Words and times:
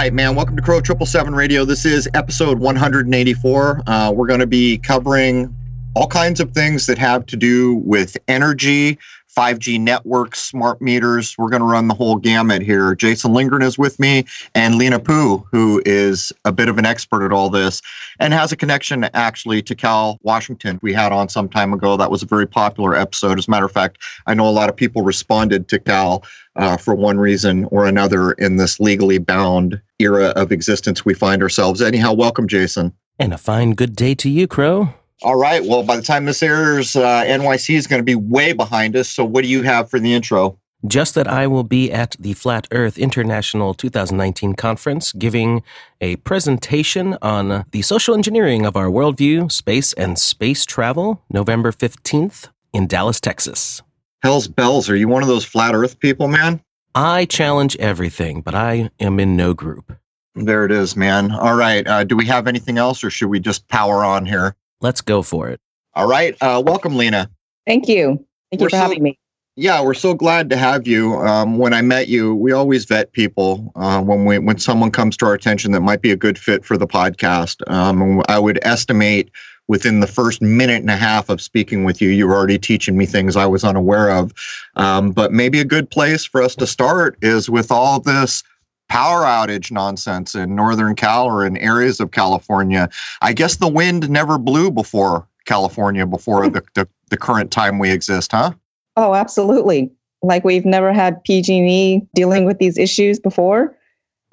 Right, 0.00 0.14
man. 0.14 0.34
Welcome 0.34 0.56
to 0.56 0.62
Crow 0.62 0.80
Triple 0.80 1.04
Seven 1.04 1.34
Radio. 1.34 1.66
This 1.66 1.84
is 1.84 2.08
episode 2.14 2.58
184. 2.58 3.82
Uh, 3.86 4.10
we're 4.10 4.26
going 4.26 4.40
to 4.40 4.46
be 4.46 4.78
covering 4.78 5.54
all 5.94 6.06
kinds 6.06 6.40
of 6.40 6.52
things 6.52 6.86
that 6.86 6.96
have 6.96 7.26
to 7.26 7.36
do 7.36 7.74
with 7.84 8.16
energy, 8.26 8.98
5G 9.40 9.80
networks, 9.80 10.38
smart 10.38 10.82
meters. 10.82 11.34
We're 11.38 11.48
going 11.48 11.62
to 11.62 11.66
run 11.66 11.88
the 11.88 11.94
whole 11.94 12.16
gamut 12.16 12.60
here. 12.60 12.94
Jason 12.94 13.32
Lindgren 13.32 13.62
is 13.62 13.78
with 13.78 13.98
me, 13.98 14.26
and 14.54 14.74
Lena 14.74 15.00
Pu, 15.00 15.38
who 15.50 15.80
is 15.86 16.30
a 16.44 16.52
bit 16.52 16.68
of 16.68 16.76
an 16.76 16.84
expert 16.84 17.24
at 17.24 17.32
all 17.32 17.48
this 17.48 17.80
and 18.18 18.34
has 18.34 18.52
a 18.52 18.56
connection 18.56 19.04
actually 19.14 19.62
to 19.62 19.74
Cal 19.74 20.18
Washington. 20.20 20.78
We 20.82 20.92
had 20.92 21.10
on 21.10 21.30
some 21.30 21.48
time 21.48 21.72
ago. 21.72 21.96
That 21.96 22.10
was 22.10 22.22
a 22.22 22.26
very 22.26 22.46
popular 22.46 22.94
episode. 22.94 23.38
As 23.38 23.48
a 23.48 23.50
matter 23.50 23.64
of 23.64 23.72
fact, 23.72 23.96
I 24.26 24.34
know 24.34 24.46
a 24.46 24.50
lot 24.50 24.68
of 24.68 24.76
people 24.76 25.00
responded 25.00 25.68
to 25.68 25.78
Cal 25.78 26.22
uh, 26.56 26.76
for 26.76 26.94
one 26.94 27.18
reason 27.18 27.64
or 27.70 27.86
another 27.86 28.32
in 28.32 28.56
this 28.56 28.78
legally 28.78 29.16
bound 29.16 29.80
era 29.98 30.34
of 30.36 30.52
existence 30.52 31.06
we 31.06 31.14
find 31.14 31.42
ourselves. 31.42 31.80
Anyhow, 31.80 32.12
welcome, 32.12 32.46
Jason. 32.46 32.92
And 33.18 33.32
a 33.32 33.38
fine 33.38 33.72
good 33.72 33.96
day 33.96 34.14
to 34.16 34.28
you, 34.28 34.46
Crow. 34.46 34.92
All 35.22 35.36
right. 35.36 35.62
Well, 35.64 35.82
by 35.82 35.96
the 35.96 36.02
time 36.02 36.24
this 36.24 36.42
airs, 36.42 36.96
uh, 36.96 37.24
NYC 37.24 37.74
is 37.74 37.86
going 37.86 38.00
to 38.00 38.04
be 38.04 38.14
way 38.14 38.52
behind 38.52 38.96
us. 38.96 39.08
So, 39.08 39.24
what 39.24 39.42
do 39.42 39.48
you 39.48 39.62
have 39.62 39.90
for 39.90 39.98
the 39.98 40.14
intro? 40.14 40.58
Just 40.86 41.14
that 41.14 41.28
I 41.28 41.46
will 41.46 41.64
be 41.64 41.92
at 41.92 42.16
the 42.18 42.32
Flat 42.32 42.66
Earth 42.70 42.96
International 42.96 43.74
2019 43.74 44.54
conference 44.54 45.12
giving 45.12 45.62
a 46.00 46.16
presentation 46.16 47.18
on 47.20 47.66
the 47.70 47.82
social 47.82 48.14
engineering 48.14 48.64
of 48.64 48.76
our 48.76 48.86
worldview, 48.86 49.52
space, 49.52 49.92
and 49.92 50.18
space 50.18 50.64
travel, 50.64 51.22
November 51.28 51.70
15th 51.70 52.48
in 52.72 52.86
Dallas, 52.86 53.20
Texas. 53.20 53.82
Hell's 54.22 54.48
bells. 54.48 54.88
Are 54.88 54.96
you 54.96 55.06
one 55.06 55.22
of 55.22 55.28
those 55.28 55.44
flat 55.44 55.74
Earth 55.74 55.98
people, 55.98 56.28
man? 56.28 56.62
I 56.94 57.26
challenge 57.26 57.76
everything, 57.76 58.40
but 58.40 58.54
I 58.54 58.90
am 58.98 59.20
in 59.20 59.36
no 59.36 59.52
group. 59.52 59.92
There 60.34 60.64
it 60.64 60.72
is, 60.72 60.96
man. 60.96 61.30
All 61.30 61.56
right. 61.56 61.86
Uh, 61.86 62.04
do 62.04 62.16
we 62.16 62.24
have 62.26 62.46
anything 62.46 62.78
else 62.78 63.04
or 63.04 63.10
should 63.10 63.28
we 63.28 63.38
just 63.38 63.68
power 63.68 64.02
on 64.02 64.24
here? 64.24 64.56
Let's 64.80 65.00
go 65.00 65.22
for 65.22 65.48
it. 65.48 65.60
All 65.94 66.08
right. 66.08 66.36
Uh, 66.40 66.62
welcome, 66.64 66.96
Lena. 66.96 67.30
Thank 67.66 67.88
you. 67.88 68.24
Thank 68.50 68.60
you 68.60 68.64
We're 68.64 68.70
for 68.70 68.76
so, 68.76 68.82
having 68.82 69.02
me. 69.02 69.18
Yeah, 69.56 69.82
we're 69.82 69.94
so 69.94 70.14
glad 70.14 70.48
to 70.50 70.56
have 70.56 70.86
you. 70.86 71.14
Um, 71.16 71.58
when 71.58 71.74
I 71.74 71.82
met 71.82 72.08
you, 72.08 72.34
we 72.34 72.52
always 72.52 72.84
vet 72.84 73.12
people 73.12 73.72
uh, 73.76 74.00
when 74.00 74.24
we 74.24 74.38
when 74.38 74.58
someone 74.58 74.90
comes 74.90 75.16
to 75.18 75.26
our 75.26 75.34
attention 75.34 75.72
that 75.72 75.80
might 75.80 76.00
be 76.00 76.10
a 76.10 76.16
good 76.16 76.38
fit 76.38 76.64
for 76.64 76.78
the 76.78 76.86
podcast. 76.86 77.56
Um, 77.70 78.22
I 78.28 78.38
would 78.38 78.58
estimate 78.62 79.30
within 79.70 80.00
the 80.00 80.06
first 80.08 80.42
minute 80.42 80.80
and 80.80 80.90
a 80.90 80.96
half 80.96 81.28
of 81.28 81.40
speaking 81.40 81.84
with 81.84 82.02
you, 82.02 82.08
you 82.08 82.26
were 82.26 82.34
already 82.34 82.58
teaching 82.58 82.96
me 82.96 83.06
things 83.06 83.36
I 83.36 83.46
was 83.46 83.62
unaware 83.62 84.10
of. 84.10 84.32
Um, 84.74 85.12
but 85.12 85.30
maybe 85.30 85.60
a 85.60 85.64
good 85.64 85.88
place 85.88 86.24
for 86.24 86.42
us 86.42 86.56
to 86.56 86.66
start 86.66 87.16
is 87.22 87.48
with 87.48 87.70
all 87.70 88.00
this 88.00 88.42
power 88.90 89.22
outage 89.22 89.70
nonsense 89.70 90.34
in 90.34 90.54
Northern 90.56 90.96
Cal 90.96 91.26
or 91.26 91.46
in 91.46 91.56
areas 91.56 92.00
of 92.00 92.10
California. 92.10 92.90
I 93.22 93.32
guess 93.32 93.56
the 93.56 93.68
wind 93.68 94.10
never 94.10 94.36
blew 94.36 94.70
before 94.70 95.26
California, 95.46 96.04
before 96.04 96.50
the, 96.50 96.62
the, 96.74 96.88
the 97.08 97.16
current 97.16 97.52
time 97.52 97.78
we 97.78 97.90
exist, 97.90 98.32
huh? 98.32 98.52
Oh, 98.96 99.14
absolutely. 99.14 99.90
Like 100.22 100.44
we've 100.44 100.66
never 100.66 100.92
had 100.92 101.22
PG&E 101.22 102.02
dealing 102.14 102.44
with 102.44 102.58
these 102.58 102.76
issues 102.76 103.18
before. 103.20 103.76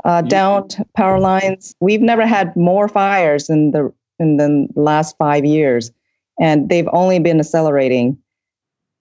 Uh, 0.04 0.22
down 0.22 0.68
power 0.96 1.20
lines. 1.20 1.76
We've 1.80 2.02
never 2.02 2.26
had 2.26 2.56
more 2.56 2.88
fires 2.88 3.50
in 3.50 3.72
the 3.72 3.92
in 4.20 4.38
the 4.38 4.68
last 4.76 5.18
five 5.18 5.44
years, 5.44 5.92
and 6.40 6.70
they've 6.70 6.88
only 6.94 7.18
been 7.20 7.40
accelerating. 7.40 8.18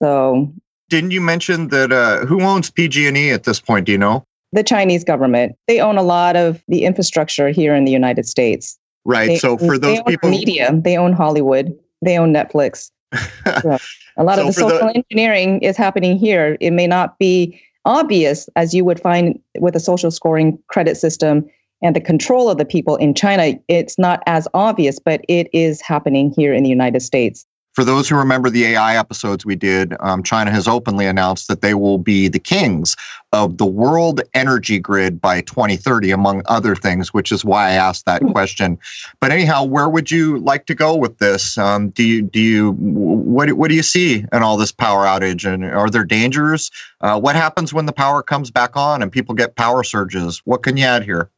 So, 0.02 0.50
didn't 0.88 1.10
you 1.10 1.20
mention 1.20 1.68
that? 1.68 1.92
Uh, 1.92 2.24
who 2.24 2.40
owns 2.40 2.70
PG&E 2.70 3.30
at 3.30 3.44
this 3.44 3.60
point? 3.60 3.86
Do 3.86 3.92
you 3.92 3.98
know? 3.98 4.24
The 4.52 4.62
Chinese 4.62 5.04
government. 5.04 5.56
They 5.66 5.80
own 5.80 5.98
a 5.98 6.02
lot 6.02 6.36
of 6.36 6.62
the 6.68 6.84
infrastructure 6.84 7.50
here 7.50 7.74
in 7.74 7.84
the 7.84 7.92
United 7.92 8.26
States. 8.26 8.78
Right. 9.04 9.28
They, 9.28 9.38
so 9.38 9.56
for 9.56 9.78
those 9.78 10.02
people, 10.02 10.30
media, 10.30 10.72
they 10.74 10.96
own 10.96 11.12
Hollywood, 11.12 11.76
they 12.02 12.18
own 12.18 12.32
Netflix. 12.32 12.90
so 13.62 13.78
a 14.16 14.24
lot 14.24 14.36
so 14.36 14.40
of 14.42 14.46
the 14.48 14.52
social 14.52 14.78
the, 14.78 14.96
engineering 14.96 15.60
is 15.62 15.76
happening 15.76 16.18
here. 16.18 16.56
It 16.60 16.72
may 16.72 16.86
not 16.86 17.18
be 17.18 17.60
obvious 17.84 18.48
as 18.56 18.74
you 18.74 18.84
would 18.84 19.00
find 19.00 19.38
with 19.58 19.76
a 19.76 19.80
social 19.80 20.10
scoring 20.10 20.58
credit 20.66 20.96
system 20.96 21.48
and 21.82 21.94
the 21.94 22.00
control 22.00 22.48
of 22.48 22.58
the 22.58 22.64
people 22.64 22.96
in 22.96 23.14
China. 23.14 23.54
It's 23.68 23.98
not 23.98 24.22
as 24.26 24.48
obvious, 24.54 24.98
but 24.98 25.20
it 25.28 25.48
is 25.52 25.80
happening 25.80 26.32
here 26.36 26.52
in 26.52 26.64
the 26.64 26.70
United 26.70 27.00
States. 27.00 27.46
For 27.76 27.84
those 27.84 28.09
who 28.09 28.16
remember 28.16 28.48
the 28.48 28.64
AI 28.64 28.97
episodes 28.97 29.44
we 29.44 29.54
did, 29.54 29.94
um, 30.00 30.22
China 30.22 30.50
has 30.50 30.66
openly 30.66 31.04
announced 31.04 31.47
that 31.48 31.60
they 31.60 31.75
will 31.75 31.98
be 31.98 32.26
the 32.26 32.38
kings 32.38 32.97
of 33.34 33.59
the 33.59 33.66
world 33.66 34.22
energy 34.32 34.78
grid 34.78 35.20
by 35.20 35.42
2030, 35.42 36.10
among 36.10 36.41
other 36.47 36.75
things, 36.75 37.12
which 37.12 37.31
is 37.31 37.44
why 37.44 37.69
I 37.69 37.72
asked 37.72 38.06
that 38.06 38.22
hmm. 38.22 38.31
question. 38.31 38.78
But 39.20 39.31
anyhow, 39.31 39.62
where 39.62 39.91
would 39.91 40.10
you 40.10 40.38
like 40.38 40.65
to 40.66 40.75
go 40.75 40.97
with 40.97 41.19
this? 41.19 41.59
Um, 41.59 41.91
do 41.91 42.03
you 42.03 42.22
do 42.22 42.41
you 42.41 42.72
what 42.72 43.53
what 43.53 43.69
do 43.69 43.75
you 43.75 43.82
see 43.82 44.25
in 44.32 44.42
all 44.42 44.56
this 44.56 44.72
power 44.72 45.04
outage, 45.04 45.44
and 45.44 45.62
are 45.62 45.91
there 45.91 46.04
dangers? 46.04 46.70
Uh, 47.03 47.20
what 47.20 47.36
happens 47.36 47.75
when 47.75 47.84
the 47.84 47.92
power 47.92 48.22
comes 48.22 48.50
back 48.50 48.75
on 48.75 49.03
and 49.03 49.12
people 49.12 49.34
get 49.34 49.54
power 49.56 49.84
surges? 49.84 50.41
What 50.47 50.62
can 50.62 50.78
you 50.78 50.84
add 50.86 51.03
here? 51.03 51.31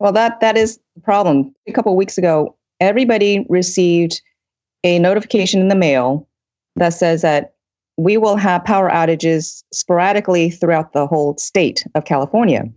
Well, 0.00 0.10
that 0.10 0.40
that 0.40 0.56
is 0.58 0.80
the 0.96 1.02
problem. 1.02 1.54
A 1.68 1.72
couple 1.72 1.92
of 1.92 1.96
weeks 1.96 2.18
ago, 2.18 2.56
everybody 2.80 3.46
received 3.48 4.20
a 4.84 4.98
notification 4.98 5.60
in 5.60 5.68
the 5.68 5.74
mail 5.74 6.28
that 6.76 6.90
says 6.90 7.22
that 7.22 7.54
we 7.96 8.16
will 8.16 8.36
have 8.36 8.64
power 8.64 8.90
outages 8.90 9.64
sporadically 9.72 10.50
throughout 10.50 10.92
the 10.92 11.06
whole 11.06 11.36
state 11.38 11.86
of 11.94 12.04
California. 12.04 12.68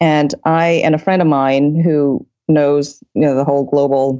And 0.00 0.34
I 0.44 0.80
and 0.84 0.94
a 0.94 0.98
friend 0.98 1.22
of 1.22 1.28
mine 1.28 1.80
who 1.80 2.26
knows 2.48 3.02
you 3.14 3.22
know 3.22 3.34
the 3.34 3.44
whole 3.44 3.64
global 3.64 4.18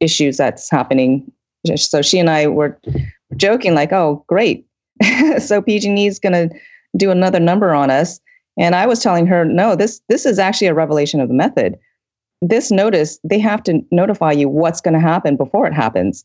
issues 0.00 0.36
that's 0.36 0.70
happening. 0.70 1.30
So 1.76 2.02
she 2.02 2.18
and 2.18 2.30
I 2.30 2.46
were 2.46 2.78
joking 3.36 3.74
like, 3.74 3.92
"Oh, 3.92 4.24
great! 4.28 4.66
so 5.38 5.62
PG&E 5.62 6.06
is 6.06 6.18
going 6.18 6.32
to 6.32 6.54
do 6.96 7.10
another 7.10 7.40
number 7.40 7.74
on 7.74 7.90
us." 7.90 8.20
And 8.58 8.74
I 8.74 8.86
was 8.86 9.00
telling 9.00 9.26
her, 9.26 9.44
"No, 9.44 9.76
this 9.76 10.00
this 10.08 10.26
is 10.26 10.38
actually 10.38 10.68
a 10.68 10.74
revelation 10.74 11.20
of 11.20 11.28
the 11.28 11.34
method. 11.34 11.76
This 12.40 12.70
notice 12.70 13.18
they 13.24 13.38
have 13.38 13.62
to 13.64 13.80
notify 13.90 14.32
you 14.32 14.48
what's 14.48 14.80
going 14.80 14.94
to 14.94 15.00
happen 15.00 15.36
before 15.36 15.66
it 15.66 15.74
happens." 15.74 16.24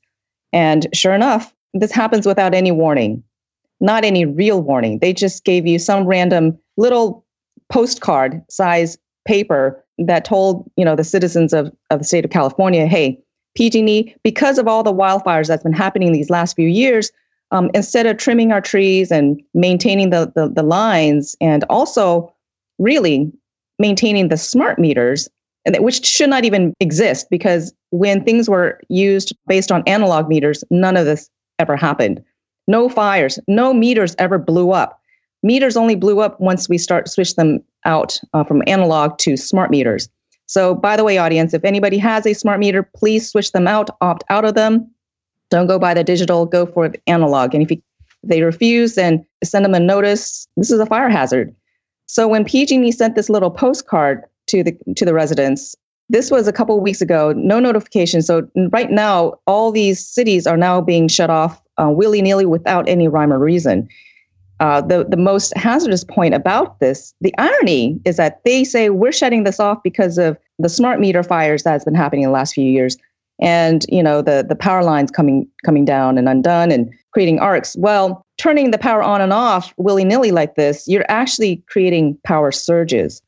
And 0.53 0.87
sure 0.93 1.13
enough, 1.13 1.53
this 1.73 1.91
happens 1.91 2.25
without 2.25 2.53
any 2.53 2.71
warning, 2.71 3.23
not 3.79 4.03
any 4.03 4.25
real 4.25 4.61
warning. 4.61 4.99
They 4.99 5.13
just 5.13 5.43
gave 5.43 5.65
you 5.65 5.79
some 5.79 6.05
random 6.05 6.57
little 6.77 7.25
postcard 7.69 8.41
size 8.49 8.97
paper 9.25 9.83
that 9.97 10.25
told 10.25 10.69
you 10.75 10.83
know 10.83 10.95
the 10.95 11.03
citizens 11.03 11.53
of, 11.53 11.71
of 11.89 11.99
the 11.99 12.05
state 12.05 12.25
of 12.25 12.31
California, 12.31 12.85
hey, 12.87 13.19
PG&E, 13.55 14.15
because 14.23 14.57
of 14.57 14.67
all 14.67 14.83
the 14.83 14.93
wildfires 14.93 15.47
that's 15.47 15.63
been 15.63 15.73
happening 15.73 16.11
these 16.11 16.29
last 16.29 16.55
few 16.55 16.67
years, 16.67 17.11
um, 17.51 17.69
instead 17.73 18.05
of 18.05 18.17
trimming 18.17 18.51
our 18.51 18.61
trees 18.61 19.11
and 19.11 19.41
maintaining 19.53 20.09
the, 20.09 20.31
the, 20.35 20.49
the 20.49 20.63
lines 20.63 21.35
and 21.41 21.63
also 21.69 22.33
really 22.79 23.31
maintaining 23.77 24.29
the 24.29 24.37
smart 24.37 24.79
meters 24.79 25.29
and 25.65 25.75
which 25.77 26.05
should 26.05 26.29
not 26.29 26.45
even 26.45 26.73
exist 26.79 27.27
because 27.29 27.73
when 27.91 28.23
things 28.23 28.49
were 28.49 28.79
used 28.89 29.33
based 29.47 29.71
on 29.71 29.83
analog 29.85 30.27
meters, 30.27 30.63
none 30.69 30.97
of 30.97 31.05
this 31.05 31.29
ever 31.59 31.75
happened. 31.75 32.23
No 32.67 32.89
fires, 32.89 33.39
no 33.47 33.73
meters 33.73 34.15
ever 34.17 34.37
blew 34.37 34.71
up. 34.71 34.99
Meters 35.43 35.75
only 35.75 35.95
blew 35.95 36.19
up 36.19 36.39
once 36.39 36.69
we 36.69 36.77
start 36.77 37.09
switch 37.09 37.35
them 37.35 37.63
out 37.85 38.19
uh, 38.33 38.43
from 38.43 38.63
analog 38.67 39.17
to 39.19 39.35
smart 39.35 39.71
meters. 39.71 40.09
So, 40.45 40.75
by 40.75 40.97
the 40.97 41.03
way, 41.03 41.17
audience, 41.17 41.53
if 41.53 41.63
anybody 41.63 41.97
has 41.97 42.25
a 42.25 42.33
smart 42.33 42.59
meter, 42.59 42.83
please 42.83 43.29
switch 43.29 43.51
them 43.51 43.67
out, 43.67 43.89
opt 44.01 44.23
out 44.29 44.45
of 44.45 44.53
them. 44.53 44.89
Don't 45.49 45.67
go 45.67 45.79
by 45.79 45.93
the 45.93 46.03
digital, 46.03 46.45
go 46.45 46.65
for 46.65 46.89
the 46.89 46.99
analog. 47.07 47.53
And 47.53 47.63
if, 47.63 47.71
you, 47.71 47.81
they 48.23 48.41
refuse, 48.41 48.95
then 48.95 49.25
send 49.43 49.65
them 49.65 49.73
a 49.73 49.79
notice. 49.79 50.47
This 50.57 50.71
is 50.71 50.79
a 50.79 50.85
fire 50.85 51.09
hazard. 51.09 51.55
So 52.05 52.27
when 52.27 52.45
PG&E 52.45 52.91
sent 52.91 53.15
this 53.15 53.29
little 53.29 53.49
postcard 53.49 54.23
to 54.51 54.63
the 54.63 54.77
to 54.95 55.05
the 55.05 55.13
residents. 55.13 55.75
This 56.11 56.29
was 56.29 56.45
a 56.45 56.51
couple 56.51 56.75
of 56.75 56.83
weeks 56.83 56.99
ago. 56.99 57.33
No 57.37 57.61
notification. 57.61 58.21
So 58.21 58.45
right 58.69 58.91
now, 58.91 59.39
all 59.47 59.71
these 59.71 60.05
cities 60.05 60.45
are 60.45 60.57
now 60.57 60.81
being 60.81 61.07
shut 61.07 61.29
off 61.29 61.61
uh, 61.81 61.89
willy 61.89 62.21
nilly 62.21 62.45
without 62.45 62.87
any 62.89 63.07
rhyme 63.07 63.31
or 63.31 63.39
reason. 63.39 63.87
Uh, 64.59 64.81
the 64.81 65.05
the 65.05 65.17
most 65.17 65.55
hazardous 65.55 66.03
point 66.03 66.33
about 66.35 66.79
this, 66.81 67.15
the 67.21 67.33
irony 67.37 67.99
is 68.03 68.17
that 68.17 68.41
they 68.43 68.65
say 68.65 68.89
we're 68.89 69.13
shutting 69.13 69.45
this 69.45 69.59
off 69.59 69.81
because 69.83 70.17
of 70.17 70.37
the 70.59 70.67
smart 70.67 70.99
meter 70.99 71.23
fires 71.23 71.63
that's 71.63 71.85
been 71.85 71.95
happening 71.95 72.23
in 72.23 72.29
the 72.29 72.33
last 72.33 72.53
few 72.53 72.69
years, 72.69 72.97
and 73.39 73.85
you 73.87 74.03
know 74.03 74.21
the 74.21 74.45
the 74.47 74.55
power 74.55 74.83
lines 74.83 75.11
coming 75.11 75.47
coming 75.65 75.85
down 75.85 76.17
and 76.17 76.27
undone 76.27 76.71
and 76.71 76.93
creating 77.13 77.39
arcs. 77.39 77.75
Well, 77.79 78.23
turning 78.37 78.71
the 78.71 78.77
power 78.77 79.01
on 79.01 79.21
and 79.21 79.31
off 79.31 79.73
willy 79.77 80.03
nilly 80.03 80.31
like 80.31 80.55
this, 80.55 80.87
you're 80.87 81.09
actually 81.09 81.63
creating 81.67 82.17
power 82.25 82.51
surges. 82.51 83.21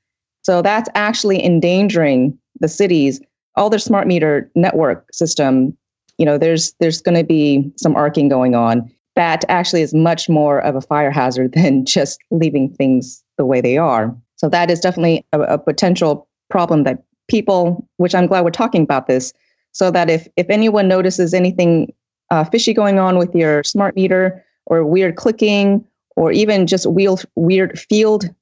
So 0.43 0.61
that's 0.61 0.89
actually 0.93 1.43
endangering 1.43 2.37
the 2.63 2.69
cities, 2.69 3.19
all 3.55 3.69
their 3.69 3.77
smart 3.77 4.07
meter 4.07 4.49
network 4.55 5.05
system. 5.13 5.77
You 6.17 6.25
know, 6.25 6.37
there's 6.39 6.73
there's 6.79 7.01
going 7.01 7.17
to 7.17 7.23
be 7.23 7.71
some 7.75 7.95
arcing 7.95 8.29
going 8.29 8.55
on. 8.55 8.89
That 9.15 9.45
actually 9.49 9.81
is 9.81 9.93
much 9.93 10.27
more 10.29 10.59
of 10.61 10.75
a 10.75 10.81
fire 10.81 11.11
hazard 11.11 11.53
than 11.57 11.85
just 11.85 12.19
leaving 12.31 12.73
things 12.73 13.23
the 13.37 13.45
way 13.45 13.61
they 13.61 13.77
are. 13.77 14.15
So 14.37 14.49
that 14.49 14.71
is 14.71 14.79
definitely 14.79 15.25
a, 15.33 15.41
a 15.41 15.57
potential 15.57 16.27
problem 16.49 16.83
that 16.83 17.03
people, 17.27 17.87
which 17.97 18.15
I'm 18.15 18.27
glad 18.27 18.43
we're 18.43 18.51
talking 18.51 18.81
about 18.81 19.07
this, 19.07 19.33
so 19.73 19.91
that 19.91 20.09
if 20.09 20.27
if 20.37 20.49
anyone 20.49 20.87
notices 20.87 21.33
anything 21.33 21.93
uh, 22.31 22.45
fishy 22.45 22.73
going 22.73 22.97
on 22.97 23.17
with 23.17 23.35
your 23.35 23.63
smart 23.63 23.95
meter 23.95 24.43
or 24.65 24.85
weird 24.85 25.17
clicking 25.17 25.85
or 26.15 26.31
even 26.31 26.65
just 26.65 26.89
weird 26.89 27.25
weird 27.35 27.77
field 27.77 28.33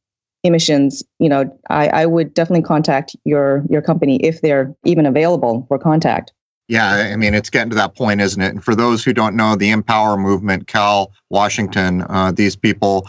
emissions, 0.43 1.03
you 1.19 1.29
know, 1.29 1.45
I, 1.69 1.87
I 1.87 2.05
would 2.05 2.33
definitely 2.33 2.63
contact 2.63 3.15
your 3.25 3.63
your 3.69 3.81
company 3.81 4.17
if 4.17 4.41
they're 4.41 4.73
even 4.85 5.05
available 5.05 5.65
for 5.67 5.77
contact. 5.77 6.31
Yeah, 6.67 7.09
I 7.11 7.17
mean, 7.17 7.33
it's 7.33 7.49
getting 7.49 7.69
to 7.71 7.75
that 7.75 7.95
point, 7.95 8.21
isn't 8.21 8.41
it? 8.41 8.53
And 8.53 8.63
for 8.63 8.75
those 8.75 9.03
who 9.03 9.11
don't 9.11 9.35
know, 9.35 9.55
the 9.57 9.71
Empower 9.71 10.15
movement, 10.15 10.67
Cal 10.67 11.11
Washington, 11.29 12.05
uh, 12.09 12.31
these 12.31 12.55
people 12.55 13.07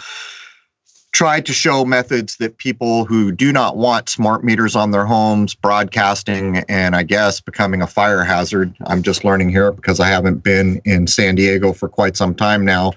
tried 1.13 1.45
to 1.47 1.53
show 1.53 1.85
methods 1.85 2.39
that 2.39 2.57
people 2.57 3.05
who 3.05 3.31
do 3.31 3.53
not 3.53 3.77
want 3.77 4.09
smart 4.09 4.43
meters 4.43 4.75
on 4.75 4.91
their 4.91 5.05
homes, 5.05 5.55
broadcasting, 5.55 6.65
and 6.69 6.97
I 6.97 7.03
guess 7.03 7.41
becoming 7.41 7.83
a 7.83 7.87
fire 7.87 8.25
hazard. 8.25 8.75
I'm 8.87 9.03
just 9.03 9.23
learning 9.23 9.51
here 9.51 9.71
because 9.71 10.01
I 10.01 10.09
haven't 10.09 10.43
been 10.43 10.81
in 10.85 11.07
San 11.07 11.35
Diego 11.35 11.73
for 11.73 11.89
quite 11.89 12.17
some 12.17 12.35
time 12.35 12.65
now. 12.65 12.93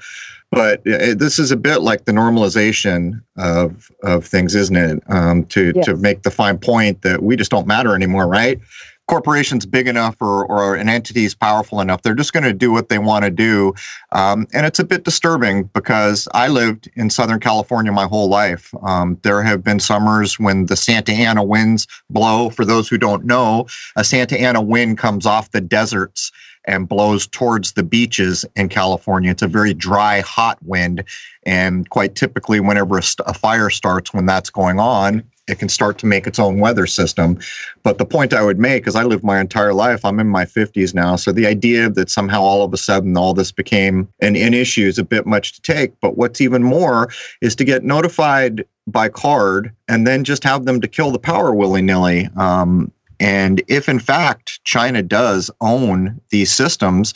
But 0.52 0.82
it, 0.86 1.20
this 1.20 1.40
is 1.40 1.52
a 1.52 1.58
bit 1.58 1.82
like 1.82 2.06
the 2.06 2.12
normalization 2.12 3.22
of 3.38 3.92
of 4.04 4.26
things, 4.26 4.56
isn't 4.56 4.76
it? 4.76 5.04
Um, 5.08 5.46
to 5.48 5.74
yes. 5.76 5.86
to 5.86 5.98
make 5.98 6.24
the 6.24 6.32
fine 6.32 6.58
point 6.58 7.02
that 7.02 7.24
we 7.24 7.36
just 7.36 7.52
don't 7.52 7.68
matter 7.68 7.96
anymore, 7.96 8.28
right? 8.28 8.60
corporation's 9.08 9.66
big 9.66 9.88
enough 9.88 10.16
or, 10.20 10.46
or 10.46 10.76
an 10.76 10.90
entity 10.90 11.26
is 11.26 11.36
powerful 11.36 11.80
enough, 11.80 12.02
they're 12.02 12.16
just 12.16 12.34
going 12.34 12.44
to 12.44 12.54
do 12.54 12.72
what 12.72 12.90
they 12.90 12.98
want 12.98 13.24
to 13.24 13.32
do. 13.32 13.74
Um, 14.12 14.48
and 14.54 14.66
it's 14.66 14.80
a 14.80 14.84
bit 14.84 15.04
disturbing 15.04 15.64
because 15.74 16.28
I 16.34 16.48
lived 16.48 16.90
in 16.96 17.10
Southern 17.10 17.40
California 17.40 17.92
my 17.92 18.08
whole 18.08 18.28
life. 18.28 18.74
Um, 18.82 19.20
there 19.22 19.42
have 19.44 19.64
been 19.64 19.80
summers 19.80 20.40
when 20.40 20.66
the 20.66 20.76
Santa 20.76 21.12
Ana 21.12 21.44
winds 21.44 21.88
blow. 22.10 22.50
For 22.50 22.66
those 22.66 22.88
who 22.88 22.98
don't 22.98 23.26
know, 23.26 23.68
a 23.96 24.04
Santa 24.04 24.40
Ana 24.40 24.62
wind 24.62 24.98
comes 24.98 25.26
off 25.26 25.52
the 25.52 25.62
deserts 25.62 26.32
and 26.66 26.88
blows 26.88 27.28
towards 27.28 27.74
the 27.74 27.84
beaches 27.84 28.46
in 28.56 28.70
California. 28.70 29.32
It's 29.32 29.42
a 29.42 29.48
very 29.48 29.74
dry, 29.74 30.22
hot 30.22 30.58
wind. 30.64 31.04
And 31.46 31.90
quite 31.90 32.16
typically, 32.16 32.60
whenever 32.60 32.98
a, 32.98 33.04
a 33.26 33.34
fire 33.34 33.70
starts, 33.70 34.14
when 34.14 34.26
that's 34.26 34.50
going 34.50 34.80
on, 34.80 35.24
it 35.48 35.60
can 35.60 35.70
start 35.70 35.98
to 36.00 36.06
make 36.06 36.26
its 36.26 36.40
own 36.40 36.60
weather 36.60 36.88
system. 36.88 37.38
But 37.84 37.98
the 37.98 38.06
point 38.06 38.34
I 38.34 38.44
would 38.44 38.60
make 38.60 38.88
is 38.88 38.96
I 38.96 39.04
lived 39.04 39.24
my 39.24 39.40
entire 39.40 39.74
life. 39.74 40.04
I'm 40.04 40.20
in 40.20 40.28
my 40.28 40.46
50s 40.46 40.94
now. 40.94 41.16
So 41.16 41.32
the 41.32 41.46
idea 41.46 41.90
that 41.90 42.10
somehow 42.10 42.42
all 42.42 42.64
of 42.64 42.74
a 42.74 42.78
sudden 42.78 43.16
all 43.16 43.34
this 43.34 43.52
became 43.52 44.08
an, 44.22 44.36
an 44.36 44.54
issue 44.54 44.88
is 44.88 44.98
a 44.98 45.04
bit 45.04 45.26
much 45.26 45.54
to 45.54 45.62
take. 45.62 46.00
But 46.00 46.18
what's 46.18 46.42
even 46.42 46.64
more 46.64 47.10
is 47.42 47.56
to 47.58 47.64
get 47.64 47.84
notified 47.84 48.66
by 48.88 49.10
card 49.10 49.72
and 49.88 50.06
then 50.06 50.24
just 50.24 50.44
have 50.44 50.66
them 50.66 50.82
to 50.82 50.88
kill 50.88 51.12
the 51.12 51.20
power 51.20 51.54
willy 51.54 51.82
nilly. 51.82 52.28
Um, 52.38 52.92
and 53.20 53.62
if 53.68 53.88
in 53.90 54.00
fact 54.00 54.64
China 54.64 55.02
does 55.02 55.52
own 55.62 56.20
these 56.30 56.52
systems, 56.52 57.14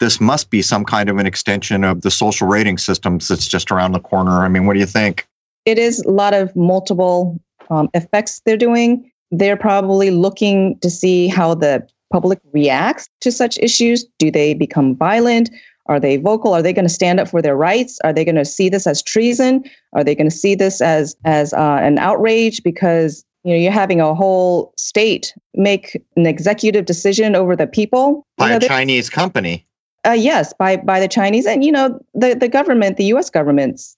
this 0.00 0.20
must 0.20 0.50
be 0.50 0.62
some 0.62 0.84
kind 0.84 1.08
of 1.08 1.18
an 1.18 1.26
extension 1.26 1.84
of 1.84 2.02
the 2.02 2.10
social 2.10 2.46
rating 2.46 2.78
systems 2.78 3.28
that's 3.28 3.46
just 3.46 3.70
around 3.70 3.92
the 3.92 4.00
corner. 4.00 4.44
I 4.44 4.48
mean, 4.48 4.66
what 4.66 4.74
do 4.74 4.80
you 4.80 4.86
think? 4.86 5.26
It 5.64 5.78
is 5.78 6.00
a 6.00 6.10
lot 6.10 6.34
of 6.34 6.54
multiple 6.54 7.40
um, 7.70 7.88
effects 7.94 8.40
they're 8.44 8.56
doing. 8.56 9.10
They're 9.30 9.56
probably 9.56 10.10
looking 10.10 10.78
to 10.80 10.90
see 10.90 11.28
how 11.28 11.54
the 11.54 11.86
public 12.12 12.38
reacts 12.52 13.08
to 13.22 13.32
such 13.32 13.58
issues. 13.58 14.04
Do 14.18 14.30
they 14.30 14.54
become 14.54 14.94
violent? 14.94 15.50
Are 15.88 16.00
they 16.00 16.16
vocal? 16.16 16.52
Are 16.52 16.62
they 16.62 16.72
going 16.72 16.84
to 16.84 16.92
stand 16.92 17.20
up 17.20 17.28
for 17.28 17.40
their 17.40 17.56
rights? 17.56 17.98
Are 18.04 18.12
they 18.12 18.24
going 18.24 18.36
to 18.36 18.44
see 18.44 18.68
this 18.68 18.86
as 18.86 19.02
treason? 19.02 19.64
Are 19.92 20.04
they 20.04 20.14
going 20.14 20.28
to 20.28 20.36
see 20.36 20.54
this 20.54 20.80
as 20.80 21.16
as 21.24 21.52
uh, 21.52 21.78
an 21.80 21.98
outrage 21.98 22.62
because 22.62 23.24
you 23.46 23.52
know 23.54 23.58
you're 23.58 23.72
having 23.72 24.00
a 24.00 24.14
whole 24.14 24.74
state 24.76 25.32
make 25.54 26.02
an 26.16 26.26
executive 26.26 26.84
decision 26.84 27.34
over 27.34 27.56
the 27.56 27.66
people 27.66 28.26
by 28.36 28.52
you 28.52 28.58
know, 28.58 28.66
a 28.66 28.68
Chinese 28.68 29.08
company? 29.08 29.66
Uh, 30.06 30.10
yes, 30.10 30.52
by 30.52 30.76
by 30.76 31.00
the 31.00 31.08
Chinese, 31.08 31.46
and 31.46 31.64
you 31.64 31.72
know 31.72 31.98
the 32.14 32.34
the 32.34 32.48
government, 32.48 32.96
the 32.96 33.04
U.S. 33.04 33.30
government's 33.30 33.96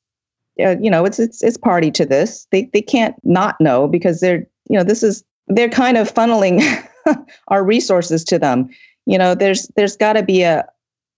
uh, 0.65 0.77
you 0.81 0.91
know, 0.91 1.05
it's 1.05 1.19
it's 1.19 1.43
it's 1.43 1.57
party 1.57 1.91
to 1.93 2.05
this. 2.05 2.47
They 2.51 2.69
they 2.73 2.83
can't 2.83 3.15
not 3.25 3.61
know 3.61 3.87
because 3.87 4.21
they're 4.21 4.47
you 4.69 4.77
know 4.77 4.83
this 4.83 5.03
is 5.03 5.23
they're 5.47 5.69
kind 5.69 5.97
of 5.97 6.13
funneling 6.13 6.63
our 7.49 7.65
resources 7.65 8.25
to 8.25 8.39
them. 8.39 8.69
You 9.07 9.19
know, 9.19 9.35
there's 9.35 9.69
there's 9.77 9.97
got 9.97 10.15
to 10.15 10.23
be 10.23 10.43
a 10.43 10.65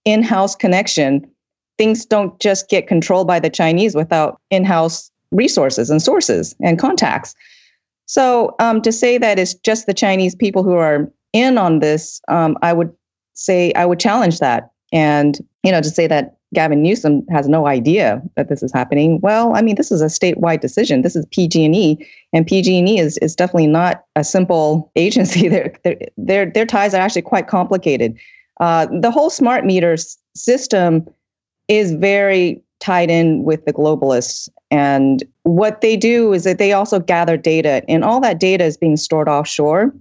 in-house 0.05 0.55
connection. 0.55 1.27
Things 1.77 2.05
don't 2.05 2.39
just 2.39 2.69
get 2.69 2.87
controlled 2.87 3.27
by 3.27 3.39
the 3.39 3.49
Chinese 3.49 3.95
without 3.95 4.39
in-house 4.51 5.11
resources 5.31 5.89
and 5.89 6.01
sources 6.01 6.55
and 6.61 6.77
contacts. 6.77 7.33
So 8.11 8.55
um, 8.59 8.81
to 8.81 8.91
say 8.91 9.17
that 9.19 9.39
it's 9.39 9.53
just 9.53 9.87
the 9.87 9.93
Chinese 9.93 10.35
people 10.35 10.63
who 10.63 10.73
are 10.73 11.09
in 11.31 11.57
on 11.57 11.79
this, 11.79 12.19
um, 12.27 12.57
I 12.61 12.73
would 12.73 12.91
say 13.35 13.71
I 13.71 13.85
would 13.85 14.01
challenge 14.01 14.39
that. 14.39 14.69
And 14.91 15.39
you 15.63 15.71
know, 15.71 15.79
to 15.79 15.89
say 15.89 16.07
that 16.07 16.35
Gavin 16.53 16.81
Newsom 16.81 17.25
has 17.29 17.47
no 17.47 17.67
idea 17.67 18.21
that 18.35 18.49
this 18.49 18.61
is 18.63 18.73
happening. 18.73 19.21
Well, 19.21 19.55
I 19.55 19.61
mean, 19.61 19.75
this 19.75 19.93
is 19.93 20.01
a 20.01 20.07
statewide 20.07 20.59
decision. 20.59 21.03
This 21.03 21.15
is 21.15 21.25
PG&E, 21.27 22.05
and 22.33 22.45
PG&E 22.45 22.99
is 22.99 23.17
is 23.19 23.33
definitely 23.33 23.67
not 23.67 24.03
a 24.17 24.25
simple 24.25 24.91
agency. 24.97 25.47
Their 25.47 25.73
their 26.17 26.47
their 26.47 26.65
ties 26.65 26.93
are 26.93 26.99
actually 26.99 27.21
quite 27.21 27.47
complicated. 27.47 28.19
Uh, 28.59 28.87
the 28.99 29.09
whole 29.09 29.29
smart 29.29 29.63
meters 29.65 30.17
system 30.35 31.07
is 31.69 31.93
very 31.93 32.61
tied 32.81 33.09
in 33.09 33.43
with 33.43 33.65
the 33.65 33.73
globalists, 33.73 34.49
and 34.69 35.23
what 35.43 35.81
they 35.81 35.95
do 35.95 36.33
is 36.33 36.43
that 36.43 36.57
they 36.57 36.73
also 36.73 36.99
gather 36.99 37.37
data, 37.37 37.83
and 37.87 38.03
all 38.03 38.19
that 38.19 38.39
data 38.39 38.63
is 38.63 38.77
being 38.77 38.97
stored 38.97 39.29
offshore. 39.29 39.93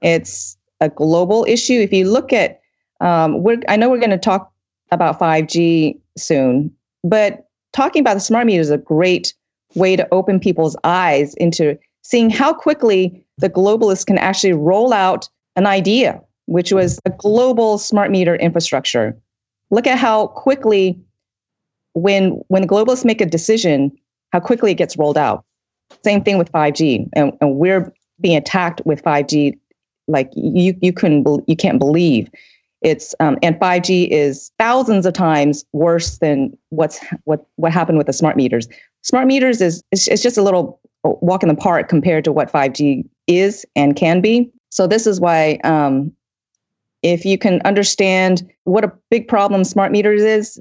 It's 0.00 0.56
a 0.80 0.88
global 0.88 1.44
issue. 1.48 1.80
If 1.80 1.92
you 1.92 2.10
look 2.10 2.32
at, 2.32 2.60
um, 3.00 3.44
I 3.68 3.76
know 3.76 3.90
we're 3.90 3.98
going 3.98 4.10
to 4.10 4.18
talk 4.18 4.52
about 4.90 5.18
5G 5.18 5.98
soon. 6.16 6.70
But 7.02 7.46
talking 7.72 8.00
about 8.00 8.14
the 8.14 8.20
smart 8.20 8.46
meter 8.46 8.60
is 8.60 8.70
a 8.70 8.78
great 8.78 9.34
way 9.74 9.96
to 9.96 10.08
open 10.12 10.40
people's 10.40 10.76
eyes 10.84 11.34
into 11.34 11.78
seeing 12.02 12.30
how 12.30 12.54
quickly 12.54 13.24
the 13.38 13.50
globalists 13.50 14.06
can 14.06 14.18
actually 14.18 14.52
roll 14.52 14.92
out 14.92 15.28
an 15.56 15.66
idea, 15.66 16.20
which 16.46 16.72
was 16.72 17.00
a 17.04 17.10
global 17.10 17.78
smart 17.78 18.10
meter 18.10 18.36
infrastructure. 18.36 19.16
Look 19.70 19.86
at 19.86 19.98
how 19.98 20.28
quickly, 20.28 20.98
when 21.94 22.42
when 22.48 22.66
globalists 22.66 23.04
make 23.04 23.20
a 23.20 23.26
decision, 23.26 23.90
how 24.32 24.40
quickly 24.40 24.72
it 24.72 24.76
gets 24.76 24.96
rolled 24.96 25.18
out. 25.18 25.44
Same 26.04 26.22
thing 26.22 26.38
with 26.38 26.50
5G, 26.52 27.08
and, 27.14 27.32
and 27.40 27.56
we're 27.56 27.92
being 28.20 28.36
attacked 28.36 28.80
with 28.84 29.02
5G 29.02 29.58
like 30.06 30.30
you 30.34 30.76
you 30.82 30.92
couldn't 30.92 31.26
you 31.48 31.56
can't 31.56 31.78
believe 31.78 32.30
it's 32.84 33.14
um, 33.18 33.38
and 33.42 33.58
5G 33.58 34.08
is 34.08 34.52
thousands 34.58 35.06
of 35.06 35.14
times 35.14 35.64
worse 35.72 36.18
than 36.18 36.56
what's 36.68 37.00
what 37.24 37.44
what 37.56 37.72
happened 37.72 37.96
with 37.96 38.06
the 38.06 38.12
smart 38.12 38.36
meters. 38.36 38.68
Smart 39.00 39.26
meters 39.26 39.62
is 39.62 39.82
it's, 39.90 40.06
it's 40.06 40.22
just 40.22 40.36
a 40.36 40.42
little 40.42 40.78
walk 41.02 41.42
in 41.42 41.48
the 41.48 41.54
park 41.54 41.88
compared 41.88 42.24
to 42.24 42.32
what 42.32 42.52
5G 42.52 43.08
is 43.26 43.64
and 43.74 43.96
can 43.96 44.20
be. 44.20 44.50
So 44.68 44.86
this 44.86 45.06
is 45.06 45.18
why 45.18 45.58
um, 45.64 46.12
if 47.02 47.24
you 47.24 47.38
can 47.38 47.62
understand 47.64 48.46
what 48.64 48.84
a 48.84 48.92
big 49.10 49.28
problem 49.28 49.64
smart 49.64 49.90
meters 49.90 50.22
is, 50.22 50.60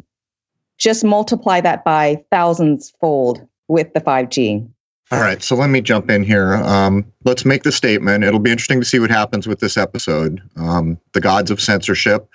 just 0.78 1.04
multiply 1.04 1.62
that 1.62 1.84
by 1.84 2.24
thousands 2.32 2.94
fold 3.00 3.48
with 3.68 3.94
the 3.94 4.02
5G. 4.02 4.68
All 5.12 5.20
right, 5.20 5.44
so 5.44 5.56
let 5.56 5.70
me 5.70 5.80
jump 5.82 6.10
in 6.10 6.24
here. 6.24 6.56
Um, 6.56 7.06
let's 7.24 7.46
make 7.46 7.64
the 7.64 7.72
statement. 7.72 8.24
It'll 8.24 8.40
be 8.40 8.52
interesting 8.52 8.80
to 8.80 8.86
see 8.86 9.00
what 9.00 9.12
happens 9.12 9.48
with 9.48 9.60
this 9.60 9.78
episode. 9.78 10.42
Um, 10.56 10.98
the 11.12 11.22
gods 11.22 11.52
of 11.52 11.62
censorship. 11.62 12.28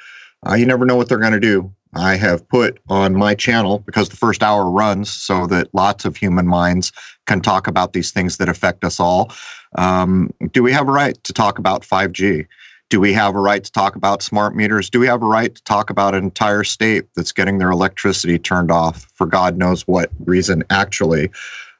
Uh, 0.48 0.54
you 0.54 0.64
never 0.64 0.84
know 0.84 0.94
what 0.94 1.08
they're 1.08 1.18
going 1.18 1.32
to 1.32 1.40
do. 1.40 1.72
I 1.94 2.16
have 2.16 2.46
put 2.48 2.78
on 2.88 3.16
my 3.16 3.34
channel 3.34 3.80
because 3.80 4.10
the 4.10 4.16
first 4.16 4.42
hour 4.42 4.70
runs 4.70 5.10
so 5.10 5.46
that 5.46 5.74
lots 5.74 6.04
of 6.04 6.16
human 6.16 6.46
minds 6.46 6.92
can 7.26 7.40
talk 7.40 7.66
about 7.66 7.94
these 7.94 8.10
things 8.10 8.36
that 8.36 8.48
affect 8.48 8.84
us 8.84 9.00
all. 9.00 9.32
Um, 9.76 10.30
do 10.52 10.62
we 10.62 10.72
have 10.72 10.88
a 10.88 10.92
right 10.92 11.22
to 11.24 11.32
talk 11.32 11.58
about 11.58 11.82
5G? 11.82 12.46
Do 12.90 13.00
we 13.00 13.12
have 13.12 13.34
a 13.34 13.40
right 13.40 13.62
to 13.62 13.70
talk 13.70 13.96
about 13.96 14.22
smart 14.22 14.56
meters? 14.56 14.88
Do 14.88 14.98
we 14.98 15.06
have 15.06 15.22
a 15.22 15.26
right 15.26 15.54
to 15.54 15.62
talk 15.64 15.90
about 15.90 16.14
an 16.14 16.24
entire 16.24 16.64
state 16.64 17.04
that's 17.14 17.32
getting 17.32 17.58
their 17.58 17.70
electricity 17.70 18.38
turned 18.38 18.70
off 18.70 19.10
for 19.14 19.26
God 19.26 19.58
knows 19.58 19.86
what 19.86 20.10
reason, 20.24 20.64
actually? 20.70 21.30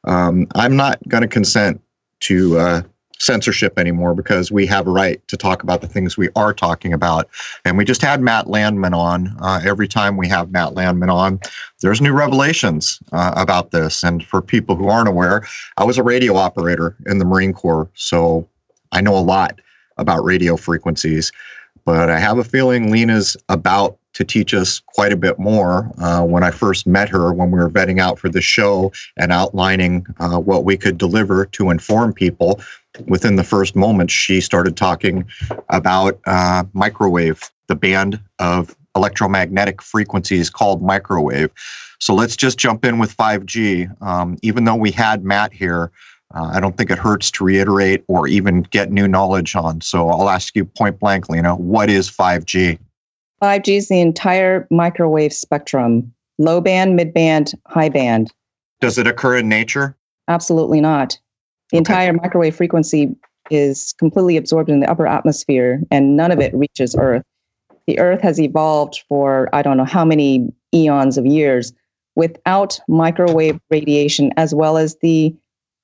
um, 0.05 0.47
I'm 0.55 0.77
not 0.77 0.99
going 1.09 1.23
to 1.23 1.29
consent 1.29 1.81
to 2.21 2.59
uh, 2.59 2.83
censorship 3.19 3.79
anymore 3.79 4.15
because 4.15 4.53
we 4.53 4.65
have 4.67 4.87
a 4.87 4.91
right 4.91 5.27
to 5.29 5.37
talk 5.37 5.63
about 5.63 5.81
the 5.81 5.89
things 5.89 6.17
we 6.17 6.29
are 6.37 6.55
talking 6.55 6.93
about. 6.93 7.29
And 7.65 7.77
we 7.77 7.85
just 7.85 8.01
had 8.01 8.21
Matt 8.21 8.49
Landman 8.49 8.95
on. 8.95 9.37
Uh, 9.41 9.61
every 9.65 9.89
time 9.89 10.17
we 10.17 10.29
have 10.29 10.51
Matt 10.51 10.75
Landman 10.75 11.11
on, 11.11 11.41
there's 11.83 12.01
new 12.01 12.13
revelations 12.13 13.01
uh, 13.13 13.33
about 13.37 13.71
this. 13.71 14.03
And 14.05 14.25
for 14.25 14.41
people 14.41 14.77
who 14.77 14.89
aren't 14.89 15.09
aware, 15.09 15.47
I 15.77 15.85
was 15.85 15.99
a 15.99 16.03
radio 16.03 16.37
operator 16.37 16.97
in 17.07 17.19
the 17.19 17.25
Marine 17.25 17.53
Corps, 17.53 17.91
so 17.95 18.49
I 18.93 19.01
know 19.01 19.17
a 19.17 19.21
lot 19.21 19.61
about 19.99 20.25
radio 20.25 20.57
frequencies. 20.57 21.33
but 21.85 22.11
I 22.11 22.19
have 22.19 22.39
a 22.39 22.45
feeling 22.45 22.91
Lena's 22.91 23.37
about 23.49 23.99
to 24.15 24.25
teach 24.25 24.53
us 24.53 24.81
quite 24.81 25.13
a 25.13 25.17
bit 25.17 25.39
more. 25.39 25.91
Uh, 25.99 26.25
when 26.25 26.43
I 26.43 26.51
first 26.51 26.87
met 26.87 27.09
her, 27.09 27.33
when 27.33 27.51
we 27.51 27.59
were 27.59 27.71
vetting 27.71 28.01
out 28.01 28.19
for 28.19 28.29
the 28.29 28.41
show 28.41 28.93
and 29.17 29.33
outlining 29.33 30.07
uh, 30.19 30.39
what 30.39 30.65
we 30.65 30.77
could 30.77 30.99
deliver 30.99 31.47
to 31.47 31.71
inform 31.71 32.13
people, 32.13 32.61
within 33.07 33.37
the 33.37 33.45
first 33.45 33.77
moment, 33.77 34.11
she 34.11 34.41
started 34.41 34.77
talking 34.77 35.25
about 35.69 36.19
uh, 36.27 36.65
microwave, 36.73 37.51
the 37.69 37.77
band 37.77 38.21
of 38.39 38.77
electromagnetic 38.97 39.81
frequencies 39.81 40.51
called 40.51 40.83
microwave. 40.83 41.51
So 42.01 42.15
let's 42.15 42.37
just 42.37 42.59
jump 42.59 42.85
in 42.85 42.99
with 42.99 43.17
5G. 43.17 44.03
Um, 44.03 44.39
even 44.43 44.65
though 44.65 44.77
we 44.77 44.91
had 44.91 45.25
Matt 45.25 45.53
here, 45.53 45.91
uh, 46.35 46.51
I 46.53 46.61
don't 46.61 46.77
think 46.77 46.91
it 46.91 46.99
hurts 46.99 47.31
to 47.33 47.45
reiterate 47.45 48.05
or 48.09 48.29
even 48.29 48.63
get 48.63 48.93
new 48.93 49.09
knowledge 49.09 49.57
on. 49.57 49.81
So 49.81 50.09
I'll 50.09 50.29
ask 50.29 50.55
you 50.55 50.65
point 50.65 51.01
blank, 51.01 51.29
Lena, 51.29 51.57
what 51.57 51.89
is 51.89 52.11
5G? 52.11 52.79
5G 53.43 53.77
is 53.77 53.89
the 53.89 54.01
entire 54.01 54.67
microwave 54.71 55.33
spectrum 55.33 56.13
low 56.39 56.61
band, 56.61 56.97
mid 56.97 57.13
band, 57.13 57.53
high 57.67 57.89
band. 57.89 58.31
Does 58.81 58.99
it 58.99 59.07
occur 59.07 59.39
in 59.39 59.49
nature? 59.49 59.97
Absolutely 60.29 60.81
not. 60.81 61.19
The 61.71 61.77
okay. 61.77 61.79
entire 61.79 62.13
microwave 62.13 62.55
frequency 62.55 63.15
is 63.51 63.93
completely 63.95 64.37
absorbed 64.37 64.71
in 64.71 64.81
the 64.81 64.91
upper 64.91 65.07
atmosphere 65.07 65.81
and 65.91 66.17
none 66.17 66.31
of 66.31 66.39
it 66.39 66.55
reaches 66.55 66.95
Earth. 66.99 67.25
The 67.87 67.99
Earth 67.99 68.21
has 68.21 68.39
evolved 68.39 69.03
for 69.09 69.49
I 69.53 69.63
don't 69.63 69.77
know 69.77 69.85
how 69.85 70.05
many 70.05 70.53
eons 70.75 71.17
of 71.17 71.27
years 71.27 71.73
without 72.15 72.79
microwave 72.89 73.59
radiation 73.71 74.33
as 74.37 74.55
well 74.55 74.77
as 74.77 74.97
the 75.03 75.35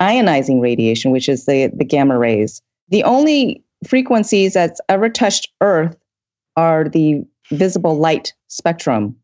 ionizing 0.04 0.60
radiation, 0.60 1.10
which 1.10 1.28
is 1.28 1.46
the, 1.46 1.70
the 1.74 1.84
gamma 1.84 2.18
rays. 2.18 2.60
The 2.88 3.04
only 3.04 3.62
frequencies 3.86 4.54
that's 4.54 4.80
ever 4.88 5.08
touched 5.08 5.50
Earth 5.60 5.96
are 6.56 6.88
the 6.88 7.24
visible 7.50 7.96
light 7.96 8.32
spectrum 8.48 9.16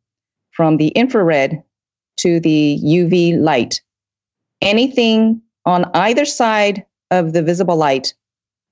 from 0.53 0.77
the 0.77 0.89
infrared 0.89 1.63
to 2.19 2.41
the 2.41 2.79
UV 2.83 3.39
light. 3.39 3.81
Anything 4.61 5.41
on 5.65 5.91
either 5.95 6.25
side 6.25 6.85
of 7.11 7.33
the 7.33 7.43
visible 7.43 7.77
light 7.77 8.15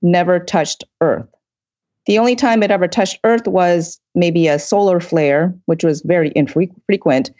never 0.03 0.39
touched 0.39 0.85
Earth. 1.01 1.29
The 2.07 2.19
only 2.19 2.37
time 2.37 2.63
it 2.63 2.71
ever 2.71 2.89
touched 2.89 3.21
Earth 3.25 3.47
was 3.47 4.01
maybe 4.15 4.49
a 4.49 4.59
solar 4.59 5.01
flare, 5.01 5.55
which 5.67 5.85
was 5.85 6.01
very 6.03 6.33
infrequent. 6.35 7.31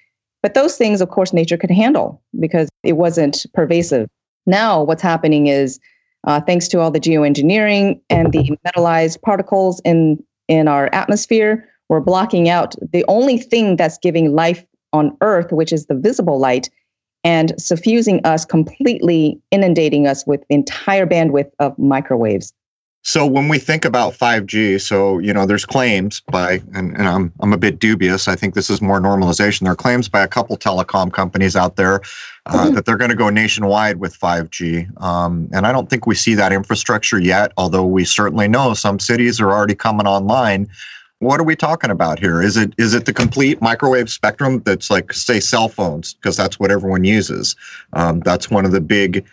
But 0.43 0.55
those 0.55 0.77
things, 0.77 1.01
of 1.01 1.09
course, 1.09 1.33
nature 1.33 1.57
could 1.57 1.71
handle 1.71 2.23
because 2.39 2.69
it 2.83 2.93
wasn't 2.93 3.47
pervasive. 3.55 4.09
Now, 4.49 4.83
what's 4.83 5.03
happening 5.03 5.47
is, 5.47 5.79
uh, 6.27 6.41
thanks 6.41 6.67
to 6.69 6.81
all 6.81 6.91
the 6.91 6.99
geoengineering 6.99 8.01
and 8.11 8.33
the 8.33 8.57
metallized 8.67 9.21
particles 9.23 9.81
in, 9.85 10.23
in 10.49 10.67
our 10.67 10.89
atmosphere, 10.93 11.69
we're 11.89 12.01
blocking 12.01 12.49
out 12.49 12.75
the 12.93 13.05
only 13.09 13.39
thing 13.39 13.77
that's 13.77 13.99
giving 13.99 14.35
life 14.35 14.65
on 14.93 15.17
Earth, 15.21 15.53
which 15.53 15.73
is 15.73 15.87
the 15.87 15.95
visible 15.95 16.39
light, 16.39 16.71
and 17.25 17.53
suffusing 17.61 18.25
us 18.25 18.45
completely, 18.45 19.39
inundating 19.51 20.07
us 20.07 20.27
with 20.27 20.41
the 20.49 20.55
entire 20.55 21.07
bandwidth 21.07 21.51
of 21.59 21.79
microwaves. 21.79 22.53
So 23.03 23.27
when 23.27 23.49
we 23.49 23.59
think 23.59 23.85
about 23.85 24.13
5G, 24.13 24.81
so 24.81 25.19
you 25.19 25.33
know, 25.33 25.47
there's 25.47 25.65
claims 25.65 26.21
by, 26.21 26.61
and, 26.75 26.97
and, 26.97 27.09
I'm 27.09 27.33
I'm 27.41 27.53
a 27.53 27.57
bit 27.57 27.79
dubious. 27.79 28.29
I 28.29 28.35
think 28.35 28.55
this 28.55 28.69
is 28.69 28.83
more 28.83 29.01
normalization. 29.01 29.61
There 29.61 29.73
are 29.73 29.77
claims 29.77 30.09
by 30.09 30.23
a 30.23 30.29
couple 30.29 30.57
telecom 30.57 31.13
companies 31.13 31.57
out 31.57 31.77
there 31.77 32.03
uh, 32.47 32.65
mm-hmm. 32.67 32.75
that 32.75 32.85
they're 32.85 32.97
going 32.97 33.11
to 33.11 33.17
go 33.17 33.31
nationwide 33.31 33.99
with 33.99 34.19
5G, 34.19 35.01
um, 35.01 35.49
and 35.53 35.67
I 35.67 35.73
don't 35.73 35.89
think 35.89 36.07
we 36.07 36.17
see 36.17 36.35
that 36.35 36.53
infrastructure 36.53 37.21
yet. 37.21 37.53
Although 37.57 37.87
we 37.87 38.05
certainly 38.05 38.49
know 38.49 38.75
some 38.75 38.99
cities 38.99 39.41
are 39.41 39.53
already 39.53 39.75
coming 39.75 40.07
online 40.07 40.69
what 41.21 41.41
are 41.41 41.45
we 41.45 41.57
talking 41.57 41.91
about 41.91 42.19
here? 42.19 42.41
Is 42.41 42.57
it 42.57 42.75
is 42.79 42.95
it 42.95 43.05
the 43.05 43.13
complete 43.13 43.61
microwave 43.61 44.09
spectrum 44.09 44.61
that's 44.61 44.91
like 44.91 45.13
say 45.13 45.41
cell 45.41 45.69
phones 45.69 46.15
because 46.15 46.37
that's 46.37 46.61
what 46.61 46.71
everyone 46.71 47.05
uses. 47.05 47.57
Um, 47.93 48.21
that's 48.21 48.51
one 48.51 48.65
of 48.65 48.73
the 48.73 48.81
big 48.81 49.27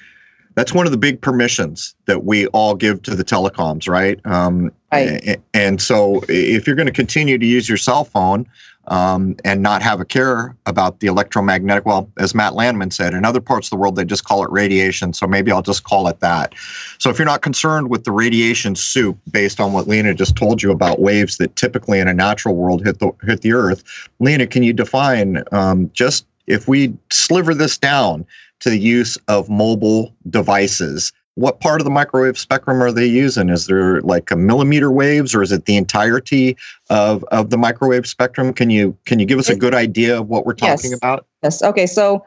that's 0.55 0.73
one 0.73 0.85
of 0.85 0.91
the 0.91 0.97
big 0.97 1.21
permissions 1.21 1.95
that 2.05 2.23
we 2.23 2.47
all 2.47 2.75
give 2.75 3.01
to 3.03 3.15
the 3.15 3.23
telecoms, 3.23 3.87
right? 3.87 4.19
Um, 4.25 4.71
right. 4.91 5.39
And 5.53 5.81
so 5.81 6.21
if 6.27 6.65
you're 6.65 6.75
going 6.75 6.87
to 6.87 6.93
continue 6.93 7.37
to 7.37 7.45
use 7.45 7.67
your 7.67 7.77
cell 7.77 8.05
phone, 8.05 8.47
um, 8.87 9.35
and 9.43 9.61
not 9.61 9.81
have 9.81 9.99
a 9.99 10.05
care 10.05 10.55
about 10.65 10.99
the 10.99 11.07
electromagnetic. 11.07 11.85
Well, 11.85 12.09
as 12.19 12.35
Matt 12.35 12.53
Landman 12.53 12.91
said, 12.91 13.13
in 13.13 13.25
other 13.25 13.41
parts 13.41 13.67
of 13.67 13.71
the 13.71 13.77
world, 13.77 13.95
they 13.95 14.05
just 14.05 14.25
call 14.25 14.43
it 14.43 14.51
radiation. 14.51 15.13
So 15.13 15.27
maybe 15.27 15.51
I'll 15.51 15.61
just 15.61 15.83
call 15.83 16.07
it 16.07 16.19
that. 16.19 16.53
So 16.99 17.09
if 17.09 17.17
you're 17.17 17.25
not 17.25 17.41
concerned 17.41 17.89
with 17.89 18.03
the 18.03 18.11
radiation 18.11 18.75
soup 18.75 19.17
based 19.31 19.59
on 19.59 19.73
what 19.73 19.87
Lena 19.87 20.13
just 20.13 20.35
told 20.35 20.61
you 20.61 20.71
about 20.71 20.99
waves 20.99 21.37
that 21.37 21.55
typically 21.55 21.99
in 21.99 22.07
a 22.07 22.13
natural 22.13 22.55
world 22.55 22.83
hit 22.85 22.99
the, 22.99 23.11
hit 23.23 23.41
the 23.41 23.53
earth, 23.53 23.83
Lena, 24.19 24.47
can 24.47 24.63
you 24.63 24.73
define 24.73 25.43
um, 25.51 25.89
just 25.93 26.25
if 26.47 26.67
we 26.67 26.93
sliver 27.09 27.55
this 27.55 27.77
down 27.77 28.25
to 28.61 28.69
the 28.69 28.79
use 28.79 29.17
of 29.27 29.49
mobile 29.49 30.15
devices? 30.29 31.11
what 31.35 31.59
part 31.59 31.81
of 31.81 31.85
the 31.85 31.91
microwave 31.91 32.37
spectrum 32.37 32.81
are 32.81 32.91
they 32.91 33.05
using? 33.05 33.49
Is 33.49 33.67
there 33.67 34.01
like 34.01 34.31
a 34.31 34.35
millimeter 34.35 34.91
waves, 34.91 35.35
or 35.35 35.43
is 35.43 35.51
it 35.51 35.65
the 35.65 35.75
entirety 35.75 36.57
of 36.89 37.23
of 37.25 37.49
the 37.49 37.57
microwave 37.57 38.07
spectrum? 38.07 38.53
Can 38.53 38.69
you 38.69 38.97
can 39.05 39.19
you 39.19 39.25
give 39.25 39.37
us 39.37 39.49
a 39.49 39.55
good 39.55 39.73
idea 39.73 40.19
of 40.19 40.27
what 40.27 40.45
we're 40.45 40.53
talking 40.53 40.91
yes. 40.91 40.97
about? 40.97 41.27
Yes. 41.43 41.61
Okay. 41.61 41.85
So 41.85 42.25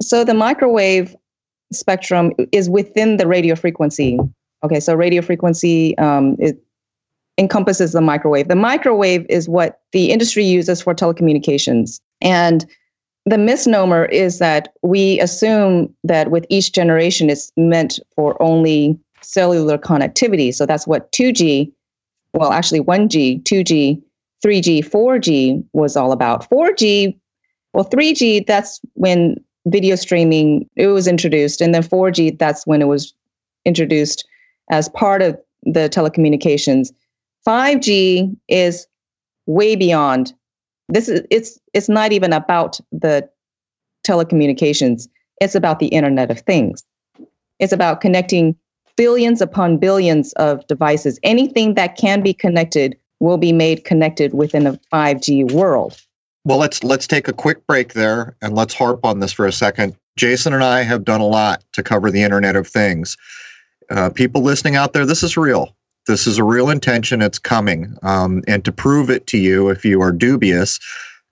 so 0.00 0.24
the 0.24 0.34
microwave 0.34 1.14
spectrum 1.72 2.32
is 2.50 2.70
within 2.70 3.18
the 3.18 3.26
radio 3.26 3.54
frequency. 3.54 4.18
Okay. 4.64 4.80
So 4.80 4.94
radio 4.94 5.20
frequency 5.20 5.96
um, 5.98 6.36
it 6.38 6.58
encompasses 7.36 7.92
the 7.92 8.00
microwave. 8.00 8.48
The 8.48 8.56
microwave 8.56 9.26
is 9.28 9.48
what 9.48 9.80
the 9.92 10.10
industry 10.10 10.44
uses 10.44 10.80
for 10.80 10.94
telecommunications, 10.94 12.00
and 12.22 12.64
the 13.28 13.38
misnomer 13.38 14.06
is 14.06 14.38
that 14.38 14.72
we 14.82 15.20
assume 15.20 15.94
that 16.04 16.30
with 16.30 16.46
each 16.48 16.72
generation 16.72 17.28
it's 17.28 17.52
meant 17.56 18.00
for 18.16 18.40
only 18.42 18.98
cellular 19.20 19.76
connectivity. 19.76 20.54
So 20.54 20.64
that's 20.64 20.86
what 20.86 21.10
2G, 21.12 21.70
well, 22.32 22.52
actually 22.52 22.80
1G, 22.80 23.42
2G, 23.42 24.00
3G, 24.44 24.88
4G 24.88 25.64
was 25.72 25.96
all 25.96 26.12
about. 26.12 26.48
4G, 26.48 27.18
well, 27.74 27.84
3G, 27.84 28.46
that's 28.46 28.80
when 28.94 29.36
video 29.66 29.96
streaming 29.96 30.68
it 30.76 30.86
was 30.86 31.06
introduced, 31.06 31.60
and 31.60 31.74
then 31.74 31.82
4G, 31.82 32.38
that's 32.38 32.66
when 32.66 32.80
it 32.80 32.86
was 32.86 33.12
introduced 33.64 34.26
as 34.70 34.88
part 34.88 35.20
of 35.20 35.38
the 35.64 35.88
telecommunications. 35.90 36.92
5G 37.46 38.34
is 38.48 38.86
way 39.46 39.76
beyond 39.76 40.32
this 40.88 41.08
is 41.08 41.22
it's 41.30 41.58
it's 41.74 41.88
not 41.88 42.12
even 42.12 42.32
about 42.32 42.80
the 42.92 43.28
telecommunications. 44.06 45.08
It's 45.40 45.54
about 45.54 45.78
the 45.78 45.88
internet 45.88 46.30
of 46.30 46.40
things. 46.40 46.82
It's 47.58 47.72
about 47.72 48.00
connecting 48.00 48.56
billions 48.96 49.40
upon 49.40 49.78
billions 49.78 50.32
of 50.34 50.66
devices. 50.66 51.20
Anything 51.22 51.74
that 51.74 51.96
can 51.96 52.22
be 52.22 52.32
connected 52.32 52.96
will 53.20 53.36
be 53.36 53.52
made 53.52 53.84
connected 53.84 54.34
within 54.34 54.66
a 54.66 54.78
5g 54.92 55.52
world. 55.52 56.00
Well 56.44 56.58
let's 56.58 56.82
let's 56.82 57.06
take 57.06 57.28
a 57.28 57.32
quick 57.32 57.66
break 57.66 57.92
there 57.92 58.36
and 58.40 58.54
let's 58.54 58.74
harp 58.74 59.04
on 59.04 59.20
this 59.20 59.32
for 59.32 59.46
a 59.46 59.52
second. 59.52 59.96
Jason 60.16 60.52
and 60.52 60.64
i 60.64 60.82
have 60.82 61.04
done 61.04 61.20
a 61.20 61.26
lot 61.26 61.62
to 61.72 61.82
cover 61.82 62.10
the 62.10 62.22
internet 62.22 62.56
of 62.56 62.66
things. 62.66 63.16
Uh, 63.90 64.10
people 64.10 64.42
listening 64.42 64.76
out 64.76 64.92
there 64.92 65.06
this 65.06 65.22
is 65.22 65.36
real 65.36 65.74
this 66.08 66.26
is 66.26 66.38
a 66.38 66.44
real 66.44 66.70
intention. 66.70 67.22
It's 67.22 67.38
coming. 67.38 67.96
Um, 68.02 68.42
and 68.48 68.64
to 68.64 68.72
prove 68.72 69.10
it 69.10 69.28
to 69.28 69.38
you, 69.38 69.68
if 69.68 69.84
you 69.84 70.02
are 70.02 70.10
dubious, 70.10 70.80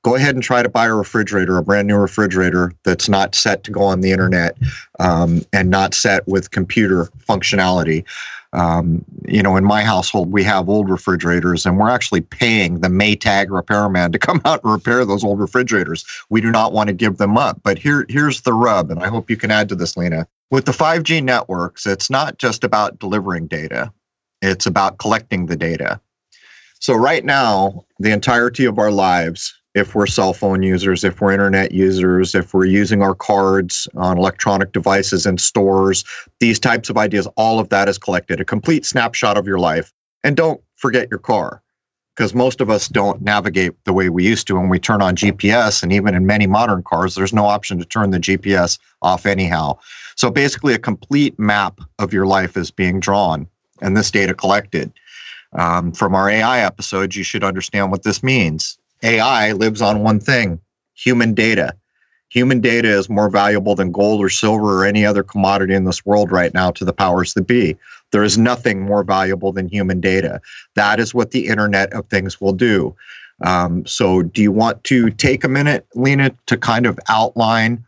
go 0.05 0.15
ahead 0.15 0.37
and 0.37 0.45
try 0.45 0.63
to 0.63 0.69
buy 0.69 0.87
a 0.87 0.95
refrigerator, 0.95 1.57
a 1.57 1.63
brand 1.63 1.89
new 1.89 1.97
refrigerator 1.97 2.73
that's 2.85 3.09
not 3.09 3.35
set 3.35 3.65
to 3.65 3.73
go 3.73 3.83
on 3.83 4.03
the 4.03 4.13
internet 4.13 4.57
um, 5.01 5.41
and 5.53 5.69
not 5.71 5.95
set 5.95 6.29
with 6.29 6.53
computer 6.53 7.07
functionality. 7.29 8.05
Um, 8.53 9.05
you 9.27 9.43
know, 9.43 9.57
in 9.57 9.65
my 9.65 9.83
household, 9.83 10.31
we 10.31 10.45
have 10.45 10.69
old 10.69 10.89
refrigerators, 10.89 11.67
and 11.67 11.79
we're 11.79 11.91
actually 11.91 12.21
paying 12.21 12.81
the 12.81 12.89
Maytag 12.89 13.47
repairman 13.51 14.13
to 14.13 14.19
come 14.21 14.41
out 14.45 14.63
and 14.63 14.73
repair 14.73 15.05
those 15.05 15.25
old 15.25 15.41
refrigerators. 15.41 16.05
We 16.31 16.41
do 16.41 16.51
not 16.51 16.73
want 16.73 16.89
to 16.89 16.95
give 16.95 17.17
them 17.17 17.37
up. 17.37 17.61
But 17.65 17.79
here, 17.79 18.07
here's 18.09 18.43
the 18.43 18.53
rub, 18.53 18.91
and 18.91 19.01
I 19.01 19.09
hope 19.09 19.29
you 19.29 19.37
can 19.37 19.51
add 19.51 19.69
to 19.71 19.75
this, 19.75 19.97
Lena. 19.97 20.29
With 20.51 20.67
the 20.67 20.73
5G 20.73 21.25
networks, 21.25 21.87
it's 21.87 22.09
not 22.09 22.39
just 22.39 22.63
about 22.63 23.01
delivering 23.01 23.49
data. 23.49 23.93
It's 24.43 24.67
about 24.67 24.99
collecting 24.99 25.47
the 25.47 25.57
data. 25.57 26.01
So, 26.79 26.95
right 26.95 27.25
now, 27.25 27.85
the 27.99 28.11
entirety 28.11 28.67
of 28.67 28.79
our 28.79 28.91
lives, 28.91 29.55
if 29.75 29.95
we're 29.95 30.07
cell 30.07 30.33
phone 30.33 30.63
users, 30.63 31.05
if 31.05 31.21
we're 31.21 31.33
internet 31.33 31.73
users, 31.73 32.35
if 32.35 32.53
we're 32.53 32.67
using 32.67 33.03
our 33.03 33.15
cards 33.15 33.89
on 33.97 34.19
electronic 34.19 34.73
devices 34.73 35.27
in 35.27 35.39
stores, 35.39 36.05
these 36.39 36.61
types 36.61 36.91
of 36.91 36.99
ideas, 36.99 37.27
all 37.37 37.59
of 37.59 37.71
that 37.71 37.89
is 37.89 37.99
collected, 37.99 38.41
a 38.41 38.45
complete 38.45 38.85
snapshot 38.85 39.39
of 39.39 39.47
your 39.47 39.59
life. 39.59 39.93
And 40.23 40.37
don't 40.37 40.61
forget 40.77 41.09
your 41.11 41.19
car, 41.19 41.63
because 42.15 42.35
most 42.35 42.61
of 42.61 42.69
us 42.69 42.89
don't 42.89 43.23
navigate 43.23 43.73
the 43.85 43.93
way 43.93 44.11
we 44.11 44.25
used 44.25 44.47
to 44.49 44.57
when 44.57 44.69
we 44.69 44.79
turn 44.79 45.01
on 45.01 45.17
GPS. 45.17 45.83
And 45.83 45.93
even 45.93 46.15
in 46.15 46.27
many 46.27 46.47
modern 46.47 46.83
cars, 46.83 47.15
there's 47.15 47.33
no 47.33 47.47
option 47.47 47.79
to 47.79 47.85
turn 47.87 48.11
the 48.11 48.21
GPS 48.21 48.79
off 49.01 49.25
anyhow. 49.25 49.79
So, 50.15 50.31
basically, 50.31 50.75
a 50.75 50.79
complete 50.79 51.39
map 51.39 51.81
of 51.99 52.13
your 52.13 52.27
life 52.27 52.57
is 52.57 52.71
being 52.71 53.01
drawn 53.01 53.49
and 53.81 53.97
this 53.97 54.11
data 54.11 54.35
collected. 54.35 54.93
Um, 55.53 55.93
from 55.93 56.15
our 56.15 56.29
AI 56.29 56.61
episodes, 56.61 57.17
you 57.17 57.25
should 57.25 57.45
understand 57.45 57.91
what 57.91 58.03
this 58.03 58.23
means. 58.23 58.79
AI 59.03 59.53
lives 59.53 59.81
on 59.83 60.03
one 60.03 60.21
thing 60.21 60.61
human 60.95 61.35
data. 61.35 61.75
Human 62.29 62.61
data 62.61 62.89
is 62.89 63.09
more 63.09 63.31
valuable 63.31 63.75
than 63.75 63.93
gold 63.93 64.21
or 64.21 64.29
silver 64.29 64.81
or 64.81 64.85
any 64.85 65.07
other 65.07 65.23
commodity 65.23 65.75
in 65.75 65.85
this 65.85 66.05
world 66.05 66.33
right 66.33 66.53
now 66.53 66.71
to 66.73 66.85
the 66.85 66.93
powers 66.93 67.35
that 67.35 67.47
be. 67.47 67.77
There 68.11 68.25
is 68.25 68.37
nothing 68.37 68.83
more 68.83 69.05
valuable 69.05 69.53
than 69.53 69.69
human 69.69 70.01
data. 70.01 70.41
That 70.75 70.99
is 70.99 71.15
what 71.15 71.31
the 71.31 71.47
Internet 71.47 71.93
of 71.93 72.07
Things 72.07 72.41
will 72.41 72.53
do. 72.53 72.95
Um, 73.43 73.87
so, 73.87 74.23
do 74.23 74.43
you 74.43 74.51
want 74.51 74.83
to 74.85 75.11
take 75.11 75.45
a 75.45 75.49
minute, 75.49 75.87
Lena, 75.95 76.35
to 76.47 76.57
kind 76.57 76.87
of 76.87 76.99
outline 77.09 77.85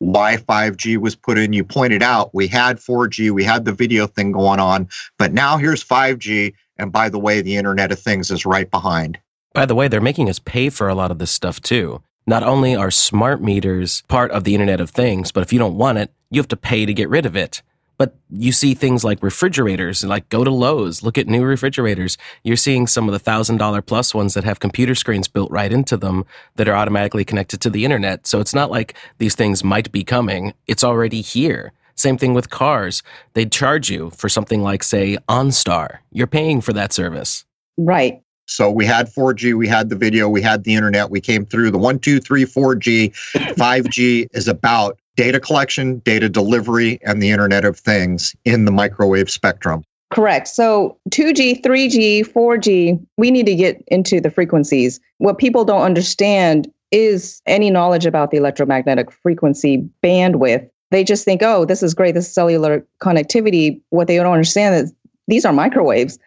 why 0.00 0.36
5G 0.36 0.96
was 0.96 1.14
put 1.14 1.38
in? 1.38 1.52
You 1.52 1.62
pointed 1.62 2.02
out 2.02 2.34
we 2.34 2.48
had 2.48 2.78
4G, 2.78 3.30
we 3.30 3.44
had 3.44 3.64
the 3.64 3.72
video 3.72 4.06
thing 4.06 4.32
going 4.32 4.58
on, 4.58 4.88
but 5.18 5.32
now 5.32 5.56
here's 5.56 5.84
5G. 5.84 6.54
And 6.78 6.90
by 6.90 7.10
the 7.10 7.18
way, 7.18 7.42
the 7.42 7.56
Internet 7.56 7.92
of 7.92 7.98
Things 7.98 8.30
is 8.30 8.46
right 8.46 8.70
behind. 8.70 9.18
By 9.52 9.66
the 9.66 9.74
way, 9.74 9.86
they're 9.86 10.00
making 10.00 10.30
us 10.30 10.38
pay 10.38 10.70
for 10.70 10.88
a 10.88 10.94
lot 10.94 11.10
of 11.10 11.18
this 11.18 11.30
stuff 11.30 11.60
too. 11.60 12.02
Not 12.26 12.42
only 12.42 12.74
are 12.74 12.90
smart 12.90 13.42
meters 13.42 14.02
part 14.08 14.30
of 14.30 14.44
the 14.44 14.54
Internet 14.54 14.80
of 14.80 14.90
Things, 14.90 15.32
but 15.32 15.42
if 15.42 15.52
you 15.52 15.58
don't 15.58 15.76
want 15.76 15.98
it, 15.98 16.12
you 16.30 16.40
have 16.40 16.48
to 16.48 16.56
pay 16.56 16.86
to 16.86 16.94
get 16.94 17.10
rid 17.10 17.26
of 17.26 17.36
it. 17.36 17.62
But 18.00 18.14
you 18.30 18.50
see 18.50 18.72
things 18.72 19.04
like 19.04 19.22
refrigerators, 19.22 20.02
like 20.02 20.26
go 20.30 20.42
to 20.42 20.50
Lowe's, 20.50 21.02
look 21.02 21.18
at 21.18 21.26
new 21.26 21.44
refrigerators. 21.44 22.16
You're 22.42 22.56
seeing 22.56 22.86
some 22.86 23.06
of 23.06 23.12
the 23.12 23.18
thousand 23.18 23.58
dollar 23.58 23.82
plus 23.82 24.14
ones 24.14 24.32
that 24.32 24.42
have 24.42 24.58
computer 24.58 24.94
screens 24.94 25.28
built 25.28 25.50
right 25.50 25.70
into 25.70 25.98
them 25.98 26.24
that 26.56 26.66
are 26.66 26.74
automatically 26.74 27.26
connected 27.26 27.60
to 27.60 27.68
the 27.68 27.84
internet. 27.84 28.26
So 28.26 28.40
it's 28.40 28.54
not 28.54 28.70
like 28.70 28.94
these 29.18 29.34
things 29.34 29.62
might 29.62 29.92
be 29.92 30.02
coming. 30.02 30.54
It's 30.66 30.82
already 30.82 31.20
here. 31.20 31.74
Same 31.94 32.16
thing 32.16 32.32
with 32.32 32.48
cars. 32.48 33.02
They'd 33.34 33.52
charge 33.52 33.90
you 33.90 34.08
for 34.16 34.30
something 34.30 34.62
like, 34.62 34.82
say, 34.82 35.18
OnStar. 35.28 35.98
You're 36.10 36.26
paying 36.26 36.62
for 36.62 36.72
that 36.72 36.94
service. 36.94 37.44
Right. 37.76 38.22
So 38.46 38.70
we 38.70 38.86
had 38.86 39.08
4G, 39.08 39.56
we 39.58 39.68
had 39.68 39.90
the 39.90 39.96
video, 39.96 40.28
we 40.28 40.40
had 40.42 40.64
the 40.64 40.74
internet, 40.74 41.10
we 41.10 41.20
came 41.20 41.44
through 41.44 41.70
the 41.70 41.78
1, 41.78 41.98
2, 41.98 42.18
3, 42.18 42.44
4G. 42.44 43.12
5G 43.56 44.26
is 44.32 44.48
about 44.48 44.98
data 45.16 45.40
collection, 45.40 45.98
data 45.98 46.28
delivery, 46.28 46.98
and 47.02 47.22
the 47.22 47.30
Internet 47.30 47.64
of 47.64 47.78
Things 47.78 48.34
in 48.44 48.64
the 48.64 48.72
microwave 48.72 49.30
spectrum. 49.30 49.84
Correct. 50.10 50.48
So 50.48 50.98
2G, 51.10 51.62
3G, 51.62 52.26
4G, 52.26 53.06
we 53.16 53.30
need 53.30 53.46
to 53.46 53.54
get 53.54 53.82
into 53.88 54.20
the 54.20 54.30
frequencies. 54.30 54.98
What 55.18 55.38
people 55.38 55.64
don't 55.64 55.82
understand 55.82 56.70
is 56.90 57.40
any 57.46 57.70
knowledge 57.70 58.06
about 58.06 58.32
the 58.32 58.36
electromagnetic 58.36 59.12
frequency 59.12 59.88
bandwidth. 60.02 60.68
They 60.90 61.04
just 61.04 61.24
think, 61.24 61.42
oh, 61.44 61.64
this 61.64 61.82
is 61.82 61.94
great, 61.94 62.14
this 62.14 62.26
is 62.26 62.34
cellular 62.34 62.84
connectivity. 63.00 63.80
What 63.90 64.08
they 64.08 64.16
don't 64.16 64.32
understand 64.32 64.74
is 64.74 64.92
these 65.28 65.44
are 65.44 65.52
microwaves. 65.52 66.18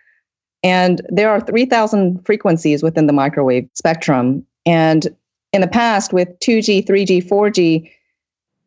And 0.64 1.02
there 1.10 1.30
are 1.30 1.42
3,000 1.42 2.26
frequencies 2.26 2.82
within 2.82 3.08
the 3.08 3.14
microwave 3.14 3.68
spectrum. 3.74 4.46
And 4.66 5.14
in 5.52 5.60
the 5.60 5.68
past, 5.68 6.14
with 6.14 6.30
2G, 6.40 6.88
3G, 6.88 7.28
4G, 7.28 7.92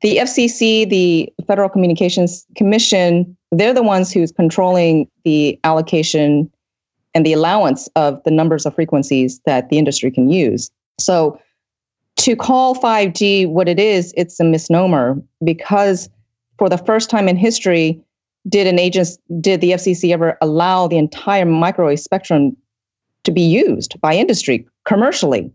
the 0.03 0.19
FCC, 0.19 0.89
the 0.89 1.33
Federal 1.47 1.69
Communications 1.69 2.47
Commission, 2.57 3.37
they're 3.51 3.75
the 3.75 3.83
ones 3.83 4.13
who's 4.13 4.33
controlling 4.33 5.09
the 5.25 5.59
allocation 5.65 6.51
and 7.15 7.25
the 7.25 7.33
allowance 7.33 7.89
of 7.97 8.23
the 8.25 8.31
numbers 8.31 8.67
of 8.67 8.75
frequencies 8.75 9.41
that 9.47 9.71
the 9.71 9.79
industry 9.79 10.11
can 10.11 10.29
use. 10.29 10.71
So 11.01 11.41
to 12.17 12.37
call 12.37 12.75
5G 12.75 13.49
what 13.49 13.69
it 13.69 13.81
is, 13.81 14.13
it's 14.17 14.39
a 14.41 14.45
misnomer 14.45 15.17
because 15.45 16.11
for 16.59 16.69
the 16.69 16.79
first 16.79 17.09
time 17.11 17.29
in 17.29 17.37
history, 17.37 18.03
did 18.49 18.67
an 18.67 18.79
agent 18.79 19.09
did 19.41 19.61
the 19.61 19.73
FCC 19.73 20.13
ever 20.13 20.37
allow 20.41 20.87
the 20.87 20.99
entire 20.99 21.45
microwave 21.45 22.01
spectrum 22.01 22.57
to 23.25 23.33
be 23.33 23.43
used 23.43 24.01
by 24.01 24.15
industry 24.15 24.67
commercially? 24.85 25.51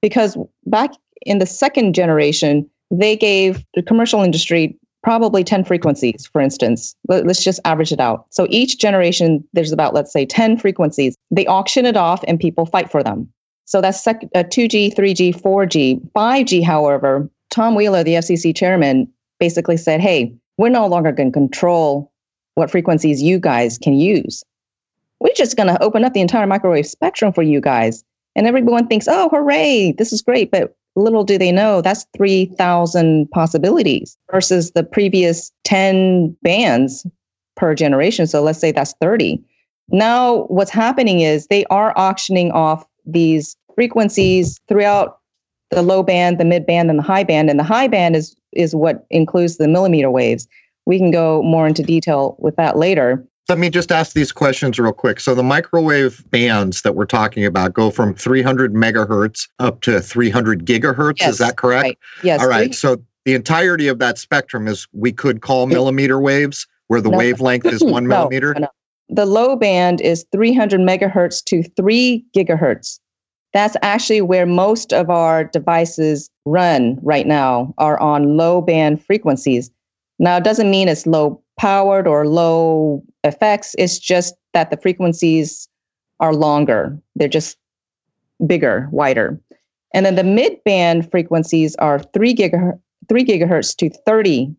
Because 0.00 0.36
back 0.66 0.90
in 1.22 1.38
the 1.38 1.46
second 1.46 1.94
generation, 1.94 2.68
they 2.90 3.16
gave 3.16 3.64
the 3.74 3.82
commercial 3.82 4.22
industry 4.22 4.78
probably 5.02 5.44
10 5.44 5.62
frequencies, 5.62 6.28
for 6.32 6.40
instance. 6.40 6.96
Let, 7.08 7.28
us 7.28 7.42
just 7.42 7.60
average 7.64 7.92
it 7.92 8.00
out. 8.00 8.26
So 8.30 8.48
each 8.50 8.78
generation, 8.78 9.46
there's 9.52 9.70
about, 9.70 9.94
let's 9.94 10.12
say, 10.12 10.26
10 10.26 10.58
frequencies. 10.58 11.14
They 11.30 11.46
auction 11.46 11.86
it 11.86 11.96
off 11.96 12.24
and 12.26 12.40
people 12.40 12.66
fight 12.66 12.90
for 12.90 13.04
them. 13.04 13.32
So 13.66 13.80
that's 13.80 14.02
sec- 14.02 14.28
uh, 14.34 14.42
2G, 14.42 14.94
3G, 14.94 15.40
4G. 15.40 16.00
5G, 16.10 16.64
however, 16.64 17.30
Tom 17.50 17.76
Wheeler, 17.76 18.02
the 18.02 18.14
FCC 18.14 18.54
chairman, 18.54 19.08
basically 19.38 19.76
said, 19.76 20.00
hey, 20.00 20.34
we're 20.58 20.70
no 20.70 20.88
longer 20.88 21.12
going 21.12 21.30
to 21.30 21.32
control 21.32 22.10
what 22.54 22.70
frequencies 22.70 23.22
you 23.22 23.38
guys 23.38 23.78
can 23.78 23.94
use. 23.94 24.42
We're 25.20 25.34
just 25.36 25.56
going 25.56 25.68
to 25.68 25.82
open 25.82 26.04
up 26.04 26.14
the 26.14 26.20
entire 26.20 26.48
microwave 26.48 26.86
spectrum 26.86 27.32
for 27.32 27.42
you 27.42 27.60
guys. 27.60 28.02
And 28.34 28.46
everyone 28.46 28.88
thinks, 28.88 29.06
oh, 29.08 29.28
hooray, 29.28 29.92
this 29.92 30.12
is 30.12 30.20
great. 30.20 30.50
But 30.50 30.74
little 30.96 31.24
do 31.24 31.38
they 31.38 31.52
know 31.52 31.80
that's 31.80 32.06
3,000 32.16 33.30
possibilities 33.30 34.16
versus 34.30 34.72
the 34.72 34.82
previous 34.82 35.52
10 35.64 36.36
bands 36.42 37.06
per 37.56 37.74
generation. 37.74 38.26
So 38.26 38.42
let's 38.42 38.58
say 38.58 38.72
that's 38.72 38.94
30. 39.00 39.42
Now, 39.90 40.44
what's 40.44 40.70
happening 40.70 41.20
is 41.20 41.46
they 41.46 41.64
are 41.66 41.92
auctioning 41.96 42.50
off 42.50 42.84
these 43.04 43.56
frequencies 43.74 44.58
throughout 44.68 45.18
the 45.70 45.82
low 45.82 46.02
band, 46.02 46.38
the 46.38 46.44
mid 46.44 46.66
band, 46.66 46.90
and 46.90 46.98
the 46.98 47.04
high 47.04 47.24
band. 47.24 47.50
And 47.50 47.58
the 47.58 47.64
high 47.64 47.88
band 47.88 48.16
is, 48.16 48.36
is 48.52 48.74
what 48.74 49.06
includes 49.10 49.58
the 49.58 49.68
millimeter 49.68 50.10
waves. 50.10 50.48
We 50.86 50.98
can 50.98 51.10
go 51.10 51.42
more 51.42 51.66
into 51.66 51.82
detail 51.82 52.36
with 52.38 52.56
that 52.56 52.76
later. 52.76 53.24
Let 53.48 53.58
me 53.58 53.70
just 53.70 53.92
ask 53.92 54.12
these 54.14 54.32
questions 54.32 54.78
real 54.78 54.92
quick. 54.92 55.20
So 55.20 55.32
the 55.34 55.42
microwave 55.42 56.28
bands 56.30 56.82
that 56.82 56.96
we're 56.96 57.06
talking 57.06 57.44
about 57.44 57.74
go 57.74 57.90
from 57.90 58.12
300 58.12 58.74
megahertz 58.74 59.46
up 59.60 59.82
to 59.82 60.00
300 60.00 60.66
gigahertz. 60.66 61.20
Yes, 61.20 61.34
is 61.34 61.38
that 61.38 61.56
correct? 61.56 61.82
Right. 61.84 61.98
Yes. 62.24 62.40
All 62.40 62.48
right. 62.48 62.74
So 62.74 62.96
the 63.24 63.34
entirety 63.34 63.86
of 63.86 64.00
that 64.00 64.18
spectrum 64.18 64.66
is 64.66 64.88
we 64.92 65.12
could 65.12 65.42
call 65.42 65.66
millimeter 65.66 66.20
waves, 66.20 66.66
where 66.88 67.00
the 67.00 67.10
No. 67.10 67.18
wavelength 67.18 67.66
is 67.66 67.84
one 67.84 68.08
No, 68.08 68.16
millimeter. 68.16 68.52
no, 68.54 68.60
no. 68.62 68.68
The 69.10 69.26
low 69.26 69.54
band 69.54 70.00
is 70.00 70.26
300 70.32 70.80
megahertz 70.80 71.44
to 71.44 71.62
3 71.62 72.24
gigahertz. 72.36 72.98
That's 73.52 73.76
actually 73.80 74.22
where 74.22 74.44
most 74.46 74.92
of 74.92 75.08
our 75.08 75.44
devices 75.44 76.28
run 76.46 76.98
right 77.00 77.26
now 77.28 77.72
are 77.78 77.98
on 78.00 78.36
low 78.36 78.60
band 78.60 79.04
frequencies. 79.04 79.70
Now, 80.18 80.36
it 80.38 80.42
doesn't 80.44 80.68
mean 80.70 80.88
it's 80.88 81.06
low 81.06 81.40
powered 81.58 82.08
or 82.08 82.26
low 82.26 83.02
effects. 83.26 83.74
It's 83.78 83.98
just 83.98 84.34
that 84.54 84.70
the 84.70 84.76
frequencies 84.76 85.68
are 86.20 86.34
longer. 86.34 86.98
They're 87.14 87.28
just 87.28 87.58
bigger, 88.46 88.88
wider. 88.90 89.40
And 89.94 90.04
then 90.04 90.14
the 90.14 90.24
mid 90.24 90.62
band 90.64 91.10
frequencies 91.10 91.76
are 91.76 91.98
3 91.98 92.34
gigahertz, 92.34 92.80
3 93.08 93.24
gigahertz 93.24 93.76
to 93.76 93.90
30 94.04 94.54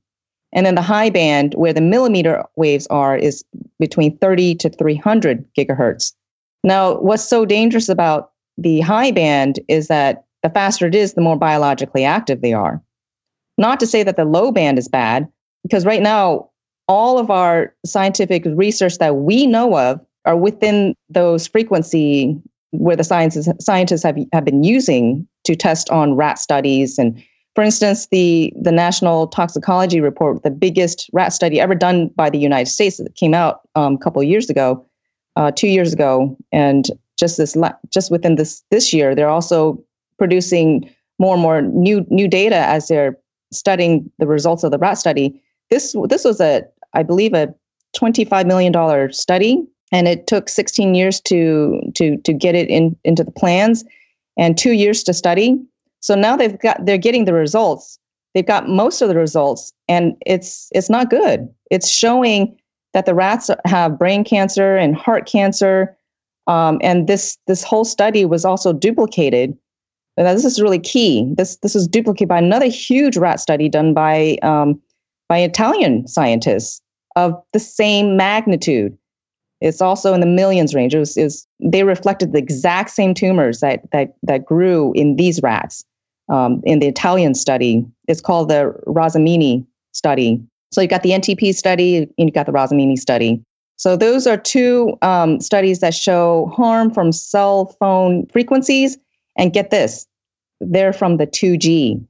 and 0.53 0.65
then 0.65 0.75
the 0.75 0.82
high 0.82 1.10
band, 1.10 1.53
where 1.56 1.73
the 1.73 1.82
millimeter 1.82 2.43
waves 2.56 2.88
are, 2.88 3.17
is 3.17 3.43
between 3.80 4.17
30 4.17 4.56
to 4.56 4.69
300 4.69 5.45
gigahertz. 5.58 6.13
Now, 6.63 6.99
what's 6.99 7.23
so 7.23 7.45
dangerous 7.45 7.89
about 7.89 8.32
the 8.58 8.80
high 8.82 9.12
band 9.12 9.60
is 9.67 9.88
that 9.88 10.25
the 10.43 10.49
faster 10.49 10.88
it 10.88 10.95
is, 10.95 11.13
the 11.13 11.21
more 11.21 11.38
biologically 11.38 12.06
active 12.06 12.41
they 12.41 12.53
are. 12.53 12.82
Not 13.58 13.80
to 13.80 13.88
say 13.88 14.03
that 14.03 14.15
the 14.15 14.25
low 14.25 14.51
band 14.51 14.77
is 14.77 14.88
bad, 14.88 15.27
because 15.63 15.86
right 15.86 16.01
now, 16.01 16.49
all 16.88 17.19
of 17.19 17.30
our 17.30 17.73
scientific 17.86 18.43
research 18.45 18.97
that 18.97 19.17
we 19.17 19.45
know 19.45 19.78
of 19.78 20.00
are 20.26 20.38
within 20.38 20.93
those 21.10 21.47
frequency 21.47 22.39
where 22.71 22.95
the 22.95 23.04
sciences, 23.04 23.50
scientists 23.60 24.04
have, 24.04 24.17
have 24.34 24.45
been 24.45 24.63
using 24.63 25.28
to 25.45 25.56
test 25.56 25.89
on 25.89 26.15
rat 26.15 26.38
studies 26.38 26.97
and 26.97 27.21
for 27.58 27.63
instance, 27.63 28.06
the, 28.12 28.54
the 28.62 28.71
National 28.71 29.26
Toxicology 29.26 30.00
Report, 30.00 30.43
the 30.43 30.52
biggest 30.52 31.10
rat 31.12 31.34
study 31.34 31.60
ever 31.60 31.73
done 31.73 32.10
by 32.10 32.30
the 32.30 32.38
United 32.38 32.69
States, 32.69 32.97
that 32.97 33.15
came 33.15 33.34
out 33.34 33.62
um, 33.73 33.95
a 33.95 33.97
couple 33.97 34.21
of 34.21 34.28
years 34.28 34.47
ago, 34.47 34.86
uh, 35.38 35.50
two 35.50 35.67
years 35.67 35.91
ago, 35.91 36.38
and 36.52 36.91
just 37.17 37.38
this 37.38 37.58
just 37.89 38.12
within 38.12 38.36
this 38.36 38.63
this 38.69 38.93
year, 38.93 39.15
they're 39.15 39.28
also 39.28 39.84
producing 40.19 40.88
more 41.17 41.34
and 41.34 41.41
more 41.41 41.63
new 41.63 42.06
new 42.12 42.28
data 42.28 42.58
as 42.58 42.89
they're 42.89 43.17
studying 43.52 44.08
the 44.19 44.28
results 44.28 44.63
of 44.63 44.69
the 44.69 44.78
rat 44.78 45.00
study. 45.00 45.41
This 45.71 45.95
this 46.10 46.26
was 46.26 46.39
a 46.39 46.63
I 46.93 47.04
believe 47.04 47.34
a 47.34 47.54
twenty 47.95 48.26
five 48.26 48.47
million 48.47 48.71
dollar 48.71 49.12
study, 49.12 49.63
and 49.91 50.08
it 50.08 50.28
took 50.28 50.50
sixteen 50.50 50.95
years 50.95 51.21
to 51.21 51.82
to 51.95 52.17
to 52.17 52.34
get 52.34 52.56
it 52.56 52.69
in 52.69 52.95
into 53.04 53.23
the 53.23 53.32
plans, 53.32 53.84
and 54.38 54.58
two 54.58 54.71
years 54.71 55.04
to 55.04 55.13
study. 55.13 55.58
So 56.00 56.15
now 56.15 56.36
they've 56.36 56.60
got 56.60 56.86
they're 56.86 56.97
getting 56.97 57.26
the 57.26 57.34
results. 57.34 58.00
They've 58.34 58.45
got 58.45 58.69
most 58.69 59.02
of 59.02 59.10
the 59.10 59.15
results, 59.15 59.73
and 59.88 60.15
it's 60.26 60.69
it's 60.71 60.89
not 60.89 61.10
good. 61.10 61.47
It's 61.71 61.89
showing 61.89 62.58
that 62.93 63.06
the 63.06 63.15
rats 63.15 63.50
have 63.65 63.97
brain 63.97 64.23
cancer 64.23 64.78
and 64.78 64.95
heart 64.95 65.28
cancer, 65.28 65.97
um, 66.45 66.80
and 66.82 67.08
this 67.08 67.38
this 67.47 67.63
whole 67.63 67.86
study 67.86 68.26
was 68.26 68.45
also 68.45 68.73
duplicated. 68.73 69.58
And 70.17 70.26
this 70.28 70.45
is 70.45 70.62
really 70.62 70.80
key. 70.80 71.32
This 71.38 71.58
this 71.58 71.76
is 71.76 71.88
duplicated 71.88 72.28
by 72.28 72.39
another 72.39 72.65
huge 72.65 73.17
rat 73.17 73.39
study 73.39 73.69
done 73.69 73.93
by 73.93 74.38
um, 74.41 74.82
by 75.28 75.40
Italian 75.40 76.08
scientists 76.08 76.82
of 77.16 77.34
the 77.54 77.60
same 77.60 78.16
magnitude. 78.16 78.98
It's 79.60 79.82
also 79.82 80.13
in 80.13 80.20
the 80.20 80.28
millions 80.28 80.76
range. 80.76 80.94
It 80.94 81.00
was, 81.00 81.18
it 81.18 81.24
was, 81.24 81.48
they 81.60 81.84
reflected 81.84 82.32
the 82.32 82.38
exact 82.38 82.92
same 82.92 83.13
tumors 83.13 83.60
that 83.62 83.90
that 83.92 84.16
that 84.22 84.46
grew 84.46 84.94
in 84.94 85.16
these 85.16 85.42
rats 85.42 85.84
um, 86.30 86.62
in 86.63 86.80
the 86.80 86.88
Italian 86.88 87.34
study. 87.34 87.84
It's 88.08 88.22
called 88.22 88.50
the 88.50 88.74
Ramazzini 88.86 89.66
study. 89.94 90.40
So 90.72 90.82
you've 90.82 90.92
got 90.92 91.04
the 91.04 91.12
NTP 91.12 91.56
study 91.56 91.98
and 91.98 92.10
you 92.18 92.32
got 92.32 92.46
the 92.46 92.52
Ramazzini 92.52 92.98
study. 92.98 93.42
So 93.78 93.96
those 93.96 94.28
are 94.28 94.38
two 94.38 94.98
um, 95.02 95.40
studies 95.40 95.80
that 95.80 95.94
show 95.94 96.52
harm 96.56 96.92
from 96.92 97.12
cell 97.12 97.76
phone 97.80 98.26
frequencies. 98.28 98.98
And 99.38 99.54
get 99.54 99.70
this, 99.70 100.08
they're 100.62 100.94
from 100.94 101.18
the 101.18 101.28
2G 101.28 102.04